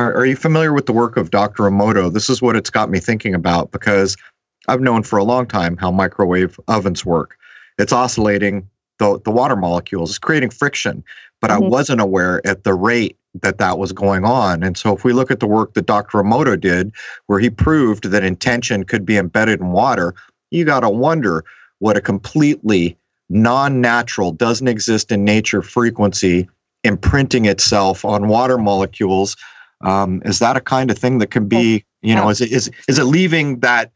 are, 0.00 0.14
are 0.14 0.24
you 0.24 0.36
familiar 0.36 0.72
with 0.72 0.86
the 0.86 0.92
work 0.92 1.18
of 1.18 1.30
Dr. 1.30 1.64
Emoto? 1.64 2.12
This 2.12 2.30
is 2.30 2.40
what 2.40 2.56
it's 2.56 2.70
got 2.70 2.90
me 2.90 3.00
thinking 3.00 3.34
about 3.34 3.70
because 3.70 4.16
I've 4.66 4.80
known 4.80 5.02
for 5.02 5.18
a 5.18 5.24
long 5.24 5.46
time 5.46 5.76
how 5.76 5.90
microwave 5.90 6.58
ovens 6.68 7.04
work. 7.04 7.36
It's 7.78 7.92
oscillating 7.92 8.68
the, 8.98 9.20
the 9.24 9.30
water 9.30 9.56
molecules, 9.56 10.10
it's 10.10 10.18
creating 10.18 10.50
friction, 10.50 11.04
but 11.40 11.50
mm-hmm. 11.50 11.64
I 11.64 11.68
wasn't 11.68 12.00
aware 12.00 12.46
at 12.46 12.64
the 12.64 12.74
rate 12.74 13.18
that 13.42 13.58
that 13.58 13.78
was 13.78 13.92
going 13.92 14.24
on. 14.24 14.62
And 14.62 14.76
so 14.76 14.94
if 14.94 15.04
we 15.04 15.12
look 15.12 15.30
at 15.30 15.40
the 15.40 15.46
work 15.46 15.74
that 15.74 15.86
Dr. 15.86 16.18
Emoto 16.18 16.58
did, 16.58 16.92
where 17.26 17.38
he 17.38 17.50
proved 17.50 18.04
that 18.04 18.24
intention 18.24 18.84
could 18.84 19.04
be 19.04 19.16
embedded 19.16 19.60
in 19.60 19.72
water, 19.72 20.14
you 20.50 20.64
got 20.64 20.80
to 20.80 20.90
wonder 20.90 21.44
what 21.78 21.96
a 21.96 22.00
completely 22.00 22.96
non 23.28 23.80
natural, 23.80 24.32
doesn't 24.32 24.66
exist 24.66 25.12
in 25.12 25.24
nature 25.24 25.62
frequency 25.62 26.48
imprinting 26.84 27.44
itself 27.44 28.04
on 28.04 28.28
water 28.28 28.56
molecules 28.56 29.36
um, 29.82 30.22
is 30.24 30.38
that 30.38 30.56
a 30.56 30.60
kind 30.60 30.90
of 30.90 30.98
thing 30.98 31.18
that 31.18 31.30
can 31.30 31.48
be, 31.48 31.84
you 32.02 32.14
know, 32.14 32.28
is 32.28 32.40
it 32.40 32.52
is 32.52 32.70
is 32.88 32.98
it 32.98 33.04
leaving 33.04 33.60
that 33.60 33.92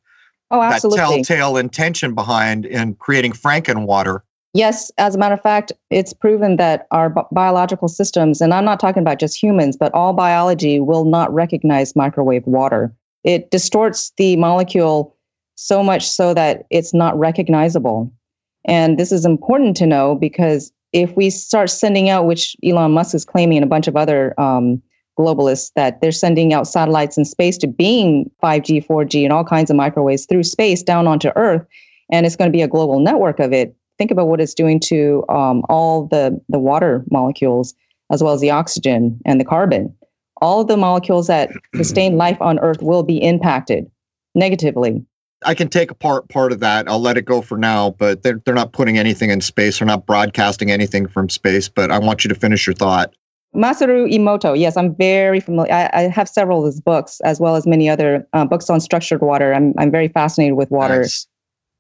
oh, 0.51 0.61
that 0.61 0.81
telltale 0.81 1.57
intention 1.57 2.15
behind 2.15 2.67
in 2.67 2.95
creating 2.95 3.33
Frankenwater? 3.33 4.21
Yes, 4.55 4.93
as 4.99 5.17
a 5.17 5.19
matter 5.19 5.35
of 5.35 5.43
fact, 5.43 5.73
it's 5.91 6.13
proven 6.13 6.57
that 6.57 6.87
our 6.93 7.11
bi- 7.11 7.25
biological 7.33 7.89
systems, 7.89 8.41
and 8.41 8.55
I'm 8.55 8.65
not 8.65 8.79
talking 8.79 9.03
about 9.03 9.19
just 9.19 9.43
humans, 9.43 9.77
but 9.77 9.93
all 9.95 10.13
biology 10.13 10.79
will 10.79 11.05
not 11.05 11.33
recognize 11.35 11.97
microwave 11.97 12.47
water. 12.47 12.95
It 13.25 13.51
distorts 13.51 14.13
the 14.17 14.37
molecule 14.37 15.17
so 15.57 15.83
much 15.83 16.09
so 16.09 16.35
that 16.35 16.67
it's 16.71 16.95
not 16.95 17.19
recognizable. 17.19 18.13
And 18.65 18.99
this 18.99 19.11
is 19.11 19.25
important 19.25 19.77
to 19.79 19.87
know 19.87 20.15
because 20.15 20.73
if 20.93 21.17
we 21.17 21.31
start 21.31 21.69
sending 21.69 22.09
out, 22.09 22.27
which 22.27 22.57
Elon 22.65 22.93
Musk 22.93 23.15
is 23.15 23.25
claiming, 23.25 23.59
and 23.59 23.65
a 23.65 23.69
bunch 23.69 23.89
of 23.89 23.97
other 23.97 24.39
um, 24.41 24.81
globalists 25.19 25.73
that 25.77 26.01
they're 26.01 26.13
sending 26.13 26.53
out 26.53 26.67
satellites 26.67 27.17
in 27.17 27.25
space 27.25 27.57
to 27.59 27.67
beam 27.67 28.31
5G, 28.43 28.87
4G, 28.87 29.25
and 29.25 29.33
all 29.33 29.45
kinds 29.45 29.71
of 29.71 29.77
microwaves 29.77 30.27
through 30.27 30.43
space 30.43 30.83
down 30.83 31.07
onto 31.07 31.31
Earth, 31.37 31.67
and 32.11 32.27
it's 32.27 32.37
going 32.37 32.51
to 32.51 32.57
be 32.57 32.63
a 32.63 32.69
global 32.69 33.01
network 33.01 33.41
of 33.41 33.53
it. 33.53 33.75
Think 33.99 34.11
about 34.11 34.29
what 34.29 34.41
it's 34.41 34.55
doing 34.55 34.81
to 34.81 35.25
um, 35.29 35.63
all 35.69 36.07
the 36.07 36.41
the 36.49 36.59
water 36.59 37.05
molecules, 37.11 37.75
as 38.11 38.23
well 38.23 38.33
as 38.33 38.41
the 38.41 38.51
oxygen 38.51 39.21
and 39.25 39.41
the 39.41 39.45
carbon. 39.45 39.95
All 40.43 40.61
of 40.61 40.69
the 40.69 40.77
molecules 40.77 41.29
that 41.29 41.51
sustain 41.77 42.17
life 42.17 42.41
on 42.41 42.59
Earth 42.59 42.83
will 42.83 43.03
be 43.03 43.23
impacted 43.23 43.91
negatively. 44.35 45.05
I 45.47 45.55
can 45.55 45.69
take 45.69 45.91
apart 45.91 46.29
part 46.29 46.53
of 46.53 46.61
that. 46.61 46.89
I'll 46.89 47.01
let 47.01 47.17
it 47.17 47.25
go 47.25 47.43
for 47.43 47.59
now, 47.59 47.91
but 47.91 48.23
they're, 48.23 48.41
they're 48.45 48.55
not 48.55 48.73
putting 48.73 48.99
anything 48.99 49.31
in 49.31 49.41
space. 49.41 49.79
They're 49.79 49.87
not 49.87 50.07
broadcasting 50.07 50.71
anything 50.71 51.07
from 51.07 51.29
space. 51.29 51.69
But 51.69 51.91
I 51.91 51.99
want 51.99 52.25
you 52.25 52.29
to 52.29 52.35
finish 52.35 52.67
your 52.67 52.75
thought. 52.75 53.15
Masaru 53.55 54.13
Emoto, 54.13 54.59
yes, 54.59 54.77
I'm 54.77 54.95
very 54.97 55.39
familiar. 55.41 55.73
I, 55.73 55.91
I, 55.93 56.01
have 56.09 56.29
several 56.29 56.61
of 56.61 56.67
his 56.67 56.81
books, 56.81 57.21
as 57.21 57.39
well 57.39 57.55
as 57.55 57.67
many 57.67 57.89
other 57.89 58.27
uh, 58.33 58.45
books 58.45 58.69
on 58.69 58.81
structured 58.81 59.21
water. 59.21 59.55
I'm 59.55 59.75
I'm 59.79 59.91
very 59.91 60.09
fascinated 60.09 60.57
with 60.57 60.71
water, 60.71 61.03
nice. 61.03 61.27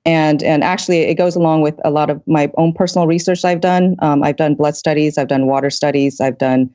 and 0.05 0.43
and 0.43 0.63
actually 0.63 1.01
it 1.01 1.17
goes 1.17 1.35
along 1.35 1.63
with 1.63 1.75
a 1.85 1.91
lot 1.91 2.11
of 2.11 2.23
my 2.27 2.51
own 2.57 2.73
personal 2.73 3.09
research 3.09 3.45
I've 3.45 3.61
done. 3.61 3.97
Um, 3.99 4.23
I've 4.23 4.37
done 4.37 4.55
blood 4.55 4.77
studies, 4.77 5.19
I've 5.19 5.29
done 5.29 5.47
water 5.47 5.71
studies, 5.71 6.21
I've 6.21 6.39
done. 6.39 6.71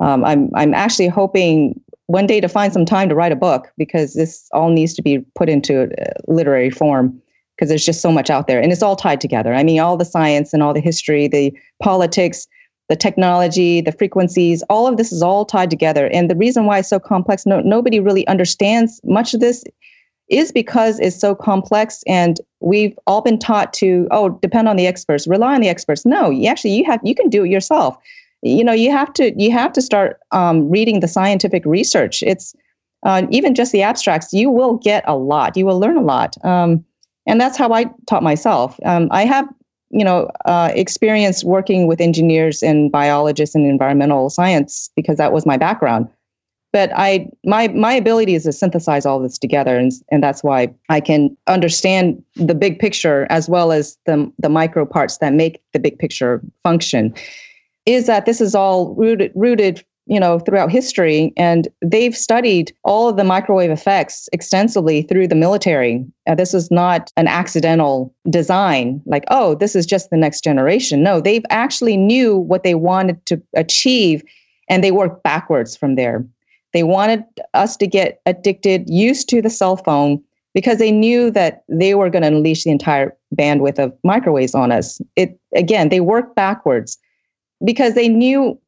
Um, 0.00 0.24
I'm 0.24 0.50
I'm 0.54 0.72
actually 0.72 1.08
hoping 1.08 1.80
one 2.06 2.26
day 2.26 2.40
to 2.40 2.48
find 2.48 2.72
some 2.72 2.84
time 2.84 3.08
to 3.08 3.16
write 3.16 3.32
a 3.32 3.36
book 3.36 3.72
because 3.76 4.14
this 4.14 4.48
all 4.52 4.70
needs 4.70 4.94
to 4.94 5.02
be 5.02 5.18
put 5.34 5.48
into 5.48 5.90
literary 6.28 6.70
form 6.70 7.20
because 7.56 7.68
there's 7.68 7.84
just 7.84 8.00
so 8.00 8.12
much 8.12 8.30
out 8.30 8.46
there 8.46 8.60
and 8.60 8.70
it's 8.70 8.82
all 8.82 8.94
tied 8.94 9.20
together. 9.20 9.52
I 9.52 9.64
mean, 9.64 9.80
all 9.80 9.96
the 9.96 10.04
science 10.04 10.52
and 10.52 10.62
all 10.62 10.72
the 10.72 10.80
history, 10.80 11.26
the 11.26 11.52
politics 11.82 12.46
the 12.88 12.96
technology, 12.96 13.80
the 13.80 13.92
frequencies, 13.92 14.62
all 14.70 14.86
of 14.86 14.96
this 14.96 15.12
is 15.12 15.22
all 15.22 15.44
tied 15.44 15.70
together. 15.70 16.08
And 16.08 16.30
the 16.30 16.36
reason 16.36 16.64
why 16.64 16.78
it's 16.78 16.88
so 16.88 16.98
complex, 16.98 17.44
no, 17.44 17.60
nobody 17.60 18.00
really 18.00 18.26
understands 18.26 19.00
much 19.04 19.34
of 19.34 19.40
this 19.40 19.62
is 20.28 20.52
because 20.52 20.98
it's 21.00 21.18
so 21.18 21.34
complex 21.34 22.02
and 22.06 22.40
we've 22.60 22.98
all 23.06 23.20
been 23.22 23.38
taught 23.38 23.72
to 23.72 24.06
oh 24.10 24.28
depend 24.28 24.68
on 24.68 24.76
the 24.76 24.86
experts 24.86 25.26
rely 25.26 25.54
on 25.54 25.60
the 25.60 25.68
experts. 25.68 26.04
No 26.04 26.30
you 26.30 26.48
actually 26.48 26.74
you 26.74 26.84
have 26.84 27.00
you 27.02 27.14
can 27.14 27.28
do 27.28 27.44
it 27.44 27.50
yourself. 27.50 27.96
You 28.42 28.62
know 28.62 28.72
you 28.72 28.90
have 28.90 29.12
to 29.14 29.32
you 29.40 29.50
have 29.52 29.72
to 29.72 29.82
start 29.82 30.20
um, 30.30 30.68
reading 30.70 31.00
the 31.00 31.08
scientific 31.08 31.64
research. 31.64 32.22
It's 32.22 32.54
uh, 33.04 33.26
even 33.30 33.54
just 33.54 33.72
the 33.72 33.82
abstracts 33.82 34.32
you 34.32 34.50
will 34.50 34.76
get 34.76 35.02
a 35.06 35.16
lot. 35.16 35.56
You 35.56 35.64
will 35.64 35.80
learn 35.80 35.96
a 35.96 36.02
lot. 36.02 36.36
Um, 36.44 36.84
and 37.26 37.40
that's 37.40 37.58
how 37.58 37.72
i 37.72 37.84
taught 38.06 38.22
myself. 38.22 38.78
Um, 38.84 39.08
i 39.10 39.24
have 39.24 39.48
you 39.90 40.04
know, 40.04 40.30
uh, 40.44 40.70
experience 40.74 41.44
working 41.44 41.86
with 41.86 42.00
engineers 42.00 42.62
and 42.62 42.92
biologists 42.92 43.54
and 43.54 43.66
environmental 43.66 44.30
science 44.30 44.90
because 44.94 45.16
that 45.16 45.32
was 45.32 45.46
my 45.46 45.56
background. 45.56 46.08
But 46.70 46.90
I, 46.94 47.30
my, 47.44 47.68
my 47.68 47.94
ability 47.94 48.34
is 48.34 48.44
to 48.44 48.52
synthesize 48.52 49.06
all 49.06 49.20
this 49.20 49.38
together, 49.38 49.78
and 49.78 49.90
and 50.10 50.22
that's 50.22 50.44
why 50.44 50.68
I 50.90 51.00
can 51.00 51.34
understand 51.46 52.22
the 52.34 52.54
big 52.54 52.78
picture 52.78 53.26
as 53.30 53.48
well 53.48 53.72
as 53.72 53.96
the 54.04 54.30
the 54.38 54.50
micro 54.50 54.84
parts 54.84 55.16
that 55.18 55.32
make 55.32 55.62
the 55.72 55.78
big 55.78 55.98
picture 55.98 56.42
function. 56.62 57.14
Is 57.86 58.06
that 58.06 58.26
this 58.26 58.42
is 58.42 58.54
all 58.54 58.94
rooted 58.96 59.32
rooted 59.34 59.82
you 60.08 60.18
know, 60.18 60.38
throughout 60.38 60.70
history, 60.70 61.32
and 61.36 61.68
they've 61.82 62.16
studied 62.16 62.74
all 62.82 63.08
of 63.08 63.16
the 63.16 63.24
microwave 63.24 63.70
effects 63.70 64.28
extensively 64.32 65.02
through 65.02 65.28
the 65.28 65.34
military. 65.34 66.04
Uh, 66.26 66.34
this 66.34 66.54
is 66.54 66.70
not 66.70 67.12
an 67.16 67.28
accidental 67.28 68.14
design, 68.30 69.02
like, 69.04 69.24
oh, 69.28 69.54
this 69.54 69.76
is 69.76 69.86
just 69.86 70.10
the 70.10 70.16
next 70.16 70.42
generation. 70.42 71.02
No, 71.02 71.20
they've 71.20 71.44
actually 71.50 71.96
knew 71.96 72.36
what 72.36 72.62
they 72.62 72.74
wanted 72.74 73.24
to 73.26 73.40
achieve, 73.54 74.22
and 74.68 74.82
they 74.82 74.90
worked 74.90 75.22
backwards 75.22 75.76
from 75.76 75.94
there. 75.94 76.26
They 76.72 76.82
wanted 76.82 77.24
us 77.54 77.76
to 77.76 77.86
get 77.86 78.20
addicted, 78.26 78.88
used 78.88 79.28
to 79.28 79.42
the 79.42 79.50
cell 79.50 79.76
phone, 79.76 80.22
because 80.54 80.78
they 80.78 80.90
knew 80.90 81.30
that 81.30 81.64
they 81.68 81.94
were 81.94 82.10
going 82.10 82.22
to 82.22 82.28
unleash 82.28 82.64
the 82.64 82.70
entire 82.70 83.14
bandwidth 83.34 83.78
of 83.78 83.92
microwaves 84.04 84.54
on 84.54 84.72
us. 84.72 85.00
It 85.16 85.38
again, 85.54 85.88
they 85.88 86.00
worked 86.00 86.34
backwards 86.34 86.98
because 87.64 87.94
they 87.94 88.08
knew 88.08 88.58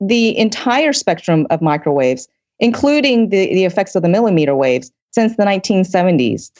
the 0.00 0.36
entire 0.36 0.92
spectrum 0.92 1.46
of 1.50 1.62
microwaves, 1.62 2.28
including 2.58 3.30
the, 3.30 3.46
the 3.46 3.64
effects 3.64 3.94
of 3.94 4.02
the 4.02 4.08
millimeter 4.08 4.54
waves, 4.54 4.90
since 5.12 5.36
the 5.36 5.44
1970s. 5.44 6.50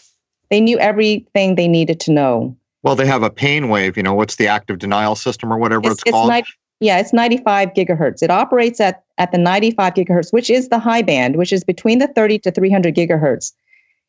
They 0.50 0.60
knew 0.60 0.78
everything 0.78 1.56
they 1.56 1.68
needed 1.68 2.00
to 2.00 2.12
know. 2.12 2.56
Well, 2.82 2.96
they 2.96 3.06
have 3.06 3.22
a 3.22 3.30
pain 3.30 3.68
wave. 3.68 3.96
You 3.96 4.02
know, 4.02 4.14
what's 4.14 4.36
the 4.36 4.46
active 4.46 4.78
denial 4.78 5.16
system 5.16 5.52
or 5.52 5.58
whatever 5.58 5.90
it's, 5.90 5.94
it's, 5.94 6.02
it's 6.06 6.10
called? 6.12 6.28
90, 6.28 6.48
yeah, 6.80 6.98
it's 6.98 7.12
95 7.12 7.70
gigahertz. 7.70 8.22
It 8.22 8.30
operates 8.30 8.80
at, 8.80 9.02
at 9.18 9.32
the 9.32 9.38
95 9.38 9.94
gigahertz, 9.94 10.32
which 10.32 10.50
is 10.50 10.68
the 10.68 10.78
high 10.78 11.02
band, 11.02 11.36
which 11.36 11.52
is 11.52 11.64
between 11.64 11.98
the 11.98 12.06
30 12.08 12.38
to 12.40 12.50
300 12.50 12.94
gigahertz. 12.94 13.52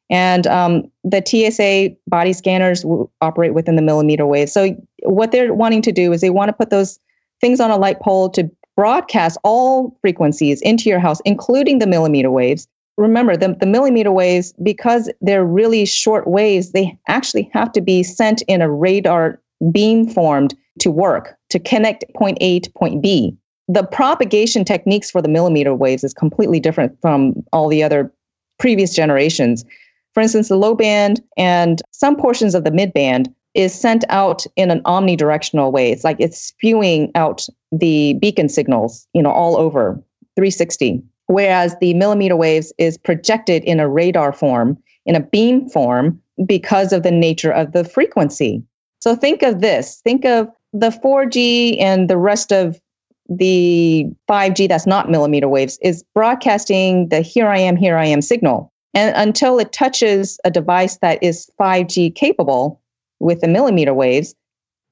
And 0.10 0.48
um, 0.48 0.92
the 1.04 1.22
TSA 1.26 1.96
body 2.08 2.34
scanners 2.34 2.86
will 2.86 3.12
operate 3.20 3.54
within 3.54 3.76
the 3.76 3.82
millimeter 3.82 4.26
wave. 4.26 4.50
So, 4.50 4.76
what 5.04 5.32
they're 5.32 5.54
wanting 5.54 5.82
to 5.82 5.92
do 5.92 6.14
is 6.14 6.22
they 6.22 6.30
want 6.30 6.48
to 6.50 6.54
put 6.54 6.70
those 6.70 6.98
things 7.42 7.60
on 7.60 7.72
a 7.72 7.78
light 7.78 8.00
pole 8.00 8.30
to 8.30 8.50
broadcast 8.78 9.38
all 9.44 9.98
frequencies 10.02 10.62
into 10.62 10.88
your 10.88 11.00
house, 11.00 11.20
including 11.26 11.80
the 11.80 11.88
millimeter 11.88 12.32
waves. 12.32 12.68
Remember, 12.96 13.36
the, 13.36 13.58
the 13.60 13.66
millimeter 13.66 14.12
waves, 14.12 14.54
because 14.64 15.12
they're 15.20 15.46
really 15.46 15.86
short 15.86 16.28
waves, 16.28 16.72
they 16.72 16.98
actually 17.08 17.50
have 17.54 17.72
to 17.74 17.82
be 17.82 18.04
sent 18.04 18.42
in 18.44 18.62
a 18.62 18.72
radar 18.72 19.42
beam 19.72 20.08
formed 20.08 20.56
to 20.80 20.92
work 20.92 21.36
to 21.50 21.60
connect 21.60 22.06
point 22.16 22.38
A 22.40 22.60
to 22.62 22.72
point 22.72 23.02
B. 23.02 23.36
The 23.68 23.84
propagation 23.84 24.64
techniques 24.64 25.12
for 25.12 25.22
the 25.22 25.28
millimeter 25.28 25.74
waves 25.74 26.04
is 26.04 26.14
completely 26.14 26.60
different 26.60 26.98
from 27.02 27.44
all 27.52 27.68
the 27.68 27.84
other 27.84 28.12
previous 28.60 28.96
generations. 28.96 29.66
For 30.14 30.22
instance, 30.22 30.48
the 30.48 30.56
low 30.56 30.74
band 30.74 31.22
and 31.36 31.82
some 31.92 32.16
portions 32.16 32.56
of 32.56 32.64
the 32.64 32.72
mid 32.72 32.94
band 32.94 33.34
is 33.58 33.74
sent 33.74 34.06
out 34.08 34.46
in 34.56 34.70
an 34.70 34.82
omnidirectional 34.84 35.72
way. 35.72 35.92
It's 35.92 36.04
like 36.04 36.18
it's 36.20 36.40
spewing 36.40 37.12
out 37.16 37.48
the 37.72 38.14
beacon 38.14 38.48
signals, 38.48 39.08
you 39.14 39.22
know, 39.22 39.32
all 39.32 39.58
over 39.58 39.96
360. 40.36 41.02
Whereas 41.26 41.76
the 41.82 41.94
millimeter 41.96 42.36
waves 42.36 42.72
is 42.78 42.98
projected 42.98 43.64
in 43.64 43.80
a 43.80 43.90
radar 43.90 44.32
form, 44.32 44.78
in 45.06 45.16
a 45.16 45.20
beam 45.20 45.68
form, 45.68 46.22
because 46.46 46.94
of 46.94 47.02
the 47.02 47.12
nature 47.12 47.52
of 47.52 47.72
the 47.72 47.84
frequency. 47.84 48.64
So 49.00 49.16
think 49.16 49.42
of 49.42 49.60
this 49.60 50.02
think 50.04 50.24
of 50.24 50.50
the 50.72 50.92
4G 50.92 51.82
and 51.82 52.10
the 52.10 52.18
rest 52.18 52.52
of 52.52 52.80
the 53.28 54.06
5G 54.30 54.70
that's 54.70 54.86
not 54.86 55.10
millimeter 55.10 55.50
waves 55.50 55.80
is 55.82 56.04
broadcasting 56.14 57.10
the 57.10 57.22
here 57.22 57.48
I 57.48 57.58
am, 57.58 57.76
here 57.76 57.98
I 57.98 58.06
am 58.06 58.22
signal. 58.22 58.72
And 58.94 59.16
until 59.16 59.60
it 59.60 59.74
touches 59.74 60.40
a 60.46 60.52
device 60.52 60.98
that 60.98 61.22
is 61.24 61.50
5G 61.60 62.14
capable, 62.16 62.80
with 63.20 63.42
the 63.42 63.48
millimeter 63.48 63.94
waves, 63.94 64.36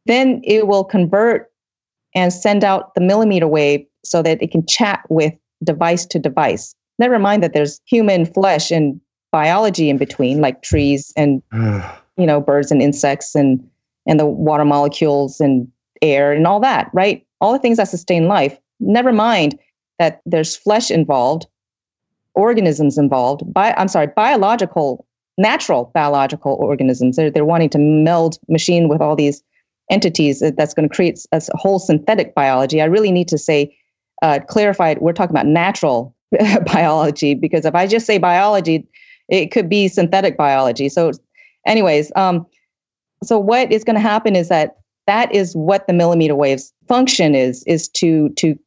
then 0.06 0.42
it 0.44 0.68
will 0.68 0.84
convert 0.84 1.52
and 2.14 2.32
send 2.32 2.64
out 2.64 2.94
the 2.96 3.02
millimeter 3.02 3.48
wave 3.48 3.86
so 4.04 4.22
that 4.22 4.42
it 4.42 4.52
can 4.52 4.66
chat 4.66 5.04
with 5.10 5.34
device 5.64 6.06
to 6.06 6.20
device. 6.20 6.76
Never 7.00 7.20
mind 7.20 7.44
that 7.44 7.54
there's 7.54 7.82
human 7.86 8.26
flesh 8.26 8.72
and 8.72 9.00
biology 9.32 9.90
in 9.90 9.98
between, 9.98 10.40
like 10.40 10.62
trees 10.62 11.12
and 11.18 11.42
you 12.18 12.26
know 12.26 12.40
birds 12.40 12.72
and 12.72 12.82
insects 12.82 13.36
and 13.36 13.68
and 14.06 14.20
the 14.20 14.26
water 14.26 14.66
molecules 14.66 15.42
and 15.42 15.68
air 16.02 16.32
and 16.32 16.46
all 16.48 16.60
that, 16.60 16.90
right? 16.94 17.26
All 17.42 17.52
the 17.52 17.60
things 17.60 17.78
that 17.78 17.88
sustain 17.88 18.28
life. 18.28 18.58
Never 18.80 19.12
mind 19.12 19.58
that 20.00 20.22
there's 20.26 20.56
flesh 20.56 20.92
involved, 20.92 21.48
organisms 22.34 22.98
involved. 22.98 23.42
Bi- 23.54 23.74
I'm 23.78 23.88
sorry, 23.88 24.08
biological 24.08 25.06
natural 25.38 25.92
biological 25.94 26.54
organisms. 26.54 27.16
They're, 27.16 27.30
they're 27.30 27.46
wanting 27.46 27.70
to 27.72 27.80
meld 27.80 28.38
machine 28.48 28.88
with 28.88 29.02
all 29.02 29.16
these 29.16 29.44
entities 29.92 30.42
that's 30.58 30.74
going 30.74 30.90
to 30.90 30.96
create 30.96 31.20
a 31.32 31.42
whole 31.54 31.80
synthetic 31.80 32.34
biology. 32.34 32.82
I 32.82 32.86
really 32.86 33.12
need 33.12 33.28
to 33.28 33.38
say, 33.38 33.76
uh, 34.22 34.40
clarify, 34.48 34.96
we're 35.00 35.14
talking 35.14 35.36
about 35.36 35.46
natural 35.46 36.16
biology 36.66 37.36
because 37.36 37.66
if 37.66 37.76
I 37.76 37.88
just 37.88 38.06
say 38.06 38.18
biology, 38.18 38.88
it 39.30 39.52
could 39.52 39.70
be 39.70 39.88
synthetic 39.88 40.38
biology. 40.38 40.90
So, 40.90 41.12
anyways, 41.66 42.12
um, 42.16 42.46
so 43.24 43.40
what 43.40 43.72
is 43.72 43.84
going 43.84 43.96
to 43.96 44.02
happen 44.02 44.36
is 44.36 44.50
that 44.50 44.78
that 45.08 45.34
is 45.34 45.56
what 45.56 45.88
the 45.88 45.94
millimeter 45.94 46.36
waves 46.36 46.74
function 46.88 47.36
is 47.36 47.64
is 47.66 47.88
to 47.90 48.30
to 48.30 48.58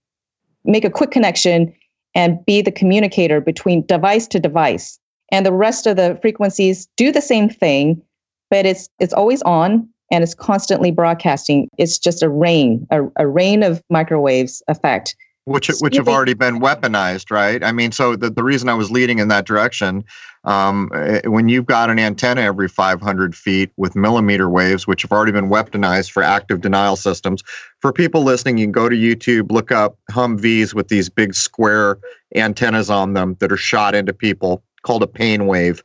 make 0.64 0.84
a 0.84 0.90
quick 0.90 1.10
connection 1.10 1.74
and 2.14 2.44
be 2.46 2.62
the 2.62 2.72
communicator 2.72 3.40
between 3.40 3.86
device 3.86 4.26
to 4.28 4.40
device 4.40 4.98
and 5.30 5.44
the 5.44 5.52
rest 5.52 5.86
of 5.86 5.96
the 5.96 6.18
frequencies 6.22 6.88
do 6.96 7.12
the 7.12 7.22
same 7.22 7.48
thing 7.48 8.02
but 8.50 8.66
it's 8.66 8.88
it's 8.98 9.12
always 9.12 9.42
on 9.42 9.88
and 10.10 10.24
it's 10.24 10.34
constantly 10.34 10.90
broadcasting. 10.90 11.68
It's 11.78 11.98
just 11.98 12.22
a 12.22 12.28
rain 12.28 12.86
a, 12.90 13.04
a 13.16 13.26
rain 13.26 13.62
of 13.62 13.82
microwaves 13.90 14.62
effect. 14.68 15.16
Which 15.44 15.68
which 15.80 15.96
have 15.96 16.08
already 16.08 16.34
been 16.34 16.60
weaponized 16.60 17.30
right? 17.30 17.64
I 17.64 17.72
mean 17.72 17.90
so 17.90 18.16
the, 18.16 18.28
the 18.28 18.42
reason 18.42 18.68
i 18.68 18.74
was 18.74 18.90
leading 18.90 19.18
in 19.18 19.28
that 19.28 19.46
direction 19.46 20.04
um, 20.44 20.90
eh, 20.94 21.22
when 21.24 21.48
you've 21.48 21.64
got 21.64 21.88
an 21.88 21.98
antenna 21.98 22.42
every 22.42 22.68
500 22.68 23.34
feet 23.34 23.70
with 23.78 23.96
millimeter 23.96 24.46
waves 24.50 24.86
which 24.86 25.00
have 25.00 25.10
already 25.10 25.32
been 25.32 25.48
weaponized 25.48 26.10
for 26.10 26.22
active 26.22 26.60
denial 26.60 26.96
systems 26.96 27.42
for 27.80 27.94
people 27.94 28.24
listening 28.24 28.58
you 28.58 28.66
can 28.66 28.72
go 28.72 28.90
to 28.90 28.96
youtube 28.96 29.50
look 29.50 29.72
up 29.72 29.96
humvees 30.10 30.74
with 30.74 30.88
these 30.88 31.08
big 31.08 31.34
square 31.34 31.98
antennas 32.34 32.90
on 32.90 33.14
them 33.14 33.34
that 33.40 33.50
are 33.50 33.56
shot 33.56 33.94
into 33.94 34.12
people 34.12 34.62
called 34.82 35.02
a 35.02 35.06
pain 35.06 35.46
wave. 35.46 35.82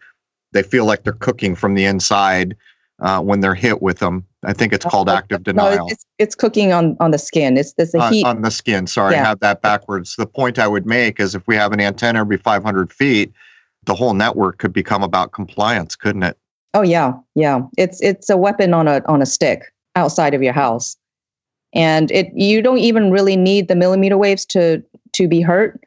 They 0.51 0.63
feel 0.63 0.85
like 0.85 1.03
they're 1.03 1.13
cooking 1.13 1.55
from 1.55 1.73
the 1.73 1.85
inside 1.85 2.55
uh, 3.01 3.21
when 3.21 3.41
they're 3.41 3.55
hit 3.55 3.81
with 3.81 3.99
them. 3.99 4.25
I 4.43 4.53
think 4.53 4.73
it's 4.73 4.85
called 4.85 5.09
active 5.09 5.43
denial. 5.43 5.77
No, 5.77 5.87
it's, 5.89 6.05
it's 6.19 6.35
cooking 6.35 6.73
on, 6.73 6.97
on 6.99 7.11
the 7.11 7.17
skin. 7.17 7.57
It's, 7.57 7.73
the 7.73 7.85
heat. 8.09 8.25
On, 8.25 8.41
the 8.41 8.51
skin. 8.51 8.87
Sorry, 8.87 9.13
yeah. 9.13 9.21
I 9.21 9.25
have 9.25 9.39
that 9.39 9.61
backwards. 9.61 10.15
The 10.15 10.25
point 10.25 10.59
I 10.59 10.67
would 10.67 10.85
make 10.85 11.19
is 11.19 11.33
if 11.33 11.47
we 11.47 11.55
have 11.55 11.71
an 11.71 11.79
antenna 11.79 12.19
every 12.19 12.37
500 12.37 12.91
feet, 12.91 13.31
the 13.85 13.95
whole 13.95 14.13
network 14.13 14.57
could 14.59 14.73
become 14.73 15.03
about 15.03 15.31
compliance, 15.31 15.95
couldn't 15.95 16.23
it? 16.23 16.37
Oh 16.73 16.81
yeah, 16.81 17.13
yeah. 17.35 17.61
It's 17.77 18.01
it's 18.01 18.29
a 18.29 18.37
weapon 18.37 18.73
on 18.73 18.87
a 18.87 19.01
on 19.05 19.21
a 19.21 19.25
stick 19.25 19.71
outside 19.95 20.33
of 20.33 20.41
your 20.41 20.53
house, 20.53 20.97
and 21.73 22.09
it 22.11 22.31
you 22.33 22.61
don't 22.61 22.79
even 22.79 23.11
really 23.11 23.35
need 23.35 23.67
the 23.67 23.75
millimeter 23.75 24.17
waves 24.17 24.45
to 24.47 24.81
to 25.13 25.27
be 25.27 25.41
hurt. 25.41 25.79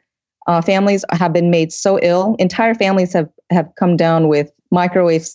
Uh, 0.47 0.61
families 0.61 1.03
have 1.11 1.33
been 1.33 1.51
made 1.51 1.71
so 1.71 1.99
ill. 2.01 2.35
Entire 2.39 2.73
families 2.73 3.13
have, 3.13 3.29
have 3.49 3.69
come 3.77 3.97
down 3.97 4.27
with 4.29 4.51
microwave 4.71 5.27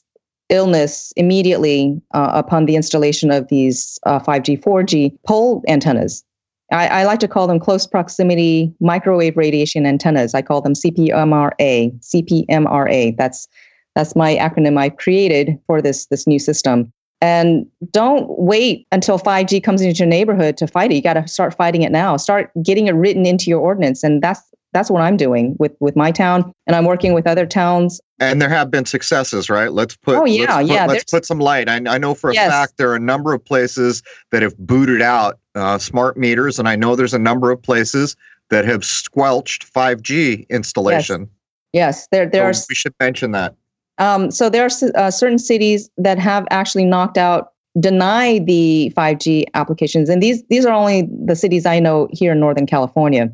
illness 0.49 1.13
immediately 1.17 2.01
uh, 2.15 2.31
upon 2.35 2.67
the 2.67 2.77
installation 2.77 3.31
of 3.31 3.49
these 3.49 3.99
uh, 4.05 4.19
5G, 4.21 4.63
4G 4.63 5.17
pole 5.27 5.63
antennas. 5.69 6.25
I, 6.71 6.87
I, 6.89 7.05
like 7.05 7.21
to 7.21 7.29
call 7.29 7.47
them 7.47 7.59
close 7.59 7.87
proximity 7.87 8.75
microwave 8.81 9.37
radiation 9.37 9.85
antennas. 9.85 10.35
I 10.35 10.41
call 10.41 10.63
them 10.63 10.73
CPMRA. 10.73 11.99
CPMRA. 12.01 13.17
That's 13.17 13.49
that's 13.95 14.17
my 14.17 14.37
acronym 14.37 14.79
I've 14.79 14.97
created 14.97 15.59
for 15.67 15.83
this 15.83 16.07
this 16.07 16.27
new 16.27 16.39
system. 16.39 16.91
And 17.21 17.67
don't 17.91 18.27
wait 18.39 18.87
until 18.91 19.19
5G 19.19 19.63
comes 19.63 19.81
into 19.83 19.99
your 19.99 20.09
neighborhood 20.09 20.57
to 20.57 20.67
fight 20.67 20.91
it. 20.91 20.95
You 20.95 21.03
got 21.03 21.15
to 21.15 21.29
start 21.29 21.55
fighting 21.55 21.83
it 21.83 21.93
now. 21.93 22.17
Start 22.17 22.51
getting 22.65 22.89
it 22.89 22.93
written 22.93 23.27
into 23.27 23.49
your 23.51 23.61
ordinance. 23.61 24.03
And 24.03 24.23
that's 24.23 24.43
that's 24.73 24.91
what 24.91 25.03
I'm 25.03 25.17
doing 25.17 25.57
with 25.59 25.77
with 25.81 25.97
my 25.97 26.11
town, 26.11 26.53
and 26.67 26.75
I'm 26.75 26.85
working 26.85 27.13
with 27.13 27.27
other 27.27 27.47
towns. 27.47 28.01
And 28.19 28.41
there 28.41 28.49
have 28.49 28.71
been 28.71 28.85
successes, 28.85 29.51
right? 29.51 29.73
Let's 29.73 29.97
put. 29.97 30.17
Oh 30.17 30.25
yeah, 30.25 30.41
let's 30.41 30.57
put, 30.57 30.67
yeah. 30.67 30.87
Let's 30.87 31.11
put 31.11 31.27
some 31.27 31.39
light. 31.39 31.69
I, 31.69 31.77
I 31.87 31.99
know 31.99 32.15
for 32.15 32.31
a 32.31 32.35
yes. 32.35 32.51
fact 32.51 32.79
there 32.79 32.91
are 32.91 32.97
a 32.97 33.01
number 33.01 33.35
of 33.35 33.45
places 33.45 34.03
that 34.31 34.43
have 34.43 34.57
booted 34.59 35.03
out 35.03 35.39
uh, 35.55 35.79
smart 35.79 36.17
meters, 36.17 36.59
and 36.59 36.69
I 36.69 36.77
know 36.77 36.97
there's 36.97 37.15
a 37.15 37.19
number 37.19 37.51
of 37.51 37.63
places 37.63 38.17
that 38.51 38.65
have 38.65 38.85
squelched 38.85 39.73
5G 39.73 40.49
installation. 40.49 41.29
Yes, 41.73 41.97
yes 41.99 42.09
there 42.11 42.27
there 42.27 42.53
so 42.53 42.61
are. 42.61 42.65
We 42.69 42.75
should 42.75 42.95
mention 43.01 43.33
that. 43.33 43.55
Um, 43.99 44.31
so 44.31 44.49
there 44.49 44.65
are 44.65 44.71
uh, 44.95 45.11
certain 45.11 45.39
cities 45.39 45.91
that 45.99 46.19
have 46.19 46.47
actually 46.51 46.85
knocked 46.85 47.19
out 47.19 47.53
deny 47.79 48.39
the 48.39 48.93
5G 48.97 49.45
applications, 49.55 50.09
and 50.09 50.23
these 50.23 50.43
these 50.45 50.65
are 50.65 50.73
only 50.73 51.09
the 51.25 51.37
cities 51.37 51.67
I 51.67 51.79
know 51.79 52.09
here 52.13 52.33
in 52.33 52.41
Northern 52.41 52.67
California. 52.67 53.33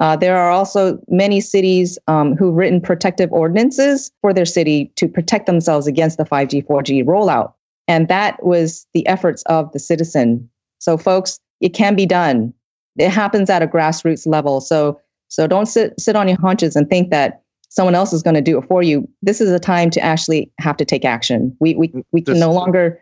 Uh, 0.00 0.16
there 0.16 0.36
are 0.36 0.50
also 0.50 0.98
many 1.08 1.40
cities 1.40 1.98
um, 2.08 2.34
who've 2.34 2.54
written 2.54 2.80
protective 2.80 3.30
ordinances 3.32 4.10
for 4.22 4.32
their 4.32 4.46
city 4.46 4.90
to 4.96 5.06
protect 5.06 5.44
themselves 5.44 5.86
against 5.86 6.16
the 6.16 6.24
5G, 6.24 6.66
4G 6.66 7.04
rollout. 7.04 7.52
And 7.86 8.08
that 8.08 8.42
was 8.42 8.86
the 8.94 9.06
efforts 9.06 9.42
of 9.42 9.70
the 9.72 9.78
citizen. 9.78 10.48
So, 10.78 10.96
folks, 10.96 11.38
it 11.60 11.74
can 11.74 11.94
be 11.94 12.06
done. 12.06 12.54
It 12.96 13.10
happens 13.10 13.50
at 13.50 13.62
a 13.62 13.66
grassroots 13.66 14.26
level. 14.26 14.60
So, 14.60 15.00
So 15.28 15.46
don't 15.46 15.66
sit 15.66 16.00
sit 16.00 16.16
on 16.16 16.28
your 16.28 16.40
haunches 16.40 16.76
and 16.76 16.88
think 16.88 17.10
that 17.10 17.42
someone 17.68 17.94
else 17.94 18.12
is 18.12 18.22
going 18.22 18.34
to 18.34 18.40
do 18.40 18.58
it 18.58 18.66
for 18.66 18.82
you. 18.82 19.08
This 19.22 19.40
is 19.40 19.50
a 19.50 19.60
time 19.60 19.90
to 19.90 20.00
actually 20.00 20.50
have 20.58 20.76
to 20.78 20.84
take 20.84 21.04
action. 21.04 21.56
We 21.60 21.74
we 21.74 21.92
we 22.12 22.22
can 22.22 22.34
this, 22.34 22.40
no 22.40 22.52
longer 22.52 23.00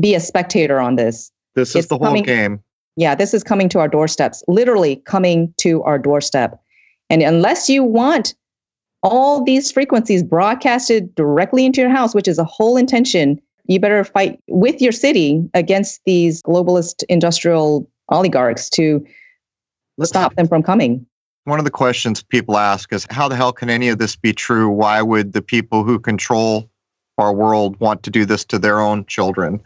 be 0.00 0.14
a 0.14 0.20
spectator 0.20 0.80
on 0.80 0.96
this. 0.96 1.30
This 1.54 1.70
is 1.70 1.76
it's 1.76 1.88
the 1.88 1.98
whole 1.98 2.08
coming, 2.08 2.24
game. 2.24 2.62
Yeah, 2.96 3.14
this 3.14 3.32
is 3.32 3.42
coming 3.42 3.68
to 3.70 3.78
our 3.78 3.88
doorsteps, 3.88 4.42
literally 4.48 4.96
coming 4.96 5.54
to 5.58 5.82
our 5.82 5.98
doorstep. 5.98 6.60
And 7.08 7.22
unless 7.22 7.68
you 7.68 7.82
want 7.84 8.34
all 9.02 9.42
these 9.42 9.72
frequencies 9.72 10.22
broadcasted 10.22 11.14
directly 11.14 11.66
into 11.66 11.80
your 11.80 11.90
house, 11.90 12.14
which 12.14 12.28
is 12.28 12.38
a 12.38 12.44
whole 12.44 12.76
intention, 12.76 13.40
you 13.66 13.80
better 13.80 14.04
fight 14.04 14.38
with 14.48 14.80
your 14.80 14.92
city 14.92 15.42
against 15.54 16.00
these 16.04 16.42
globalist 16.42 17.02
industrial 17.08 17.88
oligarchs 18.08 18.68
to 18.70 19.04
Let's, 19.98 20.10
stop 20.10 20.34
them 20.34 20.48
from 20.48 20.62
coming. 20.62 21.06
One 21.44 21.58
of 21.58 21.64
the 21.64 21.70
questions 21.70 22.22
people 22.22 22.56
ask 22.56 22.92
is 22.92 23.06
how 23.10 23.28
the 23.28 23.36
hell 23.36 23.52
can 23.52 23.68
any 23.68 23.88
of 23.88 23.98
this 23.98 24.16
be 24.16 24.32
true? 24.32 24.68
Why 24.68 25.02
would 25.02 25.32
the 25.32 25.42
people 25.42 25.84
who 25.84 25.98
control 25.98 26.70
our 27.18 27.32
world 27.32 27.78
want 27.80 28.02
to 28.04 28.10
do 28.10 28.24
this 28.24 28.44
to 28.46 28.58
their 28.58 28.80
own 28.80 29.04
children? 29.06 29.60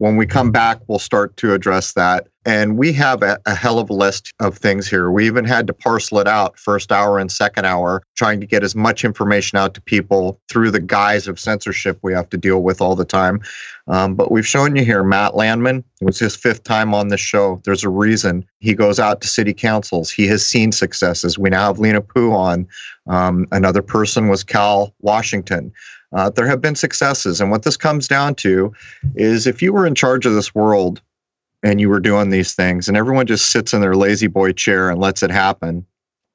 When 0.00 0.16
we 0.16 0.24
come 0.24 0.50
back, 0.50 0.80
we'll 0.86 0.98
start 0.98 1.36
to 1.36 1.52
address 1.52 1.92
that. 1.92 2.26
And 2.46 2.78
we 2.78 2.90
have 2.94 3.22
a, 3.22 3.38
a, 3.44 3.54
hell 3.54 3.78
of 3.78 3.90
a 3.90 3.92
list 3.92 4.32
of 4.40 4.56
things 4.56 4.88
here. 4.88 5.10
We 5.10 5.26
even 5.26 5.44
had 5.44 5.66
to 5.66 5.74
parcel 5.74 6.20
it 6.20 6.26
out 6.26 6.58
first 6.58 6.90
hour 6.90 7.18
and 7.18 7.30
second 7.30 7.66
hour, 7.66 8.02
trying 8.16 8.40
to 8.40 8.46
get 8.46 8.64
as 8.64 8.74
much 8.74 9.04
information 9.04 9.58
out 9.58 9.74
to 9.74 9.82
people 9.82 10.40
through 10.48 10.70
the 10.70 10.80
guise 10.80 11.28
of 11.28 11.38
censorship 11.38 11.98
we 12.00 12.14
have 12.14 12.30
to 12.30 12.38
deal 12.38 12.62
with 12.62 12.80
all 12.80 12.96
the 12.96 13.04
time. 13.04 13.42
Um, 13.88 14.14
but 14.14 14.32
we've 14.32 14.46
shown 14.46 14.74
you 14.74 14.86
here 14.86 15.04
Matt 15.04 15.36
Landman. 15.36 15.84
It 16.00 16.04
was 16.06 16.18
his 16.18 16.34
fifth 16.34 16.64
time 16.64 16.94
on 16.94 17.08
this 17.08 17.20
show. 17.20 17.60
There's 17.66 17.84
a 17.84 17.90
reason 17.90 18.46
he 18.60 18.72
goes 18.72 18.98
out 18.98 19.20
to 19.20 19.28
city 19.28 19.52
councils. 19.52 20.10
He 20.10 20.26
has 20.28 20.46
seen 20.46 20.72
successes. 20.72 21.38
We 21.38 21.50
now 21.50 21.66
have 21.66 21.78
Lena 21.78 22.00
Pu 22.00 22.32
on. 22.32 22.66
Um, 23.06 23.46
another 23.52 23.82
person 23.82 24.28
was 24.28 24.44
Cal 24.44 24.94
Washington. 25.00 25.72
Uh, 26.12 26.30
there 26.30 26.46
have 26.46 26.60
been 26.60 26.74
successes. 26.74 27.40
And 27.40 27.50
what 27.50 27.62
this 27.62 27.76
comes 27.76 28.08
down 28.08 28.34
to 28.36 28.72
is 29.14 29.46
if 29.46 29.62
you 29.62 29.72
were 29.72 29.86
in 29.86 29.94
charge 29.94 30.26
of 30.26 30.34
this 30.34 30.54
world 30.54 31.00
and 31.62 31.80
you 31.80 31.88
were 31.88 32.00
doing 32.00 32.30
these 32.30 32.54
things 32.54 32.88
and 32.88 32.96
everyone 32.96 33.26
just 33.26 33.50
sits 33.50 33.72
in 33.72 33.80
their 33.80 33.94
lazy 33.94 34.26
boy 34.26 34.52
chair 34.52 34.90
and 34.90 35.00
lets 35.00 35.22
it 35.22 35.30
happen, 35.30 35.86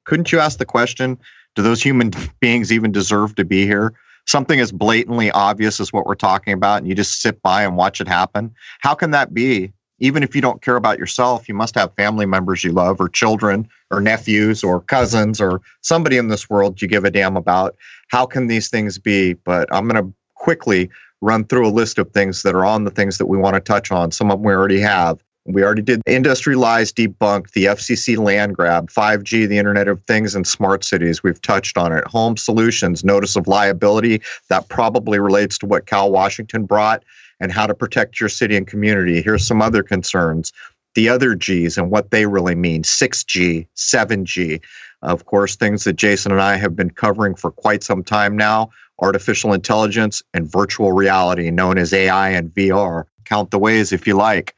couldn't 0.04 0.32
you 0.32 0.38
ask 0.38 0.58
the 0.58 0.64
question 0.64 1.18
do 1.54 1.62
those 1.62 1.82
human 1.82 2.10
beings 2.40 2.72
even 2.72 2.92
deserve 2.92 3.34
to 3.34 3.44
be 3.44 3.66
here? 3.66 3.92
Something 4.26 4.60
as 4.60 4.72
blatantly 4.72 5.30
obvious 5.30 5.78
as 5.78 5.92
what 5.92 6.04
we're 6.04 6.16
talking 6.16 6.52
about, 6.52 6.78
and 6.78 6.88
you 6.88 6.94
just 6.94 7.22
sit 7.22 7.40
by 7.42 7.62
and 7.62 7.76
watch 7.76 8.00
it 8.00 8.08
happen. 8.08 8.52
How 8.80 8.94
can 8.94 9.12
that 9.12 9.32
be? 9.32 9.72
Even 9.98 10.22
if 10.22 10.34
you 10.34 10.40
don't 10.40 10.62
care 10.62 10.76
about 10.76 10.98
yourself, 10.98 11.48
you 11.48 11.54
must 11.54 11.74
have 11.74 11.94
family 11.94 12.26
members 12.26 12.62
you 12.62 12.72
love, 12.72 13.00
or 13.00 13.08
children, 13.08 13.68
or 13.90 14.00
nephews, 14.00 14.62
or 14.62 14.80
cousins, 14.80 15.40
or 15.40 15.60
somebody 15.80 16.16
in 16.16 16.28
this 16.28 16.50
world 16.50 16.82
you 16.82 16.88
give 16.88 17.04
a 17.04 17.10
damn 17.10 17.36
about. 17.36 17.76
How 18.08 18.26
can 18.26 18.46
these 18.46 18.68
things 18.68 18.98
be? 18.98 19.32
But 19.32 19.68
I'm 19.72 19.88
going 19.88 20.04
to 20.04 20.12
quickly 20.34 20.90
run 21.22 21.44
through 21.44 21.66
a 21.66 21.70
list 21.70 21.98
of 21.98 22.10
things 22.10 22.42
that 22.42 22.54
are 22.54 22.64
on 22.64 22.84
the 22.84 22.90
things 22.90 23.18
that 23.18 23.26
we 23.26 23.38
want 23.38 23.54
to 23.54 23.60
touch 23.60 23.90
on. 23.90 24.12
Some 24.12 24.30
of 24.30 24.38
them 24.38 24.46
we 24.46 24.52
already 24.52 24.80
have. 24.80 25.22
We 25.48 25.62
already 25.62 25.82
did 25.82 26.02
industry 26.06 26.56
lies 26.56 26.92
debunked, 26.92 27.52
the 27.52 27.66
FCC 27.66 28.18
land 28.18 28.56
grab, 28.56 28.90
5G, 28.90 29.48
the 29.48 29.58
Internet 29.58 29.86
of 29.86 30.02
Things, 30.02 30.34
and 30.34 30.46
smart 30.46 30.82
cities. 30.82 31.22
We've 31.22 31.40
touched 31.40 31.78
on 31.78 31.92
it. 31.92 32.04
Home 32.08 32.36
solutions, 32.36 33.04
notice 33.04 33.36
of 33.36 33.46
liability. 33.46 34.22
That 34.48 34.68
probably 34.68 35.20
relates 35.20 35.56
to 35.58 35.66
what 35.66 35.86
Cal 35.86 36.10
Washington 36.10 36.64
brought 36.64 37.04
and 37.40 37.52
how 37.52 37.66
to 37.66 37.74
protect 37.74 38.20
your 38.20 38.28
city 38.28 38.56
and 38.56 38.66
community. 38.66 39.22
Here's 39.22 39.46
some 39.46 39.62
other 39.62 39.82
concerns 39.82 40.52
the 40.94 41.08
other 41.10 41.34
G's 41.34 41.76
and 41.76 41.90
what 41.90 42.10
they 42.10 42.24
really 42.24 42.54
mean 42.54 42.82
6G, 42.82 43.66
7G. 43.76 44.62
Of 45.02 45.26
course, 45.26 45.54
things 45.54 45.84
that 45.84 45.92
Jason 45.92 46.32
and 46.32 46.40
I 46.40 46.56
have 46.56 46.74
been 46.74 46.88
covering 46.88 47.34
for 47.34 47.50
quite 47.50 47.84
some 47.84 48.02
time 48.02 48.34
now 48.34 48.70
artificial 48.98 49.52
intelligence 49.52 50.22
and 50.32 50.50
virtual 50.50 50.92
reality, 50.92 51.50
known 51.50 51.76
as 51.76 51.92
AI 51.92 52.30
and 52.30 52.52
VR. 52.54 53.04
Count 53.26 53.50
the 53.50 53.58
ways 53.58 53.92
if 53.92 54.06
you 54.06 54.14
like. 54.14 54.54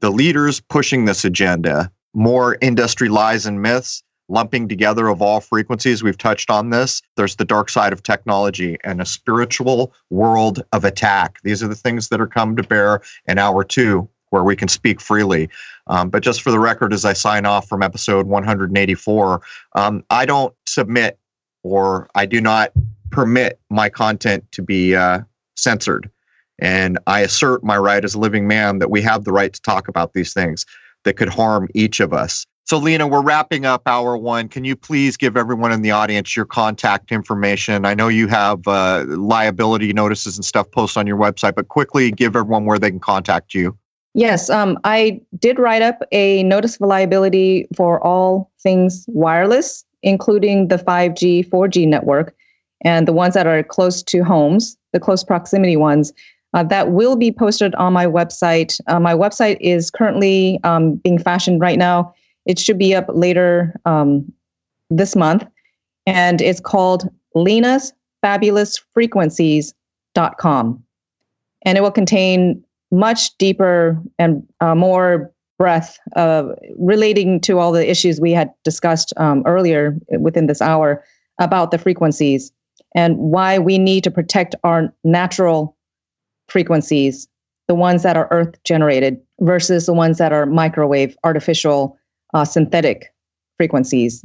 The 0.00 0.10
leaders 0.10 0.60
pushing 0.60 1.06
this 1.06 1.24
agenda, 1.24 1.90
more 2.14 2.58
industry 2.60 3.08
lies 3.08 3.46
and 3.46 3.62
myths, 3.62 4.02
lumping 4.28 4.68
together 4.68 5.08
of 5.08 5.22
all 5.22 5.40
frequencies. 5.40 6.02
We've 6.02 6.18
touched 6.18 6.50
on 6.50 6.70
this. 6.70 7.02
There's 7.16 7.36
the 7.36 7.44
dark 7.44 7.70
side 7.70 7.92
of 7.92 8.02
technology 8.02 8.76
and 8.84 9.00
a 9.00 9.06
spiritual 9.06 9.94
world 10.10 10.62
of 10.72 10.84
attack. 10.84 11.38
These 11.42 11.62
are 11.62 11.68
the 11.68 11.74
things 11.74 12.08
that 12.08 12.20
are 12.20 12.26
come 12.26 12.56
to 12.56 12.62
bear 12.62 13.00
in 13.26 13.38
hour 13.38 13.64
two 13.64 14.08
where 14.30 14.44
we 14.44 14.56
can 14.56 14.68
speak 14.68 15.00
freely. 15.00 15.48
Um, 15.86 16.10
but 16.10 16.22
just 16.22 16.42
for 16.42 16.50
the 16.50 16.60
record, 16.60 16.92
as 16.92 17.04
I 17.04 17.14
sign 17.14 17.46
off 17.46 17.66
from 17.66 17.82
episode 17.82 18.26
184, 18.26 19.40
um, 19.74 20.04
I 20.10 20.26
don't 20.26 20.54
submit 20.66 21.18
or 21.62 22.08
I 22.14 22.26
do 22.26 22.40
not 22.40 22.72
permit 23.10 23.58
my 23.70 23.88
content 23.88 24.50
to 24.52 24.62
be 24.62 24.94
uh, 24.94 25.20
censored. 25.56 26.10
And 26.60 26.98
I 27.06 27.20
assert 27.20 27.62
my 27.62 27.78
right 27.78 28.04
as 28.04 28.14
a 28.14 28.18
living 28.18 28.46
man 28.46 28.78
that 28.80 28.90
we 28.90 29.00
have 29.02 29.24
the 29.24 29.32
right 29.32 29.52
to 29.52 29.62
talk 29.62 29.88
about 29.88 30.12
these 30.12 30.32
things 30.32 30.66
that 31.04 31.14
could 31.14 31.28
harm 31.28 31.68
each 31.74 32.00
of 32.00 32.12
us. 32.12 32.46
So, 32.68 32.76
Lena, 32.76 33.06
we're 33.06 33.22
wrapping 33.22 33.64
up 33.64 33.80
hour 33.86 34.14
one. 34.18 34.46
Can 34.46 34.62
you 34.62 34.76
please 34.76 35.16
give 35.16 35.38
everyone 35.38 35.72
in 35.72 35.80
the 35.80 35.90
audience 35.90 36.36
your 36.36 36.44
contact 36.44 37.10
information? 37.10 37.86
I 37.86 37.94
know 37.94 38.08
you 38.08 38.26
have 38.28 38.68
uh, 38.68 39.06
liability 39.08 39.94
notices 39.94 40.36
and 40.36 40.44
stuff 40.44 40.70
posted 40.70 41.00
on 41.00 41.06
your 41.06 41.16
website, 41.16 41.54
but 41.54 41.68
quickly 41.68 42.10
give 42.10 42.36
everyone 42.36 42.66
where 42.66 42.78
they 42.78 42.90
can 42.90 43.00
contact 43.00 43.54
you. 43.54 43.74
Yes, 44.12 44.50
um, 44.50 44.78
I 44.84 45.18
did 45.38 45.58
write 45.58 45.80
up 45.80 46.00
a 46.12 46.42
notice 46.42 46.74
of 46.74 46.82
liability 46.82 47.66
for 47.74 48.06
all 48.06 48.50
things 48.60 49.06
wireless, 49.08 49.82
including 50.02 50.68
the 50.68 50.76
5G, 50.76 51.48
4G 51.48 51.88
network, 51.88 52.34
and 52.84 53.08
the 53.08 53.14
ones 53.14 53.32
that 53.32 53.46
are 53.46 53.62
close 53.62 54.02
to 54.02 54.22
homes, 54.22 54.76
the 54.92 55.00
close 55.00 55.24
proximity 55.24 55.76
ones. 55.76 56.12
Uh, 56.52 56.64
that 56.64 56.90
will 56.90 57.16
be 57.16 57.32
posted 57.32 57.74
on 57.76 57.94
my 57.94 58.04
website. 58.04 58.78
Uh, 58.88 59.00
my 59.00 59.14
website 59.14 59.56
is 59.62 59.90
currently 59.90 60.60
um, 60.64 60.96
being 60.96 61.18
fashioned 61.18 61.62
right 61.62 61.78
now. 61.78 62.12
It 62.48 62.58
should 62.58 62.78
be 62.78 62.94
up 62.94 63.06
later 63.10 63.78
um, 63.84 64.32
this 64.90 65.14
month, 65.14 65.44
and 66.06 66.40
it's 66.40 66.60
called 66.60 67.08
Lena's 67.34 67.92
Fabulous 68.22 68.78
Frequencies.com. 68.94 70.82
And 71.62 71.78
it 71.78 71.82
will 71.82 71.90
contain 71.90 72.64
much 72.90 73.36
deeper 73.36 74.00
and 74.18 74.42
uh, 74.60 74.74
more 74.74 75.30
breadth 75.58 75.98
uh, 76.16 76.54
relating 76.78 77.40
to 77.40 77.58
all 77.58 77.70
the 77.70 77.88
issues 77.88 78.20
we 78.20 78.32
had 78.32 78.50
discussed 78.64 79.12
um, 79.18 79.42
earlier 79.44 79.96
within 80.18 80.46
this 80.46 80.62
hour 80.62 81.04
about 81.38 81.70
the 81.70 81.78
frequencies 81.78 82.50
and 82.94 83.18
why 83.18 83.58
we 83.58 83.76
need 83.76 84.04
to 84.04 84.10
protect 84.10 84.54
our 84.64 84.92
natural 85.04 85.76
frequencies, 86.48 87.28
the 87.66 87.74
ones 87.74 88.02
that 88.02 88.16
are 88.16 88.28
earth 88.30 88.54
generated 88.64 89.20
versus 89.40 89.84
the 89.84 89.92
ones 89.92 90.16
that 90.16 90.32
are 90.32 90.46
microwave, 90.46 91.16
artificial, 91.24 91.98
uh, 92.34 92.44
synthetic 92.44 93.12
frequencies. 93.56 94.24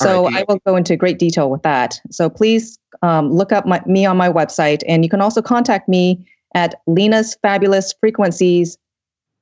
So 0.00 0.24
right, 0.24 0.36
I 0.36 0.44
will 0.48 0.60
go 0.64 0.76
into 0.76 0.96
great 0.96 1.18
detail 1.18 1.50
with 1.50 1.62
that. 1.62 2.00
So 2.10 2.30
please 2.30 2.78
um, 3.02 3.30
look 3.32 3.52
up 3.52 3.66
my, 3.66 3.82
me 3.86 4.06
on 4.06 4.16
my 4.16 4.30
website, 4.30 4.82
and 4.86 5.04
you 5.04 5.10
can 5.10 5.20
also 5.20 5.42
contact 5.42 5.88
me 5.88 6.24
at 6.54 6.80
Lena's 6.86 7.36
Fabulous 7.42 7.92
Frequencies 8.00 8.78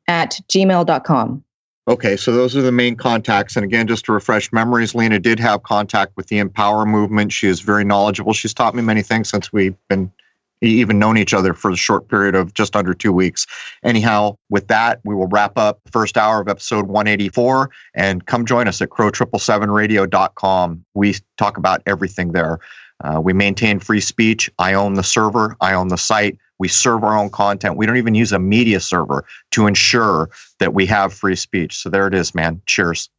at 0.08 0.40
gmail.com. 0.48 1.44
Okay, 1.88 2.16
so 2.16 2.32
those 2.32 2.56
are 2.56 2.62
the 2.62 2.72
main 2.72 2.96
contacts. 2.96 3.54
And 3.54 3.64
again, 3.64 3.86
just 3.86 4.06
to 4.06 4.12
refresh 4.12 4.52
memories, 4.52 4.94
Lena 4.94 5.20
did 5.20 5.38
have 5.38 5.62
contact 5.62 6.16
with 6.16 6.26
the 6.26 6.38
Empower 6.38 6.84
movement. 6.84 7.32
She 7.32 7.46
is 7.46 7.60
very 7.60 7.84
knowledgeable. 7.84 8.32
She's 8.32 8.52
taught 8.52 8.74
me 8.74 8.82
many 8.82 9.02
things 9.02 9.28
since 9.28 9.52
we've 9.52 9.76
been 9.88 10.10
even 10.60 10.98
known 10.98 11.18
each 11.18 11.34
other 11.34 11.54
for 11.54 11.70
a 11.70 11.76
short 11.76 12.08
period 12.08 12.34
of 12.34 12.54
just 12.54 12.74
under 12.76 12.94
two 12.94 13.12
weeks. 13.12 13.46
Anyhow, 13.84 14.36
with 14.50 14.68
that, 14.68 15.00
we 15.04 15.14
will 15.14 15.28
wrap 15.28 15.58
up 15.58 15.80
the 15.84 15.90
first 15.90 16.16
hour 16.16 16.40
of 16.40 16.48
episode 16.48 16.86
184 16.86 17.70
and 17.94 18.24
come 18.26 18.46
join 18.46 18.68
us 18.68 18.80
at 18.80 18.88
crow777radio.com. 18.90 20.84
We 20.94 21.16
talk 21.36 21.56
about 21.56 21.82
everything 21.86 22.32
there. 22.32 22.58
Uh, 23.04 23.20
we 23.20 23.32
maintain 23.32 23.78
free 23.78 24.00
speech. 24.00 24.50
I 24.58 24.72
own 24.74 24.94
the 24.94 25.02
server, 25.02 25.56
I 25.60 25.74
own 25.74 25.88
the 25.88 25.98
site. 25.98 26.38
We 26.58 26.68
serve 26.68 27.04
our 27.04 27.16
own 27.16 27.28
content. 27.28 27.76
We 27.76 27.84
don't 27.84 27.98
even 27.98 28.14
use 28.14 28.32
a 28.32 28.38
media 28.38 28.80
server 28.80 29.26
to 29.50 29.66
ensure 29.66 30.30
that 30.58 30.72
we 30.72 30.86
have 30.86 31.12
free 31.12 31.36
speech. 31.36 31.76
So 31.76 31.90
there 31.90 32.06
it 32.06 32.14
is, 32.14 32.34
man. 32.34 32.62
Cheers. 32.64 33.10